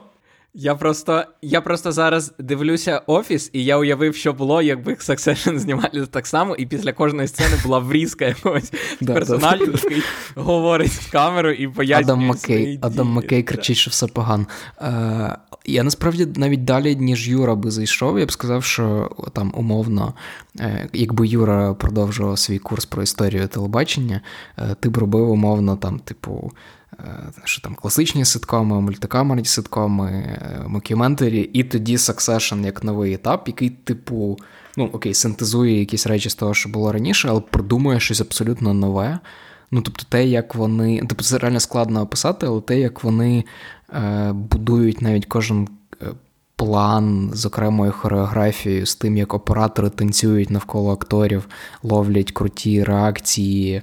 Я 0.54 0.74
просто 0.74 1.24
я 1.42 1.60
просто 1.60 1.92
зараз 1.92 2.32
дивлюся 2.38 3.02
офіс, 3.06 3.50
і 3.52 3.64
я 3.64 3.78
уявив, 3.78 4.14
що 4.14 4.32
було, 4.32 4.62
якби 4.62 4.92
Succession 4.92 5.58
знімали 5.58 6.06
так 6.10 6.26
само, 6.26 6.56
і 6.56 6.66
після 6.66 6.92
кожної 6.92 7.28
сцени 7.28 7.56
була 7.62 7.78
врізка 7.78 8.24
якогось 8.24 8.72
персонажу, 9.06 9.64
який 9.64 10.02
говорить 10.34 10.90
в 10.90 11.12
камеру 11.12 11.50
і 11.50 11.68
пояснює. 11.68 12.04
Адам 12.04 12.26
Маккей 12.26 12.78
Адам 12.82 13.06
Маккей 13.06 13.42
кричить, 13.42 13.76
що 13.76 13.90
все 13.90 14.06
погано. 14.06 14.46
Е, 14.80 15.36
я 15.64 15.82
насправді 15.82 16.26
навіть 16.36 16.64
далі, 16.64 16.96
ніж 16.96 17.28
Юра 17.28 17.54
би 17.54 17.70
зайшов, 17.70 18.18
я 18.18 18.26
б 18.26 18.32
сказав, 18.32 18.64
що 18.64 19.10
там 19.32 19.52
умовно, 19.56 20.14
е, 20.60 20.88
якби 20.92 21.28
Юра 21.28 21.74
продовжував 21.74 22.38
свій 22.38 22.58
курс 22.58 22.84
про 22.84 23.02
історію 23.02 23.48
телебачення, 23.48 24.20
е, 24.58 24.76
ти 24.80 24.88
б 24.88 24.96
робив 24.96 25.30
умовно 25.30 25.76
там, 25.76 25.98
типу. 25.98 26.52
Що 27.44 27.62
там 27.62 27.74
класичні 27.74 28.24
ситкоми, 28.24 28.80
мультикамерні 28.80 29.44
ситкоми, 29.44 30.38
мокюментарі, 30.66 31.50
і 31.52 31.64
тоді 31.64 31.96
Succession 31.96 32.64
як 32.64 32.84
новий 32.84 33.14
етап, 33.14 33.48
який, 33.48 33.70
типу, 33.70 34.38
ну 34.76 34.90
окей, 34.92 35.14
синтезує 35.14 35.78
якісь 35.78 36.06
речі 36.06 36.30
з 36.30 36.34
того, 36.34 36.54
що 36.54 36.68
було 36.68 36.92
раніше, 36.92 37.28
але 37.28 37.40
придумує 37.40 38.00
щось 38.00 38.20
абсолютно 38.20 38.74
нове. 38.74 39.18
Ну, 39.70 39.82
тобто, 39.82 40.04
те, 40.08 40.26
як 40.26 40.54
вони. 40.54 40.98
Тобто, 41.08 41.24
це 41.24 41.38
реально 41.38 41.60
складно 41.60 42.00
описати, 42.02 42.46
але 42.46 42.60
те, 42.60 42.80
як 42.80 43.04
вони 43.04 43.44
е, 43.94 44.32
будують 44.32 45.02
навіть 45.02 45.26
кожен 45.26 45.68
план 46.62 47.30
з 47.34 47.46
окремою 47.46 47.92
хореографією, 47.92 48.86
з 48.86 48.94
тим, 48.94 49.16
як 49.16 49.34
оператори 49.34 49.90
танцюють 49.90 50.50
навколо 50.50 50.92
акторів, 50.92 51.48
ловлять 51.82 52.32
круті 52.32 52.84
реакції. 52.84 53.82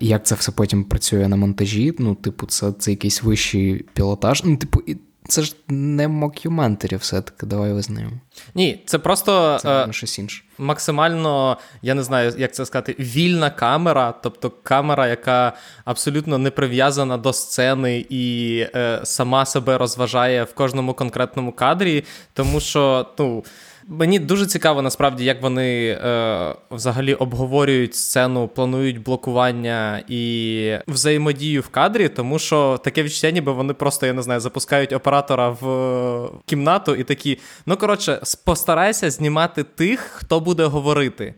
Як 0.00 0.26
це 0.26 0.34
все 0.34 0.52
потім 0.52 0.84
працює 0.84 1.28
на 1.28 1.36
монтажі? 1.36 1.94
Ну, 1.98 2.14
типу, 2.14 2.46
це 2.46 2.72
це 2.72 2.90
якийсь 2.90 3.22
вищий 3.22 3.84
пілотаж. 3.94 4.42
Ну, 4.44 4.56
типу, 4.56 4.80
це 5.28 5.42
ж 5.42 5.54
не 5.68 6.08
мокюментарі, 6.08 6.96
все-таки, 6.96 7.46
давай 7.46 7.72
визнаємо. 7.72 8.12
Ні, 8.54 8.82
це 8.86 8.98
просто 8.98 9.58
це, 9.62 9.84
е, 9.84 9.92
щось 9.92 10.18
інше. 10.18 10.44
максимально, 10.58 11.58
я 11.82 11.94
не 11.94 12.02
знаю, 12.02 12.32
як 12.38 12.54
це 12.54 12.66
сказати, 12.66 12.96
вільна 12.98 13.50
камера, 13.50 14.14
тобто 14.22 14.52
камера, 14.62 15.08
яка 15.08 15.52
абсолютно 15.84 16.38
не 16.38 16.50
прив'язана 16.50 17.16
до 17.16 17.32
сцени 17.32 18.06
і 18.08 18.58
е, 18.74 19.00
сама 19.04 19.46
себе 19.46 19.78
розважає 19.78 20.44
в 20.44 20.54
кожному 20.54 20.94
конкретному 20.94 21.52
кадрі, 21.52 22.04
тому 22.32 22.60
що, 22.60 23.06
ну. 23.18 23.44
Мені 23.88 24.18
дуже 24.18 24.46
цікаво, 24.46 24.82
насправді, 24.82 25.24
як 25.24 25.42
вони 25.42 25.88
е, 25.88 26.54
взагалі 26.70 27.14
обговорюють 27.14 27.94
сцену, 27.94 28.48
планують 28.48 29.02
блокування 29.02 30.02
і 30.08 30.78
взаємодію 30.88 31.60
в 31.60 31.68
кадрі, 31.68 32.08
тому 32.08 32.38
що 32.38 32.80
таке 32.84 33.02
відчуття, 33.02 33.30
ніби 33.30 33.52
вони 33.52 33.74
просто, 33.74 34.06
я 34.06 34.12
не 34.12 34.22
знаю, 34.22 34.40
запускають 34.40 34.92
оператора 34.92 35.48
в 35.48 35.68
е, 35.68 36.28
кімнату 36.46 36.94
і 36.94 37.04
такі: 37.04 37.38
ну 37.66 37.76
коротше, 37.76 38.20
постарайся 38.44 39.10
знімати 39.10 39.64
тих, 39.64 40.00
хто 40.00 40.40
буде 40.40 40.64
говорити. 40.64 41.34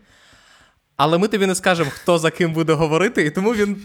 Але 0.98 1.18
ми 1.18 1.28
тобі 1.28 1.46
не 1.46 1.54
скажемо, 1.54 1.90
хто 1.94 2.18
за 2.18 2.30
ким 2.30 2.52
буде 2.52 2.72
говорити, 2.72 3.22
і 3.22 3.30
тому 3.30 3.54
він 3.54 3.76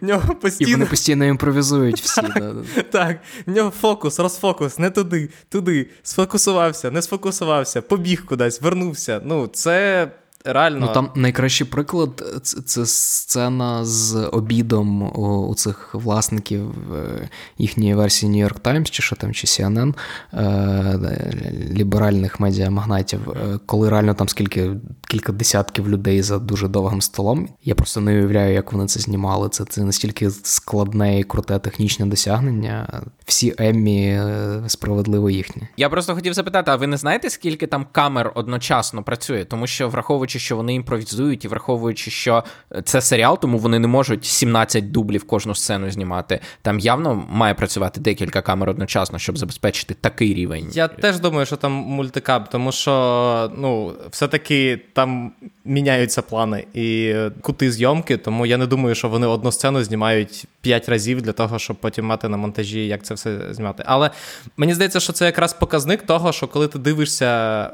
в 0.00 0.04
нього 0.04 0.34
постійно. 0.34 0.70
І 0.70 0.72
вони 0.72 0.86
постійно 0.86 1.24
імпровізують 1.24 2.00
всі. 2.00 2.20
Так, 2.20 2.34
да, 2.34 2.52
да. 2.52 2.82
так, 2.82 3.18
в 3.46 3.50
нього 3.50 3.70
фокус, 3.70 4.18
розфокус, 4.18 4.78
не 4.78 4.90
туди, 4.90 5.28
туди, 5.48 5.86
сфокусувався, 6.02 6.90
не 6.90 7.02
сфокусувався, 7.02 7.82
побіг 7.82 8.24
кудись, 8.24 8.60
вернувся. 8.60 9.20
Ну, 9.24 9.46
це 9.46 10.08
реально. 10.44 10.78
Ну 10.80 10.92
там 10.92 11.10
найкращий 11.14 11.66
приклад 11.66 12.24
це, 12.42 12.60
це 12.60 12.86
сцена 12.86 13.84
з 13.84 14.28
обідом 14.32 15.02
у, 15.02 15.46
у 15.48 15.54
цих 15.54 15.94
власників 15.94 16.70
е, 16.94 17.28
їхньої 17.58 17.94
версії 17.94 18.32
New 18.32 18.48
York 18.48 18.60
Times, 18.60 18.90
чи 18.90 19.02
що 19.02 19.16
там, 19.16 19.32
чи 19.32 19.46
CNN, 19.46 19.94
е, 20.32 21.70
ліберальних 21.70 22.40
медіамагнатів, 22.40 23.30
е, 23.30 23.58
коли 23.66 23.90
реально 23.90 24.14
там 24.14 24.28
скільки 24.28 24.70
кілька 25.08 25.32
десятків 25.32 25.88
людей 25.88 26.22
за 26.22 26.38
дуже 26.38 26.68
довгим 26.68 27.02
столом. 27.02 27.48
Я 27.64 27.74
просто 27.74 28.00
не 28.00 28.12
уявляю, 28.12 28.54
як 28.54 28.72
вони 28.72 28.86
це 28.86 29.00
знімали. 29.00 29.48
Це 29.48 29.64
це 29.64 29.84
настільки 29.84 30.30
складне 30.30 31.20
і 31.20 31.24
круте 31.24 31.58
технічне 31.58 32.06
досягнення. 32.06 33.02
Всі 33.24 33.54
Еммі 33.58 34.20
справедливо 34.66 35.30
їхні. 35.30 35.62
Я 35.76 35.88
просто 35.88 36.14
хотів 36.14 36.34
запитати: 36.34 36.70
а 36.70 36.76
ви 36.76 36.86
не 36.86 36.96
знаєте, 36.96 37.30
скільки 37.30 37.66
там 37.66 37.86
камер 37.92 38.32
одночасно 38.34 39.02
працює? 39.02 39.44
Тому 39.44 39.66
що 39.66 39.88
враховуючи, 39.88 40.38
що 40.38 40.56
вони 40.56 40.74
імпровізують, 40.74 41.44
і 41.44 41.48
враховуючи, 41.48 42.10
що 42.10 42.44
це 42.84 43.00
серіал, 43.00 43.38
тому 43.40 43.58
вони 43.58 43.78
не 43.78 43.88
можуть 43.88 44.24
17 44.24 44.90
дублів 44.90 45.26
кожну 45.26 45.54
сцену 45.54 45.90
знімати. 45.90 46.40
Там 46.62 46.78
явно 46.78 47.26
має 47.30 47.54
працювати 47.54 48.00
декілька 48.00 48.42
камер 48.42 48.70
одночасно, 48.70 49.18
щоб 49.18 49.38
забезпечити 49.38 49.94
такий 50.00 50.34
рівень. 50.34 50.68
Я 50.72 50.88
теж 50.88 51.18
думаю, 51.18 51.46
що 51.46 51.56
там 51.56 51.72
мультикап, 51.72 52.50
тому 52.50 52.72
що 52.72 53.52
ну, 53.56 53.92
все-таки 54.10 54.80
там 54.92 55.32
міняються 55.64 56.22
плани 56.22 56.64
і 56.74 57.14
кути 57.40 57.72
зйомки, 57.72 58.16
тому 58.16 58.46
я 58.46 58.56
не 58.56 58.66
думаю, 58.66 58.94
що 58.94 59.08
вони 59.08 59.26
одну 59.26 59.52
сцену 59.52 59.84
знімають 59.84 60.44
5 60.60 60.88
разів 60.88 61.22
для 61.22 61.32
того, 61.32 61.58
щоб 61.58 61.76
потім 61.76 62.06
мати 62.06 62.28
на 62.28 62.36
монтажі, 62.36 62.86
як 62.86 63.02
це 63.02 63.13
все 63.14 63.54
зняти. 63.54 63.82
Але 63.86 64.10
мені 64.56 64.74
здається, 64.74 65.00
що 65.00 65.12
це 65.12 65.24
якраз 65.24 65.52
показник 65.52 66.02
того, 66.02 66.32
що 66.32 66.48
коли 66.48 66.68
ти 66.68 66.78
дивишся 66.78 67.70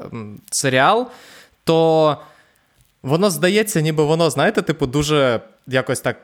серіал, 0.51 1.07
то 1.63 2.17
воно 3.03 3.29
здається, 3.29 3.81
ніби 3.81 4.03
воно, 4.03 4.29
знаєте, 4.29 4.61
типу, 4.61 4.87
дуже 4.87 5.41
якось 5.67 5.99
так. 6.01 6.17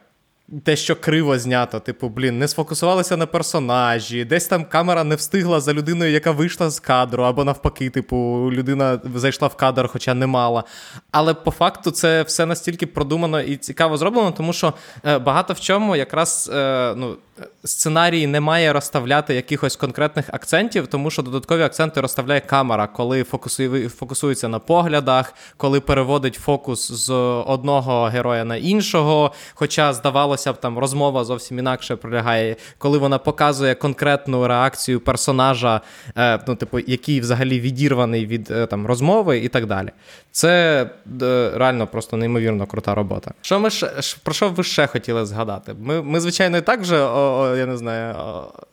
Те, 0.63 0.75
що 0.75 0.95
криво 0.95 1.39
знято, 1.39 1.79
типу, 1.79 2.09
блін, 2.09 2.39
не 2.39 2.47
сфокусувалися 2.47 3.17
на 3.17 3.25
персонажі, 3.25 4.25
десь 4.25 4.47
там 4.47 4.65
камера 4.65 5.03
не 5.03 5.15
встигла 5.15 5.59
за 5.59 5.73
людиною, 5.73 6.11
яка 6.11 6.31
вийшла 6.31 6.69
з 6.69 6.79
кадру, 6.79 7.23
або 7.23 7.43
навпаки, 7.43 7.89
типу, 7.89 8.49
людина 8.51 8.99
зайшла 9.15 9.47
в 9.47 9.55
кадр, 9.55 9.87
хоча 9.87 10.13
не 10.13 10.27
мала. 10.27 10.63
Але 11.11 11.33
по 11.33 11.51
факту 11.51 11.91
це 11.91 12.23
все 12.23 12.45
настільки 12.45 12.85
продумано 12.85 13.41
і 13.41 13.57
цікаво 13.57 13.97
зроблено, 13.97 14.31
тому 14.31 14.53
що 14.53 14.73
е, 15.05 15.19
багато 15.19 15.53
в 15.53 15.59
чому 15.59 15.95
якраз 15.95 16.51
е, 16.53 16.93
ну, 16.97 17.17
сценарій 17.63 18.27
не 18.27 18.39
має 18.39 18.73
розставляти 18.73 19.35
якихось 19.35 19.75
конкретних 19.75 20.25
акцентів, 20.33 20.87
тому 20.87 21.11
що 21.11 21.21
додаткові 21.21 21.61
акценти 21.61 22.01
розставляє 22.01 22.39
камера, 22.39 22.87
коли 22.87 23.23
фокусує, 23.23 23.89
фокусується 23.89 24.47
на 24.47 24.59
поглядах, 24.59 25.33
коли 25.57 25.79
переводить 25.79 26.35
фокус 26.35 26.91
з 26.91 27.11
одного 27.47 28.05
героя 28.05 28.43
на 28.43 28.55
іншого. 28.55 29.31
Хоча, 29.53 29.93
здавалося 29.93 30.53
б, 30.53 30.59
там 30.59 30.77
розмова 30.77 31.23
зовсім 31.23 31.59
інакше 31.59 31.95
пролягає, 31.95 32.55
коли 32.77 32.97
вона 32.97 33.17
показує 33.17 33.75
конкретну 33.75 34.47
реакцію 34.47 34.99
персонажа, 34.99 35.81
е, 36.17 36.39
ну, 36.47 36.55
типу, 36.55 36.79
який 36.79 37.19
взагалі 37.19 37.59
відірваний 37.59 38.25
від 38.25 38.51
е, 38.51 38.65
там 38.65 38.87
розмови 38.87 39.37
і 39.39 39.47
так 39.47 39.65
далі. 39.65 39.89
Це 40.31 40.81
е, 41.21 41.51
реально 41.55 41.87
просто 41.87 42.17
неймовірно 42.17 42.65
крута 42.65 42.95
робота. 42.95 43.31
Що 43.41 43.59
ми 43.59 43.69
ще, 43.69 43.91
про 44.23 44.33
що 44.33 44.49
ви 44.49 44.63
ще 44.63 44.87
хотіли 44.87 45.25
згадати? 45.25 45.75
Ми, 45.79 46.01
ми 46.01 46.19
звичайно, 46.19 46.57
і 46.57 46.61
так 46.61 46.81
вже 46.81 47.01
о, 47.01 47.26
я 47.57 47.65
не 47.65 47.77
знаю, 47.77 48.15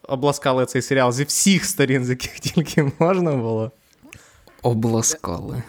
обласкали 0.08 0.66
цей 0.66 0.82
серіал 0.82 1.12
зі 1.12 1.24
всіх 1.24 1.64
сторін, 1.64 2.04
з 2.04 2.10
яких 2.10 2.40
тільки 2.40 2.92
можна 2.98 3.32
було. 3.32 3.70
Обласкали. 4.62 5.62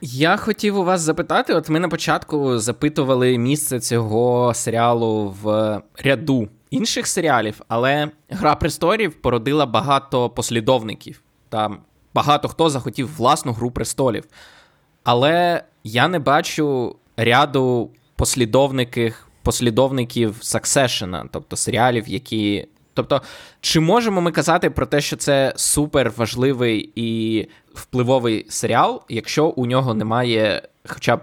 Я 0.00 0.36
хотів 0.36 0.78
у 0.78 0.84
вас 0.84 1.00
запитати: 1.00 1.54
от 1.54 1.68
ми 1.68 1.80
на 1.80 1.88
початку 1.88 2.58
запитували 2.58 3.38
місце 3.38 3.80
цього 3.80 4.54
серіалу 4.54 5.34
в 5.42 5.80
ряду 6.04 6.48
інших 6.70 7.06
серіалів, 7.06 7.60
але 7.68 8.10
Гра 8.30 8.54
престолів 8.54 9.14
породила 9.14 9.66
багато 9.66 10.30
послідовників. 10.30 11.22
Там 11.48 11.78
багато 12.14 12.48
хто 12.48 12.70
захотів 12.70 13.16
власну 13.16 13.52
гру 13.52 13.70
престолів. 13.70 14.24
Але 15.04 15.64
я 15.84 16.08
не 16.08 16.18
бачу 16.18 16.96
ряду 17.16 17.90
послідовників 18.16 19.25
послідовників 19.46 20.36
Succession, 20.42 21.24
тобто 21.30 21.56
серіалів, 21.56 22.08
які. 22.08 22.66
Тобто, 22.94 23.22
чи 23.60 23.80
можемо 23.80 24.20
ми 24.20 24.32
казати 24.32 24.70
про 24.70 24.86
те, 24.86 25.00
що 25.00 25.16
це 25.16 25.52
супер 25.56 26.12
важливий 26.16 26.90
і 26.96 27.46
впливовий 27.74 28.46
серіал, 28.48 29.02
якщо 29.08 29.46
у 29.46 29.66
нього 29.66 29.94
немає 29.94 30.62
хоча 30.86 31.16
б 31.16 31.20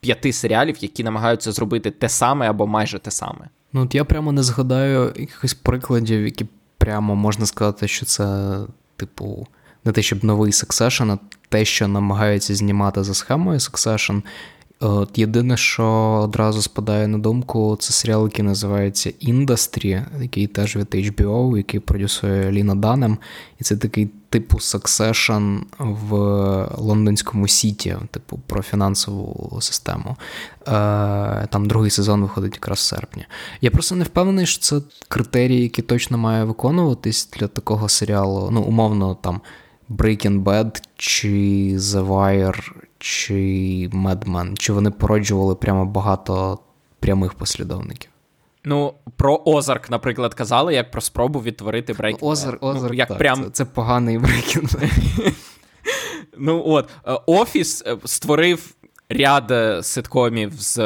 п'яти 0.00 0.32
серіалів, 0.32 0.76
які 0.80 1.04
намагаються 1.04 1.52
зробити 1.52 1.90
те 1.90 2.08
саме 2.08 2.50
або 2.50 2.66
майже 2.66 2.98
те 2.98 3.10
саме? 3.10 3.48
Ну, 3.72 3.82
от 3.82 3.94
я 3.94 4.04
прямо 4.04 4.32
не 4.32 4.42
згадаю 4.42 5.12
якихось 5.16 5.54
прикладів, 5.54 6.24
які 6.24 6.46
прямо 6.78 7.14
можна 7.14 7.46
сказати, 7.46 7.88
що 7.88 8.06
це, 8.06 8.56
типу, 8.96 9.46
не 9.84 9.92
те, 9.92 10.02
щоб 10.02 10.24
новий 10.24 10.52
Succession, 10.52 11.12
а 11.12 11.18
те, 11.48 11.64
що 11.64 11.88
намагаються 11.88 12.54
знімати 12.54 13.04
за 13.04 13.14
схемою 13.14 13.58
Succession, 13.58 14.22
От 14.84 15.18
Єдине, 15.18 15.56
що 15.56 15.84
одразу 16.24 16.62
спадає 16.62 17.08
на 17.08 17.18
думку, 17.18 17.76
це 17.80 17.92
серіал, 17.92 18.24
який 18.24 18.44
називається 18.44 19.12
Індастрі, 19.20 20.02
який 20.20 20.46
теж 20.46 20.76
від 20.76 20.94
HBO, 20.94 21.56
який 21.56 21.80
продюсує 21.80 22.52
Ліна 22.52 22.74
Данем. 22.74 23.18
І 23.60 23.64
це 23.64 23.76
такий 23.76 24.10
типу 24.28 24.58
Succession 24.58 25.60
в 25.78 26.14
лондонському 26.78 27.48
сіті, 27.48 27.96
типу 28.10 28.40
про 28.46 28.62
фінансову 28.62 29.58
систему. 29.60 30.16
Е, 30.60 30.66
там 31.50 31.66
другий 31.66 31.90
сезон 31.90 32.22
виходить 32.22 32.54
якраз 32.54 32.78
в 32.78 32.82
серпні. 32.82 33.26
Я 33.60 33.70
просто 33.70 33.96
не 33.96 34.04
впевнений, 34.04 34.46
що 34.46 34.62
це 34.62 34.80
критерії, 35.08 35.62
які 35.62 35.82
точно 35.82 36.18
має 36.18 36.44
виконуватись 36.44 37.28
для 37.38 37.46
такого 37.46 37.88
серіалу. 37.88 38.48
Ну, 38.52 38.62
умовно, 38.62 39.16
там 39.20 39.40
Breaking 39.90 40.42
Bad 40.42 40.82
чи 40.96 41.28
The 41.76 42.06
Wire 42.08 42.70
чи 43.04 43.34
Men, 43.92 44.54
чи 44.58 44.72
вони 44.72 44.90
породжували 44.90 45.54
прямо 45.54 45.86
багато 45.86 46.58
прямих 47.00 47.34
послідовників? 47.34 48.10
Ну, 48.64 48.94
про 49.16 49.42
Озарк, 49.44 49.90
наприклад, 49.90 50.34
казали, 50.34 50.74
як 50.74 50.90
про 50.90 51.00
спробу 51.00 51.40
відтворити 51.40 51.92
Breaking 51.92 52.18
Bad. 52.18 52.26
Озарк, 52.26 52.62
Озарк, 52.62 52.92
ну, 52.92 52.98
як 52.98 53.08
так, 53.08 53.18
прям... 53.18 53.44
це, 53.44 53.50
це 53.50 53.64
поганий 53.64 54.18
Breaking 54.18 54.62
Bad. 54.62 55.34
Ну 56.38 56.62
от, 56.66 56.88
е, 57.06 57.18
Офіс 57.26 57.82
е, 57.86 57.96
створив 58.04 58.74
ряд 59.08 59.50
е, 59.50 59.82
ситкомів 59.82 60.52
з 60.54 60.78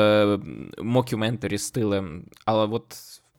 мокюментарі 0.82 1.58
стилем, 1.58 2.22
але 2.44 2.66
от. 2.66 2.84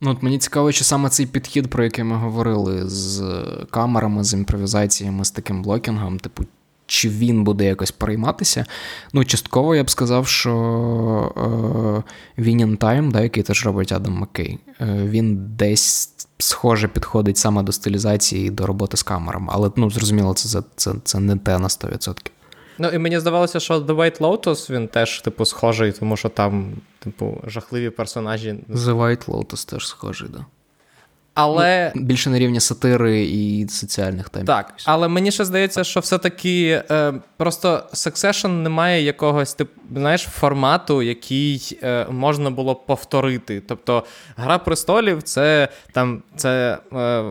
Ну, 0.02 0.12
от 0.12 0.24
мені 0.24 0.38
цікаво, 0.38 0.72
чи 0.72 0.84
саме 0.84 1.10
цей 1.10 1.26
підхід, 1.26 1.70
про 1.70 1.84
який 1.84 2.04
ми 2.04 2.16
говорили, 2.16 2.90
з 2.90 3.24
камерами, 3.72 4.24
з 4.24 4.34
імпровізаціями, 4.34 5.26
з 5.26 5.32
таким 5.32 5.62
блокінгом, 5.64 6.20
типу, 6.20 6.44
чи 6.90 7.10
він 7.10 7.44
буде 7.44 7.66
якось 7.66 7.92
перейматися. 7.92 8.66
Ну, 9.14 9.26
частково 9.26 9.76
я 9.76 9.84
б 9.84 9.90
сказав, 9.90 10.28
що 10.28 10.52
е, 12.38 12.42
Win 12.42 12.66
in 12.66 12.78
Time, 12.78 13.12
да, 13.12 13.22
який 13.22 13.44
теж 13.44 13.66
робить 13.66 13.92
Адам 13.92 14.14
Маккей, 14.14 14.60
е, 14.82 14.86
він 15.06 15.56
десь 15.56 16.14
схоже 16.38 16.88
підходить 16.88 17.38
саме 17.38 17.64
до 17.64 17.72
стилізації 17.72 18.48
і 18.48 18.50
до 18.50 18.66
роботи 18.66 18.98
з 18.98 19.04
камерами. 19.04 19.48
Але 19.50 19.72
ну, 19.76 19.90
зрозуміло, 19.90 20.34
це, 20.34 20.64
це, 20.76 20.94
це 21.04 21.20
не 21.20 21.38
те 21.38 21.60
на 21.60 21.68
100%. 21.68 22.16
Ну, 22.78 22.88
і 22.90 22.98
мені 22.98 23.20
здавалося, 23.20 23.60
що 23.60 23.80
The 23.80 23.96
White 23.96 24.20
Lotus 24.20 24.72
він 24.72 24.88
теж, 24.88 25.22
типу, 25.22 25.46
схожий, 25.46 25.92
тому 25.92 26.18
що 26.18 26.30
там, 26.30 26.74
типу, 27.00 27.42
жахливі 27.48 27.90
персонажі. 27.90 28.56
The 28.70 28.98
White 28.98 29.26
Lotus 29.26 29.70
теж 29.70 29.88
схожий, 29.88 30.30
да. 30.30 30.46
Але 31.42 31.92
ну, 31.96 32.02
більше 32.02 32.30
на 32.30 32.40
рівні 32.40 32.60
сатири 32.60 33.24
і 33.24 33.68
соціальних 33.70 34.30
тем. 34.30 34.46
Так, 34.46 34.74
але 34.86 35.08
мені 35.08 35.32
ще 35.32 35.46
здається, 35.46 35.84
що 35.84 36.00
все-таки 36.00 36.84
е, 36.92 37.14
просто 37.38 37.84
Succession 37.94 38.48
не 38.48 38.70
має 38.70 39.04
якогось 39.04 39.54
тип, 39.54 39.70
знаєш, 39.96 40.22
формату, 40.22 41.02
який 41.02 41.80
е, 41.84 42.06
можна 42.12 42.50
було 42.50 42.76
повторити. 42.76 43.62
Тобто, 43.68 44.04
Гра 44.38 44.58
престолів 44.58 45.24
це 45.24 45.68
там 45.94 46.24
це 46.36 46.78
е, 46.94 47.24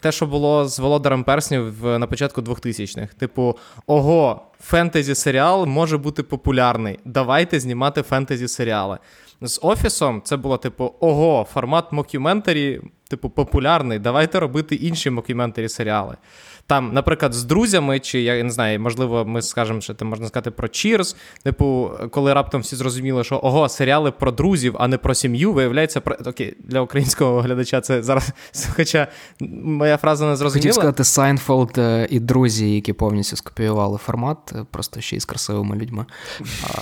те, 0.00 0.12
що 0.12 0.26
було 0.26 0.68
з 0.68 0.78
Володарем 0.78 1.24
Перснів 1.24 1.84
на 1.84 2.06
початку 2.06 2.40
2000-х. 2.40 3.14
Типу, 3.14 3.56
ого, 3.86 4.40
фентезі 4.60 5.14
серіал 5.14 5.66
може 5.66 5.98
бути 5.98 6.22
популярний. 6.22 6.98
Давайте 7.04 7.60
знімати 7.60 8.02
фентезі 8.02 8.48
серіали. 8.48 8.98
З 9.40 9.58
офісом 9.62 10.22
це 10.24 10.36
було 10.36 10.56
типу: 10.56 10.94
ого, 11.00 11.46
формат 11.52 11.92
мокюментарі, 11.92 12.80
типу, 13.08 13.30
популярний. 13.30 13.98
Давайте 13.98 14.40
робити 14.40 14.74
інші 14.74 15.10
мокюментарі 15.10 15.68
серіали. 15.68 16.16
Там, 16.66 16.92
наприклад, 16.92 17.34
з 17.34 17.44
друзями, 17.44 18.00
чи 18.00 18.20
я 18.20 18.42
не 18.42 18.50
знаю, 18.50 18.80
можливо, 18.80 19.24
ми 19.24 19.42
скажемо, 19.42 19.80
що 19.80 19.94
це 19.94 20.04
можна 20.04 20.28
сказати 20.28 20.50
про 20.50 20.68
Cheers, 20.68 21.16
Типу, 21.42 21.90
коли 22.10 22.34
раптом 22.34 22.60
всі 22.60 22.76
зрозуміли, 22.76 23.24
що 23.24 23.40
ого, 23.42 23.68
серіали 23.68 24.10
про 24.10 24.32
друзів, 24.32 24.76
а 24.78 24.88
не 24.88 24.98
про 24.98 25.14
сім'ю, 25.14 25.52
виявляється, 25.52 26.00
про 26.00 26.16
окей, 26.26 26.56
для 26.64 26.80
українського 26.80 27.40
глядача 27.40 27.80
це 27.80 28.02
зараз. 28.02 28.30
Хоча 28.76 29.08
моя 29.40 29.96
фраза 29.96 30.26
не 30.26 30.36
зрозуміла. 30.36 30.62
Хотів 30.62 30.74
сказати 30.74 31.04
Сайнфелд 31.04 31.78
е, 31.78 32.06
і 32.10 32.20
друзі, 32.20 32.74
які 32.74 32.92
повністю 32.92 33.36
скопіювали 33.36 33.98
формат, 33.98 34.52
е, 34.52 34.66
просто 34.70 35.00
ще 35.00 35.16
й 35.16 35.20
з 35.20 35.24
красивими 35.24 35.76
людьми. 35.76 36.06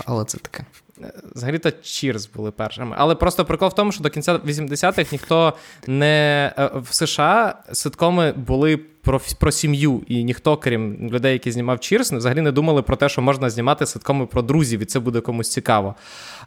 Але 0.06 0.24
це 0.24 0.38
таке. 0.38 0.64
Взагалі-то 1.34 1.68
Cheers 1.68 2.28
були 2.34 2.50
першими. 2.50 2.96
Але 2.98 3.14
просто 3.14 3.44
прикол 3.44 3.68
в 3.68 3.74
тому, 3.74 3.92
що 3.92 4.02
до 4.02 4.10
кінця 4.10 4.36
80-х 4.36 5.12
ніхто 5.12 5.52
не 5.86 6.52
е, 6.58 6.70
в 6.74 6.94
США 6.94 7.54
ситкоми 7.72 8.32
були 8.32 8.76
про 8.76 9.20
про 9.40 9.52
сім'ю, 9.52 10.02
і 10.08 10.24
ніхто, 10.24 10.56
крім 10.56 11.08
людей, 11.10 11.32
які 11.32 11.50
знімав 11.50 11.76
Cheers, 11.76 12.16
взагалі 12.16 12.40
не 12.40 12.52
думали 12.52 12.82
про 12.82 12.96
те, 12.96 13.08
що 13.08 13.22
можна 13.22 13.50
знімати 13.50 13.86
ситкоми 13.86 14.26
про 14.26 14.42
друзів, 14.42 14.80
і 14.80 14.84
це 14.84 15.00
буде 15.00 15.20
комусь 15.20 15.50
цікаво. 15.50 15.94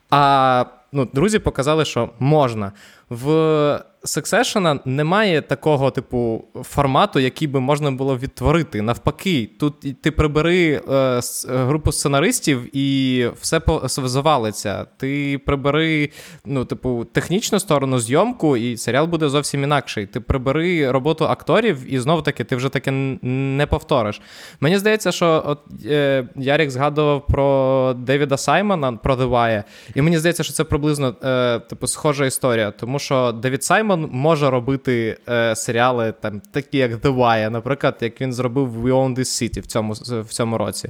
А 0.09 0.65
ну, 0.91 1.07
друзі 1.13 1.39
показали, 1.39 1.85
що 1.85 2.09
можна. 2.19 2.71
В 3.09 3.83
Succession 4.07 4.79
немає 4.85 5.41
такого 5.41 5.91
типу 5.91 6.43
формату, 6.63 7.19
який 7.19 7.47
би 7.47 7.59
можна 7.59 7.91
було 7.91 8.17
відтворити. 8.17 8.81
Навпаки, 8.81 9.49
тут 9.59 10.01
ти 10.01 10.11
прибери 10.11 10.81
е, 10.91 11.21
групу 11.47 11.91
сценаристів 11.91 12.77
і 12.77 13.27
все 13.41 13.61
завалиться. 13.85 14.85
Ти 14.97 15.41
прибери 15.45 16.09
ну, 16.45 16.65
типу, 16.65 17.05
технічну 17.05 17.59
сторону 17.59 17.99
зйомку, 17.99 18.57
і 18.57 18.77
серіал 18.77 19.05
буде 19.05 19.29
зовсім 19.29 19.63
інакший. 19.63 20.05
Ти 20.05 20.19
прибери 20.19 20.91
роботу 20.91 21.25
акторів, 21.25 21.93
і 21.93 21.99
знову 21.99 22.21
таки 22.21 22.43
ти 22.43 22.55
вже 22.55 22.69
таке 22.69 22.91
не 22.91 23.65
повториш. 23.65 24.21
Мені 24.59 24.77
здається, 24.77 25.11
що 25.11 25.43
от 25.45 25.59
е, 25.85 26.27
Ярік 26.35 26.71
згадував 26.71 27.27
про 27.27 27.93
Девіда 27.97 28.37
Саймона 28.37 28.93
про 28.93 29.15
The 29.15 29.29
Wire, 29.29 29.63
і 29.95 30.01
мені 30.01 30.17
здається, 30.17 30.43
що 30.43 30.53
це 30.53 30.63
приблизно 30.63 31.15
е, 31.23 31.59
типу, 31.59 31.87
схожа 31.87 32.25
історія, 32.25 32.71
тому 32.71 32.99
що 32.99 33.31
Девід 33.31 33.63
Саймон 33.63 33.96
може 33.97 34.49
робити 34.49 35.17
е, 35.29 35.55
серіали, 35.55 36.13
там, 36.21 36.41
такі 36.51 36.77
як 36.77 36.91
The 36.91 37.15
Wire, 37.15 37.49
наприклад, 37.49 37.97
як 38.01 38.21
він 38.21 38.33
зробив 38.33 38.85
We 38.85 38.93
Own 38.93 39.15
This 39.15 39.19
City 39.19 39.61
в 39.61 39.65
цьому, 39.65 39.93
в 40.21 40.29
цьому 40.29 40.57
році. 40.57 40.89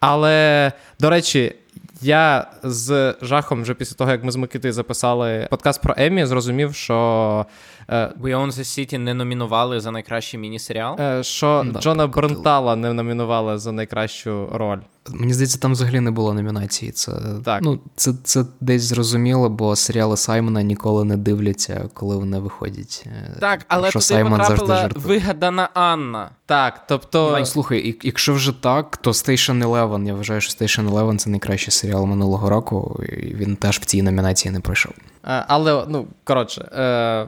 Але, 0.00 0.72
до 1.00 1.10
речі, 1.10 1.54
я 2.00 2.46
з 2.62 3.14
жахом 3.22 3.62
вже 3.62 3.74
після 3.74 3.96
того, 3.96 4.10
як 4.10 4.24
ми 4.24 4.32
з 4.32 4.36
Микитою 4.36 4.72
записали 4.72 5.46
подкаст 5.50 5.82
про 5.82 5.94
Емі, 5.98 6.26
зрозумів, 6.26 6.74
що. 6.74 7.46
Е, 7.90 8.12
We 8.22 8.36
Own 8.36 8.46
the 8.46 8.64
City 8.64 8.98
не 8.98 9.14
номінували 9.14 9.80
за 9.80 9.90
найкращий 9.90 10.40
міні-серіал? 10.40 11.00
Е, 11.00 11.22
що 11.22 11.66
да, 11.66 11.80
Джона 11.80 12.06
Брентала 12.06 12.76
не 12.76 12.92
номінували 12.92 13.58
за 13.58 13.72
найкращу 13.72 14.48
роль. 14.52 14.78
Мені 15.10 15.32
здається, 15.32 15.58
там 15.58 15.72
взагалі 15.72 16.00
не 16.00 16.10
було 16.10 16.34
номінації. 16.34 16.92
Це 16.92 17.12
так. 17.44 17.62
Ну, 17.62 17.80
це, 17.96 18.12
це 18.24 18.44
десь 18.60 18.82
зрозуміло, 18.82 19.48
бо 19.48 19.76
серіали 19.76 20.16
Саймона 20.16 20.62
ніколи 20.62 21.04
не 21.04 21.16
дивляться, 21.16 21.88
коли 21.94 22.16
вони 22.16 22.38
виходять. 22.38 23.04
Е, 23.06 23.36
так, 23.40 23.64
але 23.68 23.90
туди 23.90 24.02
Саймон 24.04 24.40
потрапила 24.40 24.90
вигадана 24.94 25.68
Анна. 25.74 26.30
Так, 26.46 26.86
тобто. 26.88 27.36
Ну, 27.38 27.46
слухай, 27.46 27.98
якщо 28.02 28.34
вже 28.34 28.52
так, 28.52 28.96
то 28.96 29.10
Station 29.10 29.64
Eleven, 29.64 30.06
я 30.06 30.14
вважаю, 30.14 30.40
що 30.40 30.64
Station 30.64 30.90
Eleven 30.90 31.16
це 31.16 31.30
найкращий 31.30 31.70
серіал 31.70 32.06
минулого 32.06 32.50
року, 32.50 33.00
і 33.08 33.34
він 33.34 33.56
теж 33.56 33.78
в 33.78 33.84
цій 33.84 34.02
номінації 34.02 34.52
не 34.52 34.60
пройшов. 34.60 34.92
Е, 35.26 35.44
але, 35.48 35.84
ну, 35.88 36.06
коротше, 36.24 36.60
е, 36.60 36.78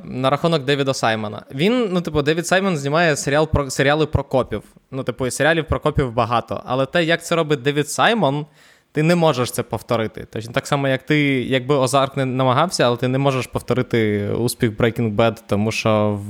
на 0.04 0.30
рахунок 0.30 0.64
Девіда 0.64 0.94
Саймона. 0.94 1.42
Він, 1.54 1.88
ну, 1.92 2.00
типу, 2.00 2.22
Девід 2.22 2.46
Саймон 2.46 2.76
знімає 2.76 3.16
серіал 3.16 3.48
про 3.48 3.70
серіали 3.70 4.06
про 4.06 4.24
копів. 4.24 4.62
Ну, 4.90 5.02
типу, 5.02 5.30
серіалів 5.30 5.66
про 5.68 5.80
копів 5.80 6.12
багато. 6.12 6.62
Але 6.66 6.86
те, 6.86 7.04
як 7.04 7.24
це 7.24 7.36
робить 7.36 7.62
Девід 7.72 7.90
Саймон, 7.90 8.46
ти 8.92 9.02
не 9.02 9.14
можеш 9.14 9.50
це 9.50 9.62
повторити. 9.62 10.26
Точно 10.32 10.52
так 10.52 10.66
само, 10.66 10.88
як 10.88 11.02
ти, 11.02 11.18
якби 11.42 11.74
Озарк 11.74 12.16
не 12.16 12.24
намагався, 12.24 12.84
але 12.84 12.96
ти 12.96 13.08
не 13.08 13.18
можеш 13.18 13.46
повторити 13.46 14.28
успіх 14.28 14.70
Breaking 14.70 15.16
Bad, 15.16 15.38
тому 15.46 15.72
що 15.72 16.20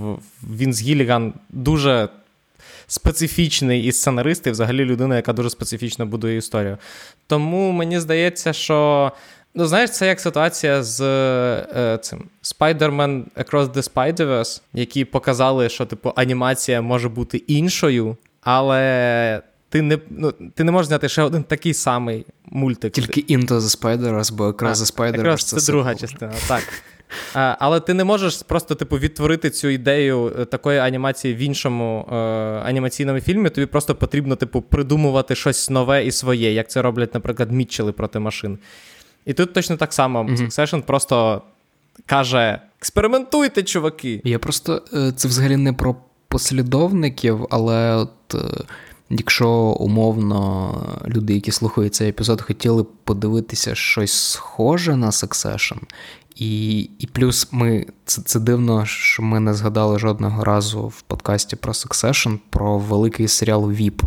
він 0.50 0.72
з 0.72 0.82
Гіліган 0.82 1.34
дуже. 1.50 2.08
Специфічний 2.90 3.84
і 3.84 3.92
сценарист, 3.92 4.46
і 4.46 4.50
взагалі 4.50 4.84
людина, 4.84 5.16
яка 5.16 5.32
дуже 5.32 5.50
специфічно 5.50 6.06
будує 6.06 6.36
історію. 6.36 6.78
Тому 7.26 7.72
мені 7.72 8.00
здається, 8.00 8.52
що 8.52 9.12
Ну, 9.54 9.66
знаєш, 9.66 9.90
це 9.90 10.06
як 10.06 10.20
ситуація 10.20 10.82
з 10.82 11.00
е, 11.00 11.98
цим 12.02 12.24
Spider-Man 12.42 13.24
Across 13.36 13.72
the 13.72 13.92
Spider-Verse, 13.92 14.62
які 14.74 15.04
показали, 15.04 15.68
що 15.68 15.86
типу 15.86 16.12
анімація 16.16 16.82
може 16.82 17.08
бути 17.08 17.36
іншою, 17.36 18.16
але 18.40 19.42
ти 19.68 19.82
не 19.82 19.98
ну, 20.10 20.32
ти 20.54 20.64
не 20.64 20.72
можеш 20.72 20.88
зняти 20.88 21.08
ще 21.08 21.22
один 21.22 21.42
такий 21.42 21.74
самий 21.74 22.26
мультик. 22.44 22.92
Тільки 22.92 23.36
Into 23.36 23.58
the 23.60 23.80
Spider-Verse, 23.80 24.32
бо 24.32 24.50
Across 24.50 24.74
the 24.74 24.96
Spider-Verse 24.96 25.44
це, 25.44 25.60
це 25.60 25.72
друга 25.72 25.94
частина, 25.94 26.32
так. 26.48 26.62
А, 27.34 27.56
Але 27.58 27.80
ти 27.80 27.94
не 27.94 28.04
можеш 28.04 28.42
просто 28.42 28.74
типу 28.74 28.98
відтворити 28.98 29.50
цю 29.50 29.68
ідею 29.68 30.32
е, 30.38 30.44
такої 30.44 30.78
анімації 30.78 31.34
в 31.34 31.38
іншому 31.38 32.08
е, 32.12 32.14
анімаційному 32.64 33.20
фільмі. 33.20 33.50
Тобі 33.50 33.66
просто 33.66 33.94
потрібно, 33.94 34.36
типу, 34.36 34.60
придумувати 34.60 35.34
щось 35.34 35.70
нове 35.70 36.06
і 36.06 36.12
своє, 36.12 36.52
як 36.52 36.70
це 36.70 36.82
роблять, 36.82 37.14
наприклад, 37.14 37.52
Мітчели 37.52 37.92
проти 37.92 38.18
машин. 38.18 38.58
І 39.26 39.32
тут 39.32 39.52
точно 39.52 39.76
так 39.76 39.92
само. 39.92 40.22
Mm-hmm. 40.22 40.46
Succession 40.46 40.82
просто 40.82 41.42
каже: 42.06 42.60
експериментуйте, 42.78 43.62
чуваки. 43.62 44.20
Я 44.24 44.38
просто 44.38 44.82
е, 44.94 45.12
це 45.12 45.28
взагалі 45.28 45.56
не 45.56 45.72
про 45.72 45.96
послідовників, 46.28 47.46
але 47.50 47.94
от. 47.94 48.34
Якщо 49.10 49.50
умовно 49.58 50.74
люди, 51.06 51.34
які 51.34 51.52
слухають 51.52 51.94
цей 51.94 52.08
епізод, 52.08 52.42
хотіли 52.42 52.86
подивитися 53.04 53.74
щось 53.74 54.12
схоже 54.12 54.96
на 54.96 55.10
Succession, 55.10 55.78
і 56.36 56.80
і 56.80 57.06
плюс 57.12 57.48
ми 57.52 57.86
це 58.04 58.22
це 58.22 58.40
дивно, 58.40 58.86
що 58.86 59.22
ми 59.22 59.40
не 59.40 59.54
згадали 59.54 59.98
жодного 59.98 60.44
разу 60.44 60.86
в 60.86 61.02
подкасті 61.02 61.56
про 61.56 61.72
Succession, 61.72 62.38
про 62.50 62.78
великий 62.78 63.28
серіал 63.28 63.64
VIP, 63.64 64.02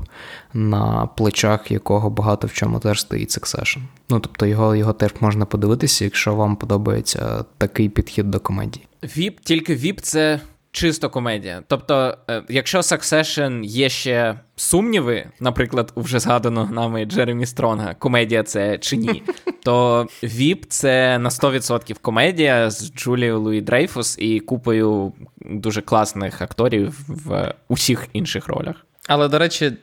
на 0.54 1.08
плечах 1.18 1.72
якого 1.72 2.10
багато 2.10 2.48
в 2.48 2.54
чому 2.54 2.80
теж 2.80 3.02
стоїть 3.02 3.30
Succession. 3.30 3.80
Ну 4.10 4.20
тобто 4.20 4.46
його 4.46 4.76
його 4.76 4.94
теж 4.94 5.12
можна 5.20 5.46
подивитися, 5.46 6.04
якщо 6.04 6.36
вам 6.36 6.56
подобається 6.56 7.46
такий 7.58 7.90
підхід 7.90 8.32
до 8.32 8.40
комедії. 8.40 8.88
Veep, 9.04 9.34
тільки 9.44 9.76
Veep 9.76 10.02
це 10.02 10.40
чисто 10.72 11.10
комедія. 11.10 11.64
Тобто, 11.68 12.18
е, 12.30 12.44
якщо 12.50 12.80
Succession 12.80 13.64
є 13.64 13.90
ще 13.90 14.40
сумніви, 14.56 15.26
наприклад, 15.40 15.92
у 15.96 16.02
вже 16.02 16.20
згаданого 16.20 16.74
нами 16.74 17.06
Джеремі 17.06 17.46
Стронга, 17.46 17.94
комедія 17.94 18.44
це 18.44 18.78
чи 18.78 18.98
ні, 18.98 19.24
то 19.64 20.08
Veep 20.24 20.66
це 20.70 21.18
на 21.20 21.30
100% 21.30 21.96
комедія 22.02 22.70
з 22.70 22.94
Джулією 22.94 23.40
Луї-Дрейфус 23.40 24.18
і 24.20 24.40
купою 24.40 25.14
дуже 25.46 25.82
класних 25.82 26.42
акторів 26.42 27.00
в 27.08 27.54
усіх 27.68 28.08
інших 28.14 28.48
ролях. 28.48 28.76
Але, 29.08 29.28
до 29.28 29.40
речі, 29.40 29.74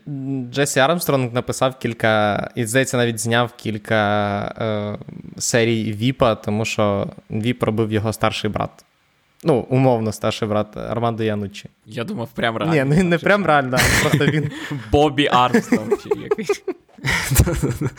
Джесі 0.50 0.80
Армстронг 0.80 1.32
написав 1.32 1.78
кілька, 1.78 2.50
і 2.54 2.64
здається, 2.64 2.96
навіть 2.96 3.18
зняв 3.18 3.52
кілька 3.56 4.40
е, 4.58 4.98
серій 5.40 5.92
Veep 5.92 6.20
а, 6.20 6.34
тому 6.34 6.64
що 6.64 7.06
Veep 7.30 7.62
робив 7.62 7.92
його 7.92 8.12
старший 8.12 8.50
брат. 8.50 8.84
Ну, 9.44 9.66
умовно, 9.68 10.12
старший 10.12 10.48
брат 10.48 10.76
Армандо 10.76 11.22
Януччі. 11.22 11.68
Я 11.86 12.04
думав, 12.04 12.28
прям 12.34 12.56
реально. 12.56 12.74
Ні, 12.74 12.84
не, 12.84 13.02
не 13.02 13.18
прям 13.18 13.46
реально, 13.46 13.76
а 13.80 14.08
просто 14.08 14.26
він. 14.26 14.50
Бобі 14.92 15.28
Армстронг 15.32 16.02
чи 16.02 16.20
якийсь. 16.20 16.62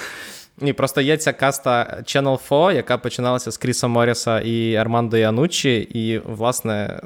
Ні, 0.62 0.74
просто 0.74 1.02
є 1.02 1.18
ця 1.18 1.34
каста 1.34 2.04
Channel 2.04 2.50
4, 2.50 2.76
яка 2.76 2.98
починалася 2.98 3.52
з 3.52 3.58
Кріса 3.58 3.88
Моріса 3.88 4.40
і 4.40 4.76
Армандо 4.76 5.18
Януччі, 5.18 5.76
і, 5.78 6.18
власне, 6.18 7.02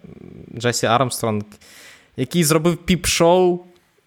Джесі 0.58 0.86
Армстронг, 0.86 1.44
який 2.18 2.44
зробив 2.44 2.78
Peep 2.78 3.19
Show 3.19 3.60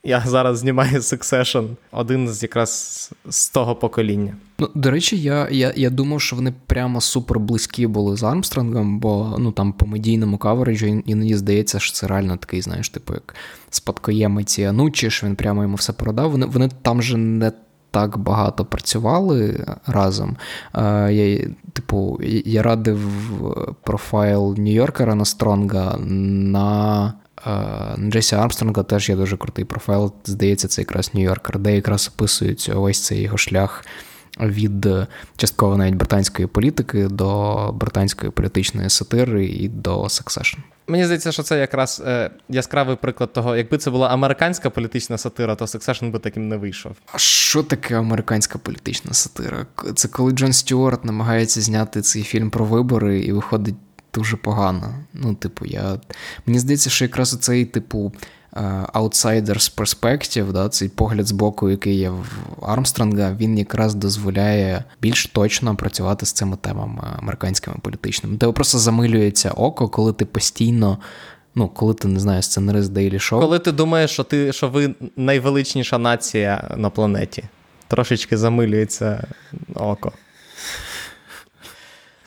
і 0.07 0.21
зараз 0.27 0.59
знімаю 0.59 0.99
Succession, 0.99 1.69
один 1.93 2.29
з 2.29 2.43
якраз 2.43 3.11
з 3.29 3.49
того 3.49 3.75
покоління. 3.75 4.37
Ну, 4.59 4.69
До 4.75 4.91
речі, 4.91 5.17
я 5.17 5.49
я, 5.51 5.73
я 5.77 5.91
думав, 5.91 6.21
що 6.21 6.37
вони 6.37 6.55
прямо 6.67 7.01
супер 7.01 7.39
близькі 7.39 7.87
були 7.87 8.17
з 8.17 8.23
Армстронгом, 8.23 8.99
бо 8.99 9.37
ну 9.39 9.53
там 9.53 9.73
по 9.73 9.87
медійному 9.87 10.39
кавереджу 10.39 10.87
іноді 10.87 11.37
здається, 11.37 11.79
що 11.79 11.93
це 11.93 12.07
реально 12.07 12.37
такий, 12.37 12.63
знаєш, 12.63 12.89
типу, 12.89 13.15
як 13.15 13.35
спадкоємець 13.71 14.59
Анучі, 14.59 15.11
що 15.11 15.27
він 15.27 15.37
прямо 15.37 15.63
йому 15.63 15.77
все 15.77 15.93
продав. 15.93 16.31
Вони 16.31 16.47
вони 16.47 16.71
там 16.83 17.03
же 17.03 17.17
не 17.17 17.53
так 17.91 18.19
багато 18.19 18.65
працювали 18.65 19.67
разом. 19.87 20.37
Я, 21.11 21.49
Типу, 21.73 22.19
я 22.45 22.63
радив 22.63 23.01
профайл 23.83 24.55
Нью-Йоркера 24.59 25.15
на 25.15 25.25
Стронга 25.25 25.97
на. 25.99 27.15
Джесі 27.99 28.35
Армстронга 28.35 28.83
теж 28.83 29.09
є 29.09 29.17
дуже 29.17 29.37
крутий 29.37 29.65
профайл. 29.65 30.13
Здається, 30.25 30.69
це 30.69 30.83
якраз 30.83 31.11
Нью-Йоркер, 31.15 31.59
де 31.59 31.75
якраз 31.75 32.11
описують 32.15 32.71
увесь 32.75 33.05
цей 33.05 33.21
його 33.21 33.37
шлях 33.37 33.85
від 34.41 34.89
частково 35.37 35.77
навіть 35.77 35.95
британської 35.95 36.49
політики 36.49 37.09
до 37.09 37.73
британської 37.73 38.33
політичної 38.33 38.91
сатири 38.91 39.47
і 39.47 39.69
до 39.69 40.03
Succession. 40.03 40.57
Мені 40.89 41.05
здається, 41.05 41.33
що 41.33 41.43
це 41.43 41.59
якраз 41.59 42.03
е, 42.07 42.31
яскравий 42.49 42.97
приклад 42.97 43.33
того, 43.33 43.57
якби 43.57 43.79
це 43.79 43.91
була 43.91 44.09
американська 44.09 44.71
політична 44.71 45.19
сатира, 45.19 45.55
то 45.55 45.65
Succession 45.65 46.11
би 46.11 46.19
таким 46.19 46.49
не 46.49 46.57
вийшов. 46.57 46.97
А 47.13 47.19
що 47.19 47.63
таке 47.63 47.99
американська 47.99 48.59
політична 48.59 49.13
сатира? 49.13 49.67
Це 49.95 50.09
коли 50.09 50.33
Джон 50.33 50.53
Стюарт 50.53 51.05
намагається 51.05 51.61
зняти 51.61 52.03
цей 52.03 52.23
фільм 52.23 52.51
про 52.51 52.65
вибори 52.65 53.21
і 53.21 53.33
виходить 53.33 53.75
дуже 54.15 54.37
погано. 54.37 54.95
Ну, 55.15 55.35
типу, 55.35 55.67
я. 55.67 56.01
Мені 56.47 56.59
здається, 56.59 56.91
що 56.91 57.05
якраз 57.05 57.35
оцей, 57.35 57.65
типу, 57.65 58.13
Outsiders 58.95 59.77
Perspective, 59.77 60.53
да, 60.53 60.69
цей 60.69 60.89
погляд 60.89 61.27
з 61.27 61.33
боку, 61.33 61.71
який 61.71 61.95
є 61.95 62.11
в 62.11 62.27
Армстронга, 62.63 63.33
він 63.33 63.59
якраз 63.59 63.95
дозволяє 63.95 64.85
більш 65.01 65.27
точно 65.27 65.77
працювати 65.77 66.27
з 66.27 66.33
цими 66.33 66.57
темами 66.57 67.03
американськими 67.19 67.77
політичними. 67.83 68.37
Тебе 68.37 68.53
просто 68.53 68.79
замилюється 68.79 69.51
око, 69.51 69.89
коли 69.89 70.13
ти 70.13 70.25
постійно. 70.25 70.99
Ну, 71.59 71.69
коли 71.69 71.95
ти 71.95 72.09
не 72.09 72.21
знаєш 72.21 72.45
сценарист 72.45 72.93
Daily 72.93 73.15
Show. 73.15 73.41
Коли 73.41 73.59
ти 73.59 73.73
думаєш, 73.73 74.11
що 74.11 74.25
ти 74.25 74.53
що 74.53 74.69
ви 74.69 74.95
найвеличніша 75.17 75.99
нація 75.99 76.75
на 76.77 76.91
планеті, 76.91 77.45
трошечки 77.89 78.37
замилюється 78.37 79.27
око. 79.75 80.13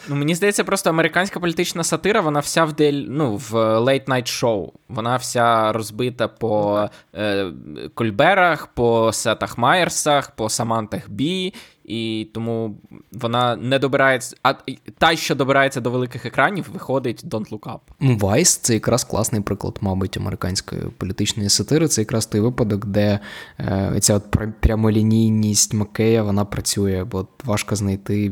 Ну, 0.10 0.16
Мені 0.16 0.36
здається, 0.36 0.64
просто 0.64 0.90
американська 0.90 1.40
політична 1.40 1.84
сатира, 1.84 2.22
вона 2.22 2.40
вся 2.40 2.66
в 2.66 2.74
дель, 2.74 3.06
ну, 3.08 3.36
в 3.36 3.54
late-night 3.80 4.28
шоу. 4.28 4.74
Вона 4.90 5.16
вся 5.16 5.72
розбита 5.72 6.28
по 6.28 6.86
е, 7.16 7.52
Кольберах, 7.94 8.68
по 8.68 9.12
Сетах 9.14 9.58
Майерсах, 9.58 10.32
по 10.32 10.50
Самантах 10.50 11.10
Бі. 11.10 11.54
І 11.84 12.28
тому 12.34 12.78
вона 13.12 13.56
не 13.56 13.80
добирається. 13.80 14.36
А 14.44 14.54
та, 14.98 15.16
що 15.16 15.36
добирається 15.36 15.82
до 15.82 15.92
великих 15.92 16.26
екранів, 16.26 16.70
виходить 16.74 17.26
Don't 17.26 17.50
Look 17.50 17.60
Up. 17.60 17.80
Вайс 18.20 18.58
це 18.58 18.74
якраз 18.74 19.04
класний 19.04 19.42
приклад, 19.42 19.78
мабуть, 19.82 20.18
американської 20.18 20.82
політичної 20.98 21.50
сатири. 21.50 21.88
Це 21.88 22.02
якраз 22.02 22.26
той 22.26 22.42
випадок, 22.42 22.86
де 22.86 23.20
е, 23.60 23.98
ця 24.00 24.16
от 24.16 24.24
прямолінійність 24.60 25.74
Макея 25.74 26.24
вона 26.24 26.46
працює, 26.46 27.04
бо 27.04 27.28
важко 27.46 27.76
знайти 27.76 28.32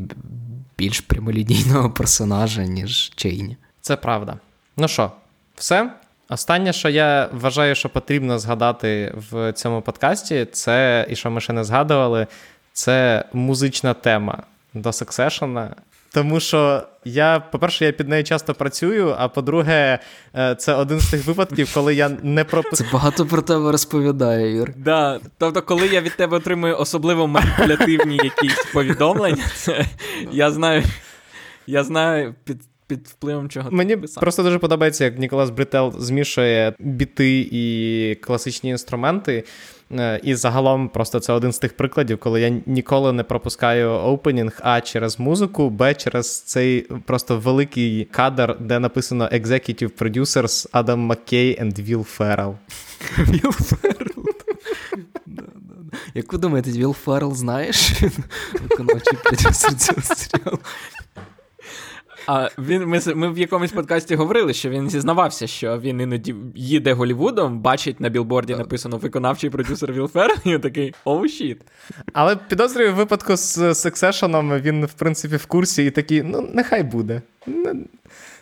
більш 0.78 1.00
прямолінійного 1.00 1.90
персонажа, 1.96 2.62
ніж 2.62 3.12
Чейні. 3.16 3.56
Це 3.80 3.96
правда. 3.96 4.38
Ну 4.76 4.88
що, 4.88 5.12
все? 5.56 5.92
Останнє, 6.28 6.72
що 6.72 6.88
я 6.88 7.28
вважаю, 7.32 7.74
що 7.74 7.88
потрібно 7.88 8.38
згадати 8.38 9.14
в 9.30 9.52
цьому 9.52 9.82
подкасті, 9.82 10.46
це, 10.52 11.06
і 11.10 11.16
що 11.16 11.30
ми 11.30 11.40
ще 11.40 11.52
не 11.52 11.64
згадували, 11.64 12.26
це 12.72 13.24
музична 13.32 13.94
тема 13.94 14.42
до 14.74 14.88
Succession. 14.88 15.68
Тому 16.12 16.40
що 16.40 16.82
я, 17.04 17.40
по-перше, 17.40 17.84
я 17.84 17.92
під 17.92 18.08
нею 18.08 18.24
часто 18.24 18.54
працюю, 18.54 19.14
а 19.18 19.28
по-друге, 19.28 19.98
е, 20.36 20.54
це 20.54 20.74
один 20.74 21.00
з 21.00 21.10
тих 21.10 21.26
випадків, 21.26 21.70
коли 21.74 21.94
я 21.94 22.08
не 22.22 22.44
пропускаю. 22.44 22.90
Це 22.90 22.94
багато 22.94 23.26
про 23.26 23.42
тебе 23.42 23.72
розповідає, 23.72 24.56
Юр. 24.56 24.72
Да. 24.76 25.20
Тобто, 25.38 25.62
коли 25.62 25.86
я 25.86 26.00
від 26.00 26.16
тебе 26.16 26.36
отримую 26.36 26.78
особливо 26.78 27.26
маніпулятивні 27.26 28.16
якісь 28.16 28.64
повідомлення, 28.72 29.44
це 29.54 29.84
я 30.32 30.50
знаю, 30.50 30.82
я 31.66 31.84
знаю 31.84 32.34
під. 32.44 32.60
Під 32.86 33.06
впливом 33.08 33.48
чого 33.48 33.70
мені 33.70 33.96
писав. 33.96 34.20
просто 34.20 34.42
дуже 34.42 34.58
подобається, 34.58 35.04
як 35.04 35.18
Ніколас 35.18 35.50
Брітел 35.50 35.94
змішує 35.98 36.72
біти 36.78 37.48
і 37.52 38.14
класичні 38.14 38.70
інструменти. 38.70 39.44
Е, 39.92 40.20
і 40.22 40.34
загалом, 40.34 40.88
просто 40.88 41.20
це 41.20 41.32
один 41.32 41.52
з 41.52 41.58
тих 41.58 41.76
прикладів, 41.76 42.18
коли 42.18 42.40
я 42.40 42.60
ніколи 42.66 43.12
не 43.12 43.22
пропускаю 43.22 43.90
opening 43.90 44.60
А 44.62 44.80
через 44.80 45.20
музику, 45.20 45.70
Б 45.70 45.94
через 45.94 46.40
цей 46.40 46.80
просто 46.80 47.38
великий 47.38 48.04
кадр, 48.04 48.56
де 48.60 48.78
написано 48.78 49.28
Executive 49.32 49.90
Producers 49.98 50.68
Адам 50.72 51.00
Маккей 51.00 51.62
and 51.62 51.80
Віл 51.80 52.04
Феррел. 52.04 52.56
Віл 53.18 53.52
Феррел. 53.52 54.24
Як 56.14 56.32
ви 56.32 56.38
думаєте, 56.38 56.70
Віл 56.70 56.94
Феррел 56.94 57.34
знаєш? 57.34 57.92
Виконавчий 58.52 59.18
продюсер 59.24 59.74
цього 59.74 60.02
серіалу. 60.02 60.58
А 62.30 62.48
він 62.58 62.86
ми 62.86 63.00
ми 63.14 63.32
в 63.32 63.38
якомусь 63.38 63.72
подкасті 63.72 64.14
говорили, 64.14 64.52
що 64.52 64.70
він 64.70 64.90
зізнавався, 64.90 65.46
що 65.46 65.78
він 65.78 66.00
іноді 66.00 66.34
їде 66.54 66.92
Голівудом, 66.92 67.60
бачить 67.60 68.00
на 68.00 68.08
білборді 68.08 68.54
написано 68.54 68.96
виконавчий 68.96 69.50
продюсер 69.50 69.92
Вілфер, 69.92 70.34
і 70.44 70.58
такий 70.58 70.94
оу 71.04 71.22
oh, 71.22 71.28
щіт. 71.28 71.62
Але 72.12 72.36
підозрюю, 72.36 72.92
в 72.92 72.94
випадку 72.94 73.36
з 73.36 73.58
Succession 73.58 74.60
він, 74.60 74.84
в 74.84 74.92
принципі, 74.92 75.36
в 75.36 75.46
курсі 75.46 75.86
і 75.86 75.90
такий, 75.90 76.22
ну, 76.22 76.48
нехай 76.52 76.82
буде. 76.82 77.22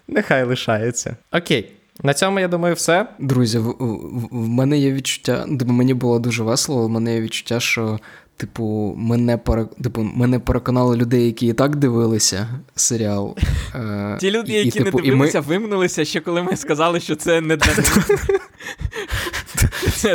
Нехай 0.08 0.44
лишається. 0.44 1.16
Окей. 1.32 1.72
На 2.02 2.14
цьому, 2.14 2.40
я 2.40 2.48
думаю, 2.48 2.74
все. 2.74 3.06
Друзі, 3.18 3.58
в, 3.58 3.68
в, 3.68 4.28
в 4.30 4.48
мене 4.48 4.78
є 4.78 4.92
відчуття, 4.92 5.46
мені 5.66 5.94
було 5.94 6.18
дуже 6.18 6.42
весело, 6.42 6.86
в 6.86 6.90
мене 6.90 7.14
є 7.14 7.20
відчуття, 7.20 7.60
що 7.60 7.98
Типу, 8.36 8.94
мене 8.96 9.38
перек... 9.38 9.68
типу, 9.82 10.02
мене 10.14 10.38
переконали 10.38 10.96
людей, 10.96 11.26
які 11.26 11.46
і 11.46 11.52
так 11.52 11.76
дивилися 11.76 12.48
серіал. 12.74 13.36
Е, 13.74 14.16
Ті 14.20 14.30
люди, 14.30 14.52
і, 14.52 14.54
які 14.54 14.78
і, 14.78 14.82
типу, 14.82 14.98
не 14.98 15.04
дивилися, 15.04 15.40
ми... 15.40 15.46
вимнулися 15.46 16.04
ще 16.04 16.20
коли 16.20 16.42
ми 16.42 16.56
сказали, 16.56 17.00
що 17.00 17.16
це 17.16 17.40
не 17.40 17.56
для 17.56 17.72
Це 19.45 19.45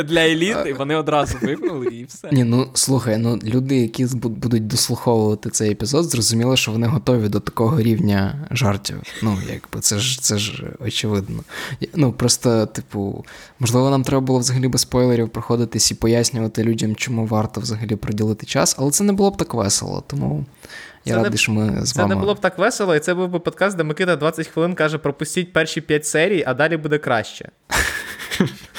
для 0.04 0.20
еліти, 0.20 0.74
вони 0.78 0.96
одразу 0.96 1.38
випнули 1.42 1.86
і 1.86 2.04
все. 2.04 2.28
Ні, 2.32 2.44
ну 2.44 2.68
слухай, 2.74 3.18
ну 3.18 3.38
люди, 3.44 3.76
які 3.76 4.06
будуть 4.22 4.66
дослуховувати 4.66 5.50
цей 5.50 5.70
епізод, 5.70 6.04
зрозуміли, 6.04 6.56
що 6.56 6.72
вони 6.72 6.86
готові 6.86 7.28
до 7.28 7.40
такого 7.40 7.80
рівня 7.80 8.48
жартів. 8.50 9.02
Ну, 9.22 9.38
якби 9.52 9.80
це 9.80 9.98
ж 9.98 10.22
це 10.22 10.38
ж 10.38 10.64
очевидно. 10.86 11.42
Ну, 11.94 12.12
просто, 12.12 12.66
типу, 12.66 13.24
можливо, 13.58 13.90
нам 13.90 14.02
треба 14.02 14.20
було 14.20 14.38
взагалі 14.38 14.68
без 14.68 14.80
спойлерів 14.80 15.28
проходитись 15.28 15.90
і 15.90 15.94
пояснювати 15.94 16.64
людям, 16.64 16.96
чому 16.96 17.26
варто 17.26 17.60
взагалі 17.60 17.96
приділити 17.96 18.46
час, 18.46 18.76
але 18.78 18.90
це 18.90 19.04
не 19.04 19.12
було 19.12 19.30
б 19.30 19.36
так 19.36 19.54
весело, 19.54 20.04
тому. 20.06 20.44
Я 21.04 21.16
радий, 21.16 21.38
що 21.38 21.52
ми 21.52 21.86
з 21.86 21.92
Це 21.92 22.02
вами... 22.02 22.14
не 22.14 22.20
було 22.20 22.34
б 22.34 22.40
так 22.40 22.58
весело, 22.58 22.96
і 22.96 23.00
це 23.00 23.14
був 23.14 23.28
би 23.28 23.38
подкаст, 23.38 23.76
де 23.76 23.84
Микита 23.84 24.16
20 24.16 24.46
хвилин 24.46 24.74
каже: 24.74 24.98
пропустіть 24.98 25.52
перші 25.52 25.80
5 25.80 26.06
серій, 26.06 26.44
а 26.46 26.54
далі 26.54 26.76
буде 26.76 26.98
краще. 26.98 27.50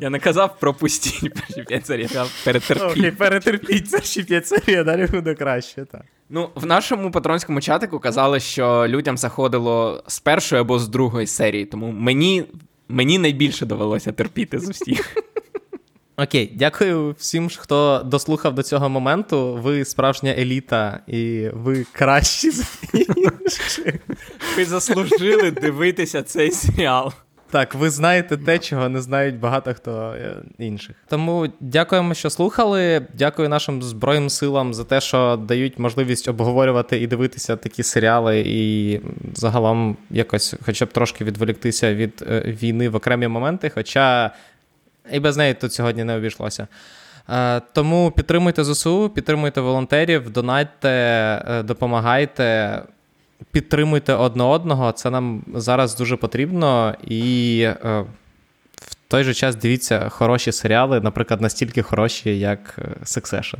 Я 0.00 0.10
не 0.10 0.18
казав 0.18 0.56
пропустіть 0.60 1.34
перші 1.34 1.62
5 1.62 1.86
серій, 1.86 2.06
я 2.10 2.26
перетерпіть. 2.44 2.98
Окей, 2.98 3.10
перетерпіть 3.10 3.90
перші 3.90 4.22
5 4.22 4.46
серій, 4.46 4.74
а 4.74 4.84
далі 4.84 5.06
буде 5.06 5.34
краще. 5.34 5.84
так. 5.84 6.02
Ну, 6.30 6.50
в 6.54 6.66
нашому 6.66 7.10
патронському 7.10 7.60
чатику 7.60 7.98
казали, 7.98 8.40
що 8.40 8.84
людям 8.88 9.18
заходило 9.18 10.04
з 10.06 10.20
першої 10.20 10.60
або 10.60 10.78
з 10.78 10.88
другої 10.88 11.26
серії, 11.26 11.64
тому 11.64 11.90
мені 11.90 12.44
мені 12.88 13.18
найбільше 13.18 13.66
довелося 13.66 14.12
терпіти 14.12 14.58
з 14.58 14.68
усіх. 14.68 15.16
Окей, 16.16 16.52
дякую 16.54 17.14
всім, 17.18 17.48
хто 17.56 18.02
дослухав 18.04 18.54
до 18.54 18.62
цього 18.62 18.88
моменту. 18.88 19.54
Ви 19.54 19.84
справжня 19.84 20.34
еліта, 20.38 21.00
і 21.06 21.48
ви 21.52 21.86
кращі 21.92 22.50
за 22.50 22.64
інших. 22.92 23.94
Ви 24.56 24.64
заслужили 24.64 25.50
дивитися 25.50 26.22
цей 26.22 26.50
серіал. 26.50 27.12
Так, 27.50 27.74
ви 27.74 27.90
знаєте 27.90 28.36
те, 28.36 28.58
чого 28.58 28.88
не 28.88 29.00
знають 29.00 29.38
багато 29.38 29.74
хто 29.74 30.14
е, 30.18 30.36
інших. 30.58 30.96
Тому 31.08 31.48
дякуємо, 31.60 32.14
що 32.14 32.30
слухали. 32.30 33.06
Дякую 33.14 33.48
нашим 33.48 33.82
Збройним 33.82 34.30
силам 34.30 34.74
за 34.74 34.84
те, 34.84 35.00
що 35.00 35.36
дають 35.36 35.78
можливість 35.78 36.28
обговорювати 36.28 37.00
і 37.00 37.06
дивитися 37.06 37.56
такі 37.56 37.82
серіали, 37.82 38.42
і 38.46 39.00
загалом 39.34 39.96
якось, 40.10 40.54
хоча 40.66 40.84
б 40.84 40.92
трошки 40.92 41.24
відволіктися 41.24 41.94
від 41.94 42.24
е, 42.30 42.40
війни 42.62 42.88
в 42.88 42.96
окремі 42.96 43.28
моменти. 43.28 43.70
Хоча 43.74 44.30
і 45.12 45.20
без 45.20 45.36
неї 45.36 45.54
тут 45.54 45.72
сьогодні 45.72 46.04
не 46.04 46.16
обійшлося. 46.16 46.66
Е, 47.30 47.60
тому 47.72 48.12
підтримуйте 48.16 48.64
ЗСУ, 48.64 49.08
підтримуйте 49.08 49.60
волонтерів, 49.60 50.30
донайте, 50.30 51.62
допомагайте 51.64 52.82
підтримуйте 53.52 54.14
одне 54.14 54.44
одного. 54.44 54.92
Це 54.92 55.10
нам 55.10 55.42
зараз 55.54 55.96
дуже 55.96 56.16
потрібно. 56.16 56.94
І 57.04 57.60
е, 57.60 58.04
в 58.74 58.96
той 59.08 59.24
же 59.24 59.34
час 59.34 59.56
дивіться 59.56 60.08
хороші 60.08 60.52
серіали, 60.52 61.00
наприклад, 61.00 61.40
настільки 61.40 61.82
хороші, 61.82 62.38
як 62.38 62.78
е, 62.78 62.82
Succession. 63.04 63.58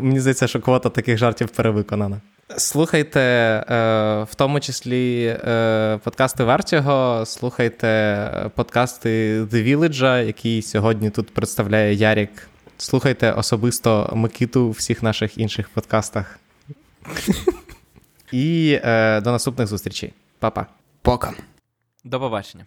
Мені 0.00 0.20
здається, 0.20 0.46
що 0.46 0.60
квота 0.60 0.88
таких 0.88 1.18
жартів 1.18 1.48
перевиконана. 1.48 2.20
Слухайте, 2.56 3.20
е, 3.20 3.64
в 4.30 4.34
тому 4.34 4.60
числі 4.60 5.26
е, 5.26 5.98
подкасти 6.04 6.44
Вертіго, 6.44 7.24
слухайте 7.26 8.50
подкасти 8.54 9.42
The 9.42 9.76
Village, 9.76 10.26
який 10.26 10.62
сьогодні 10.62 11.10
тут 11.10 11.34
представляє 11.34 11.94
Ярік. 11.94 12.48
Слухайте 12.78 13.32
особисто 13.32 14.10
Микиту 14.14 14.60
у 14.60 14.70
всіх 14.70 15.02
наших 15.02 15.38
інших 15.38 15.68
подкастах. 15.68 16.38
І 18.32 18.80
е, 18.84 19.20
до 19.20 19.32
наступних 19.32 19.66
зустрічей. 19.68 20.12
Па-па. 20.38 20.66
Пока. 21.02 21.34
До 22.04 22.20
побачення. 22.20 22.66